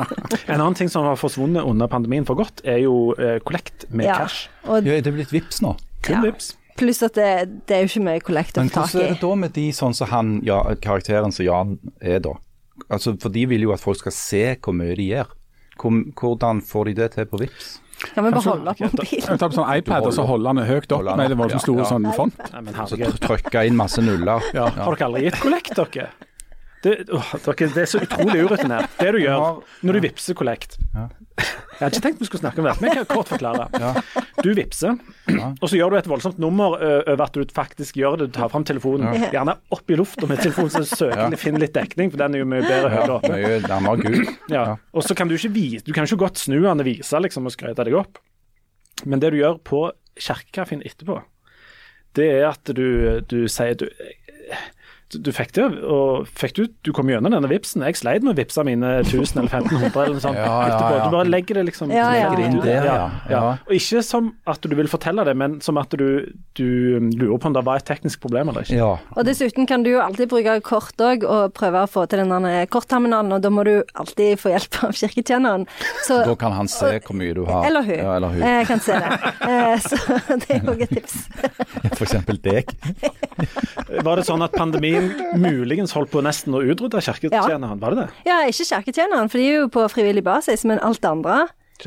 En 0.50 0.60
annen 0.60 0.78
ting 0.78 0.88
som 0.90 1.04
har 1.06 1.18
forsvunnet 1.20 1.66
under 1.66 1.90
pandemien 1.90 2.26
for 2.26 2.38
godt, 2.38 2.62
er 2.64 2.80
jo 2.84 3.12
eh, 3.18 3.38
kollekt 3.44 3.86
med 3.90 4.06
Ja. 4.06 4.22
cash. 4.22 4.48
Og 4.66 4.86
Ja, 4.86 4.96
er 4.96 5.04
det 5.04 5.14
blitt 5.14 5.32
vips 5.34 5.60
nå? 5.62 5.76
Kun 6.02 6.16
Ja. 6.16 6.22
vips. 6.30 6.54
pluss 6.80 7.02
at 7.04 7.12
det, 7.12 7.66
det 7.68 7.76
er 7.76 7.82
jo 7.84 7.90
ikke 7.90 8.04
mye 8.06 8.20
kollekt 8.24 8.56
å 8.56 8.62
Men 8.62 8.70
få 8.70 8.74
tak 8.80 8.86
hvordan 8.94 9.04
er 9.04 9.12
det 9.12 9.20
da 9.20 9.34
med 9.36 9.52
de 9.52 9.66
sånn 9.76 9.94
som 9.94 10.08
han, 10.08 10.40
ja, 10.46 10.62
karakteren 10.80 11.32
som 11.32 11.44
Jan 11.44 11.74
er 12.00 12.22
da? 12.24 12.32
Altså, 12.88 13.12
For 13.20 13.28
de 13.28 13.44
vil 13.50 13.60
jo 13.66 13.72
at 13.74 13.80
folk 13.82 13.98
skal 14.00 14.12
se 14.16 14.56
hvor 14.56 14.72
mye 14.72 14.96
de 14.96 15.10
gjør. 15.10 15.28
Hvordan 15.80 16.62
får 16.64 16.84
de 16.88 16.94
det 16.94 17.10
til 17.12 17.26
på 17.28 17.40
Vips? 17.40 17.80
Kan 18.14 18.24
vi 18.24 18.30
bare 18.32 18.40
holde 18.48 18.72
opp 18.72 18.80
mobilen? 18.80 19.38
Ta 19.38 19.48
på 19.50 19.56
sånn 19.58 19.68
iPad 19.76 20.06
og 20.08 20.14
så 20.16 20.24
holder 20.24 20.54
han 20.54 20.64
høyt 20.70 20.92
opp 20.96 21.04
med 21.20 21.32
det 21.32 21.36
voldsomt 21.36 21.60
ja, 21.60 21.66
store 21.66 21.84
ja. 21.84 21.90
sånn 21.90 22.08
font. 22.16 22.88
Så 22.88 22.96
trykke 23.26 23.64
inn 23.68 23.76
masse 23.76 24.00
nuller. 24.04 24.40
Ja. 24.56 24.70
Har 24.72 24.96
dere 24.96 25.08
aldri 25.10 25.26
gitt 25.26 25.40
kollekt, 25.42 25.76
dere? 25.76 26.08
Det, 26.80 26.92
åh, 27.12 27.32
dere, 27.44 27.66
det 27.74 27.82
er 27.82 27.88
så 27.90 27.98
utrolig 28.00 28.40
urutinert. 28.46 28.94
Det 28.96 29.10
du 29.12 29.18
gjør 29.20 29.58
når 29.84 29.96
du 29.98 30.00
vippser 30.06 30.36
kollekt 30.38 30.78
Jeg 30.96 31.80
hadde 31.80 31.90
ikke 31.92 32.04
tenkt 32.06 32.22
vi 32.22 32.28
skulle 32.28 32.40
snakke 32.40 32.62
om 32.62 32.66
det, 32.68 32.72
men 32.80 32.88
jeg 32.90 33.02
kan 33.02 33.08
kort 33.18 33.28
forklare. 33.28 33.66
Du 34.44 34.48
vippser, 34.56 34.96
og 35.60 35.66
så 35.68 35.76
gjør 35.76 35.92
du 35.92 35.96
et 35.98 36.08
voldsomt 36.08 36.40
nummer 36.40 36.76
over 36.80 37.22
at 37.24 37.36
du 37.36 37.44
faktisk 37.56 37.96
gjør 38.00 38.16
det. 38.20 38.30
Du 38.30 38.36
tar 38.38 38.48
fram 38.52 38.64
telefonen, 38.68 39.12
gjerne 39.32 39.54
opp 39.76 39.92
i 39.92 39.96
lufta 40.00 40.28
med 40.28 40.40
telefonen, 40.40 40.72
så 40.72 40.84
søker 40.88 41.32
du 41.32 41.36
finner 41.40 41.64
litt 41.64 41.72
dekning, 41.76 42.12
for 42.12 42.20
den 42.20 42.36
er 42.36 42.42
jo 42.44 42.48
mye 42.48 42.64
bedre 42.64 42.90
høyere 42.92 43.16
Ja, 44.52 44.64
oppe. 44.72 44.86
Og 44.92 45.04
så 45.06 45.16
kan 45.16 45.28
du 45.30 45.36
ikke 45.36 45.52
vise, 45.56 45.84
du 45.86 45.92
kan 45.96 46.08
ikke 46.08 46.20
godt 46.24 46.40
snu 46.40 46.58
den 46.60 46.84
og 46.84 46.88
vise 46.88 47.20
liksom, 47.24 47.48
og 47.48 47.56
skryte 47.56 47.84
deg 47.88 47.96
opp. 48.00 48.20
Men 49.08 49.20
det 49.24 49.32
du 49.32 49.40
gjør 49.40 49.60
på 49.64 49.84
kirkekaffen 50.20 50.84
etterpå, 50.84 51.20
det 52.18 52.26
er 52.40 52.48
at 52.50 52.72
du, 52.76 53.20
du 53.30 53.38
sier 53.48 53.76
du, 53.80 53.86
du, 55.14 55.30
fikk 55.34 55.52
det, 55.56 55.64
og 55.82 56.28
fikk 56.38 56.54
du, 56.56 56.62
du 56.86 56.90
kom 56.94 57.08
gjennom 57.10 57.32
denne 57.34 57.48
vipsen. 57.50 57.82
Jeg 57.88 57.96
sleit 57.98 58.22
med 58.26 58.34
å 58.34 58.38
vippse 58.38 58.62
mine 58.66 58.90
1000 59.02 59.40
eller 59.42 59.50
1500 59.50 60.04
eller 60.04 60.16
noe 60.16 60.22
sånt 60.22 60.38
Ja, 60.40 60.46
ja, 60.46 60.68
etterpå. 60.68 60.94
ja. 60.98 61.04
Du 61.10 61.16
bare 61.16 61.30
legger 61.32 61.58
det 61.60 61.64
liksom 61.70 61.90
Ja, 61.94 62.08
ja. 62.14 62.28
legger 62.30 62.36
det 62.36 62.44
inn 62.46 62.58
Inn 62.60 62.64
der, 62.66 62.86
ja. 62.86 63.08
Ja. 63.30 63.40
Og 63.66 63.74
ikke 63.76 64.02
som 64.06 64.30
at 64.50 64.62
du 64.62 64.76
vil 64.78 64.90
fortelle 64.92 65.24
det, 65.26 65.34
men 65.40 65.58
som 65.64 65.78
at 65.82 65.90
du, 65.98 66.06
du 66.58 66.66
lurer 67.16 67.38
på 67.42 67.50
om 67.50 67.56
det 67.56 67.64
var 67.66 67.80
et 67.82 67.88
teknisk 67.90 68.20
problem 68.22 68.52
eller 68.52 68.66
ikke. 68.68 68.78
Ja. 68.78 68.92
Og 69.16 69.26
dessuten 69.26 69.66
kan 69.70 69.82
du 69.86 69.90
jo 69.94 70.00
alltid 70.04 70.30
bruke 70.30 70.58
kort 70.66 71.00
òg, 71.02 71.24
og 71.26 71.54
prøve 71.58 71.82
å 71.84 71.90
få 71.90 72.04
til 72.10 72.22
denne 72.22 72.52
kortterminalen, 72.70 73.32
og 73.36 73.42
da 73.44 73.50
må 73.52 73.64
du 73.66 73.72
alltid 73.98 74.38
få 74.40 74.52
hjelp 74.54 74.80
av 74.88 74.94
kirketjeneren. 75.00 75.66
Så 76.06 76.20
Da 76.28 76.34
kan 76.38 76.52
han 76.58 76.68
se 76.70 76.92
hvor 77.00 77.16
mye 77.18 77.34
du 77.36 77.42
har. 77.48 77.64
Eller 77.68 77.86
hun. 77.86 77.96
Ja, 77.98 78.14
eller 78.18 78.34
hun. 78.34 78.42
Jeg 78.44 78.66
kan 78.70 78.80
se 78.84 78.98
det. 79.00 79.34
Eh, 79.48 79.76
Så 79.80 79.96
det 80.44 80.56
er 80.60 80.66
òg 80.70 80.82
et 80.86 80.94
tips. 80.98 81.16
For 81.98 82.04
eksempel 82.06 82.38
deg. 82.44 82.74
Var 84.04 84.20
det 84.20 84.24
sånn 84.28 84.42
at 84.44 84.52
pandemien 84.56 84.99
muligens 85.40 85.94
holdt 85.96 86.12
på 86.12 86.22
nesten 86.24 86.56
å 86.56 86.62
utrydde 86.64 87.02
kirketjeneren? 87.06 87.80
Var 87.80 87.96
det 87.96 88.04
det? 88.04 88.08
Ja, 88.28 88.42
ikke 88.48 88.68
kirketjeneren, 88.68 89.30
for 89.32 89.40
de 89.40 89.48
er 89.48 89.58
jo 89.62 89.70
på 89.72 89.86
frivillig 89.92 90.24
basis, 90.26 90.64
men 90.68 90.82
alt 90.84 91.02
det 91.02 91.10
andre? 91.10 91.40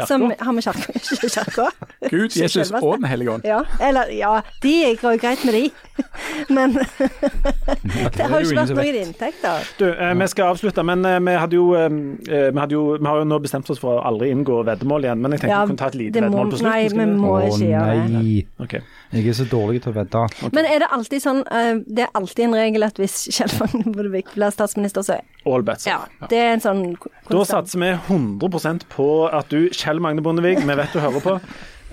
Som 0.07 0.25
har 0.39 0.51
med 0.51 0.63
kirka 0.63 1.67
Gud, 2.09 2.35
Jesus 2.35 2.71
og 2.71 2.97
Den 2.99 3.09
hellige 3.09 3.31
ånd. 3.31 3.45
Ja, 3.47 3.63
eller 3.81 4.09
ja, 4.13 4.41
de 4.63 4.73
går 5.01 5.17
jo 5.17 5.21
greit 5.21 5.45
med 5.45 5.53
de. 5.53 5.63
Men 6.55 6.73
det 8.17 8.25
har 8.25 8.39
jo 8.41 8.49
ikke 8.49 8.59
vært 8.59 8.73
noen 8.73 8.99
inntekter. 9.03 9.69
Du, 9.77 9.85
eh, 9.91 10.13
vi 10.19 10.27
skal 10.31 10.53
avslutte, 10.53 10.83
men 10.83 11.05
eh, 11.05 11.19
vi 11.21 11.35
hadde 11.37 11.57
jo 11.57 11.67
eh, 11.77 11.85
eh, 11.85 12.47
vi, 12.49 12.59
hadde 12.59 12.75
jo, 12.75 12.83
vi 12.97 13.07
har 13.07 13.21
jo 13.21 13.27
nå 13.29 13.39
bestemt 13.43 13.69
oss 13.69 13.81
for 13.81 13.99
å 13.99 14.03
aldri 14.09 14.31
inngå 14.33 14.63
veddemål 14.67 15.07
igjen. 15.07 15.21
Men 15.23 15.35
jeg 15.35 15.43
tenkte 15.43 15.53
Ja, 15.53 15.61
vi 15.63 15.73
kunne 15.73 15.83
ta 15.83 15.91
et 15.91 15.99
lite 15.99 16.23
veddemål 16.23 16.53
på 16.53 16.61
slutten. 16.61 16.71
nei, 16.73 16.89
vi 16.89 17.21
må 17.21 17.35
ikke 17.47 17.69
gjøre 17.69 17.95
det. 17.99 18.09
nei. 18.17 18.35
okay. 18.65 18.83
Jeg 19.13 19.29
er 19.29 19.37
så 19.37 19.45
dårlig 19.45 19.83
til 19.83 19.93
å 19.93 19.97
vedde. 19.99 20.23
Men 20.55 20.65
er 20.65 20.81
det 20.81 20.89
alltid 20.95 21.21
sånn 21.21 21.43
eh, 21.53 21.75
Det 21.85 22.07
er 22.07 22.15
alltid 22.17 22.47
en 22.47 22.55
regel 22.57 22.87
at 22.87 22.97
hvis 23.01 23.17
Kjell 23.29 23.53
Magne 23.59 23.93
Bondevik 23.93 24.31
blir 24.33 24.53
statsminister, 24.53 25.05
så 25.05 25.19
All 25.45 25.63
bets. 25.67 25.85
Ja. 25.85 25.99
Det 26.31 26.39
er 26.39 26.53
en 26.55 26.63
sånn 26.63 26.83
Da 27.27 27.43
satser 27.45 27.81
vi 27.81 27.91
100 27.93 28.87
på 28.93 29.07
at 29.27 29.51
du, 29.51 29.67
Kjell 29.83 29.99
Magne 30.03 30.23
Bondevik, 30.23 30.63
vi 30.63 30.75
vet 30.79 30.93
du 30.95 30.99
hører 31.03 31.23
på, 31.23 31.33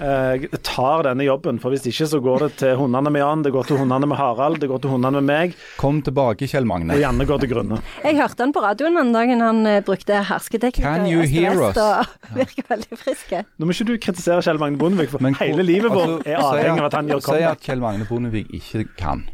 eh, 0.00 0.44
tar 0.64 1.02
denne 1.08 1.24
jobben. 1.26 1.58
For 1.60 1.74
hvis 1.74 1.84
ikke 1.90 2.06
så 2.08 2.20
går 2.22 2.44
det 2.44 2.50
til 2.62 2.76
hundene 2.78 3.10
med 3.12 3.20
Jan, 3.24 3.42
det 3.42 3.50
går 3.52 3.66
til 3.68 3.80
hundene 3.82 4.06
med 4.10 4.16
Harald, 4.20 4.60
det 4.62 4.68
går 4.70 4.80
til 4.84 4.92
hundene 4.94 5.20
med 5.20 5.26
meg, 5.30 5.56
Kom 5.80 5.98
tilbake, 6.06 6.46
Kjell 6.50 6.64
Magne. 6.70 6.94
og 6.94 7.00
Janne 7.02 7.26
går 7.26 7.42
til 7.42 7.50
grunne. 7.54 7.80
Jeg 8.04 8.16
hørte 8.20 8.44
han 8.46 8.54
på 8.54 8.62
radioen 8.64 8.94
den 9.00 9.12
dagen 9.16 9.40
han 9.44 9.60
eh, 9.66 9.80
brukte 9.86 10.22
hersketeknikker 10.30 10.86
Can 11.00 11.06
i 11.08 11.12
you 11.16 11.24
Øst 11.26 11.34
hear 11.34 11.58
og 11.58 11.66
Vest, 11.66 11.82
og 11.82 12.38
virker 12.38 12.70
veldig 12.70 13.00
friske. 13.02 13.42
Nå 13.58 13.66
må 13.66 13.74
ikke 13.76 13.88
du 13.90 13.96
kritisere 14.06 14.40
Kjell 14.46 14.62
Magne 14.62 14.78
Bondevik, 14.80 15.10
for 15.10 15.20
Men 15.26 15.34
hele 15.42 15.66
livet 15.66 15.90
vårt 15.92 16.20
altså, 16.20 16.30
er 16.30 16.46
avhengig 16.46 16.80
av 16.86 16.90
at 16.92 16.98
han 17.00 17.12
gjør 17.12 17.26
Si 17.26 17.42
at. 17.50 17.60
Kjell 17.66 17.82
Magne 17.84 18.06
Bondevik 18.08 18.54
ikke 18.60 18.86
kan, 18.96 19.26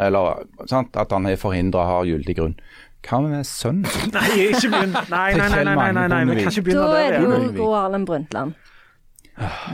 eller 0.00 0.44
sant, 0.70 0.96
at 0.96 1.12
han 1.12 1.26
er 1.26 1.36
forhindra, 1.36 1.84
har 1.92 2.08
gyldig 2.08 2.36
grunn. 2.38 2.58
Hva 3.06 3.20
med 3.24 3.46
sønnen? 3.46 3.84
Nei, 4.16 4.48
ikke 4.50 4.72
begynn. 4.72 4.96
Nei, 5.12 5.28
nei, 5.38 5.48
nei, 5.52 5.62
nei, 5.64 5.76
nei, 5.76 5.92
nei, 5.92 6.08
nei, 6.12 6.24
vi 6.34 6.42
kan 6.42 6.52
ikke 6.52 6.74
Da 6.74 6.88
er 6.98 7.14
det 7.14 7.20
der. 7.22 7.44
jo. 7.46 7.52
Gro 7.56 7.70
Harlem 7.76 8.08
Brundtland. 8.08 8.56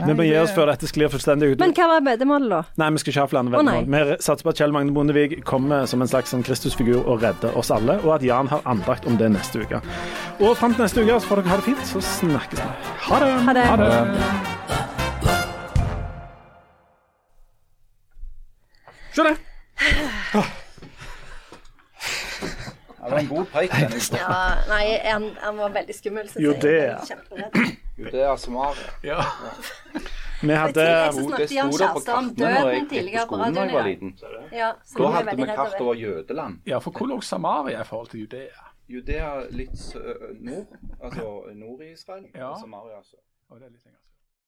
Vi 0.05 0.13
må 0.13 0.25
gi 0.27 0.35
oss 0.37 0.51
før 0.53 0.69
dette 0.69 0.85
sklir 0.85 1.09
fullstendig 1.09 1.47
ut. 1.55 1.61
Men 1.61 1.71
hva 1.73 1.87
var 1.89 2.03
veddemålet, 2.05 2.51
da? 2.51 2.59
Nei, 2.83 2.89
vi 2.93 3.01
skal 3.01 3.13
ikke 3.13 3.23
ha 3.23 3.29
flere 3.31 3.43
nei. 3.49 3.53
veddemål. 3.55 4.11
Vi 4.13 4.17
satser 4.21 4.45
på 4.45 4.51
at 4.53 4.59
Kjell 4.61 4.75
Magne 4.75 4.93
Bondevik 4.93 5.33
kommer 5.47 5.87
som 5.89 6.05
en 6.05 6.11
slags 6.11 6.29
sånn 6.35 6.45
Kristusfigur 6.45 7.01
og 7.01 7.23
redder 7.25 7.57
oss 7.57 7.73
alle, 7.73 7.97
og 8.05 8.11
at 8.19 8.25
Jan 8.27 8.51
har 8.51 8.61
andakt 8.69 9.09
om 9.09 9.17
det 9.17 9.31
neste 9.33 9.65
uke. 9.65 9.81
Og 10.37 10.53
fram 10.59 10.77
til 10.77 10.85
neste 10.85 11.01
uke 11.01 11.17
så 11.17 11.31
får 11.31 11.41
dere 11.41 11.55
ha 11.55 11.57
det 11.61 11.67
fint, 11.71 11.81
så 11.89 12.03
snakkes 12.11 12.61
vi. 12.61 12.69
Ha 13.07 13.23
det! 13.23 13.31
Ha 13.47 13.57
det. 13.57 13.65
Ha 13.71 13.75
det. 13.81 14.55
Se 19.15 20.55
det! 23.05 23.11
Var 23.11 23.19
en 23.19 23.27
god 23.31 23.45
preik. 23.53 23.71
Ja, 24.19 24.37
nei, 24.69 24.83
han, 25.05 25.25
han 25.41 25.57
var 25.57 25.69
veldig 25.79 25.95
skummel. 25.95 26.29
Så 26.29 26.39
kjemperedd. 26.39 28.13
Er 28.13 28.35
Samaria. 28.35 28.89
Ja. 29.03 29.19
Vi 30.41 30.53
hadde 30.53 30.83
Jeg 30.83 31.13
snakket 31.13 31.49
på 31.55 31.65
om 31.65 31.77
kartene 31.79 32.33
når 32.37 32.49
jeg 32.49 32.63
døden 32.63 32.75
gikk 32.75 32.87
på 32.89 32.95
tidligere 32.95 33.25
på 33.25 33.37
skolen 33.37 33.55
da 33.55 33.61
jeg 33.61 33.73
var 33.73 33.79
radioen 33.79 33.87
i 33.87 33.93
liten. 33.93 34.09
Ja, 34.51 34.69
Da 34.97 35.11
hadde 35.15 35.35
vi 35.39 35.45
kart 35.51 35.77
over. 35.81 35.93
Jødeland. 35.95 36.57
ja, 36.67 36.77
for 36.83 36.91
hvor 36.91 37.07
lå 37.07 37.21
Samaria 37.21 37.81
i 37.81 37.87
forhold 37.87 38.09
til 38.11 38.19
Judea? 38.25 38.65
Judea 38.89 39.29
litt 39.49 39.79
nord, 40.39 40.75
altså 41.01 41.29
nord 41.55 41.81
i 41.81 41.91
Israel. 41.95 42.25
Ja. 42.35 42.49
og 42.51 42.59
Samaria 42.59 42.99
så. 43.03 43.17
Og 43.49 43.59
det 43.59 43.65
er 43.65 43.71
litt 43.71 43.85
lenger 43.85 43.99
sør. 44.03 44.04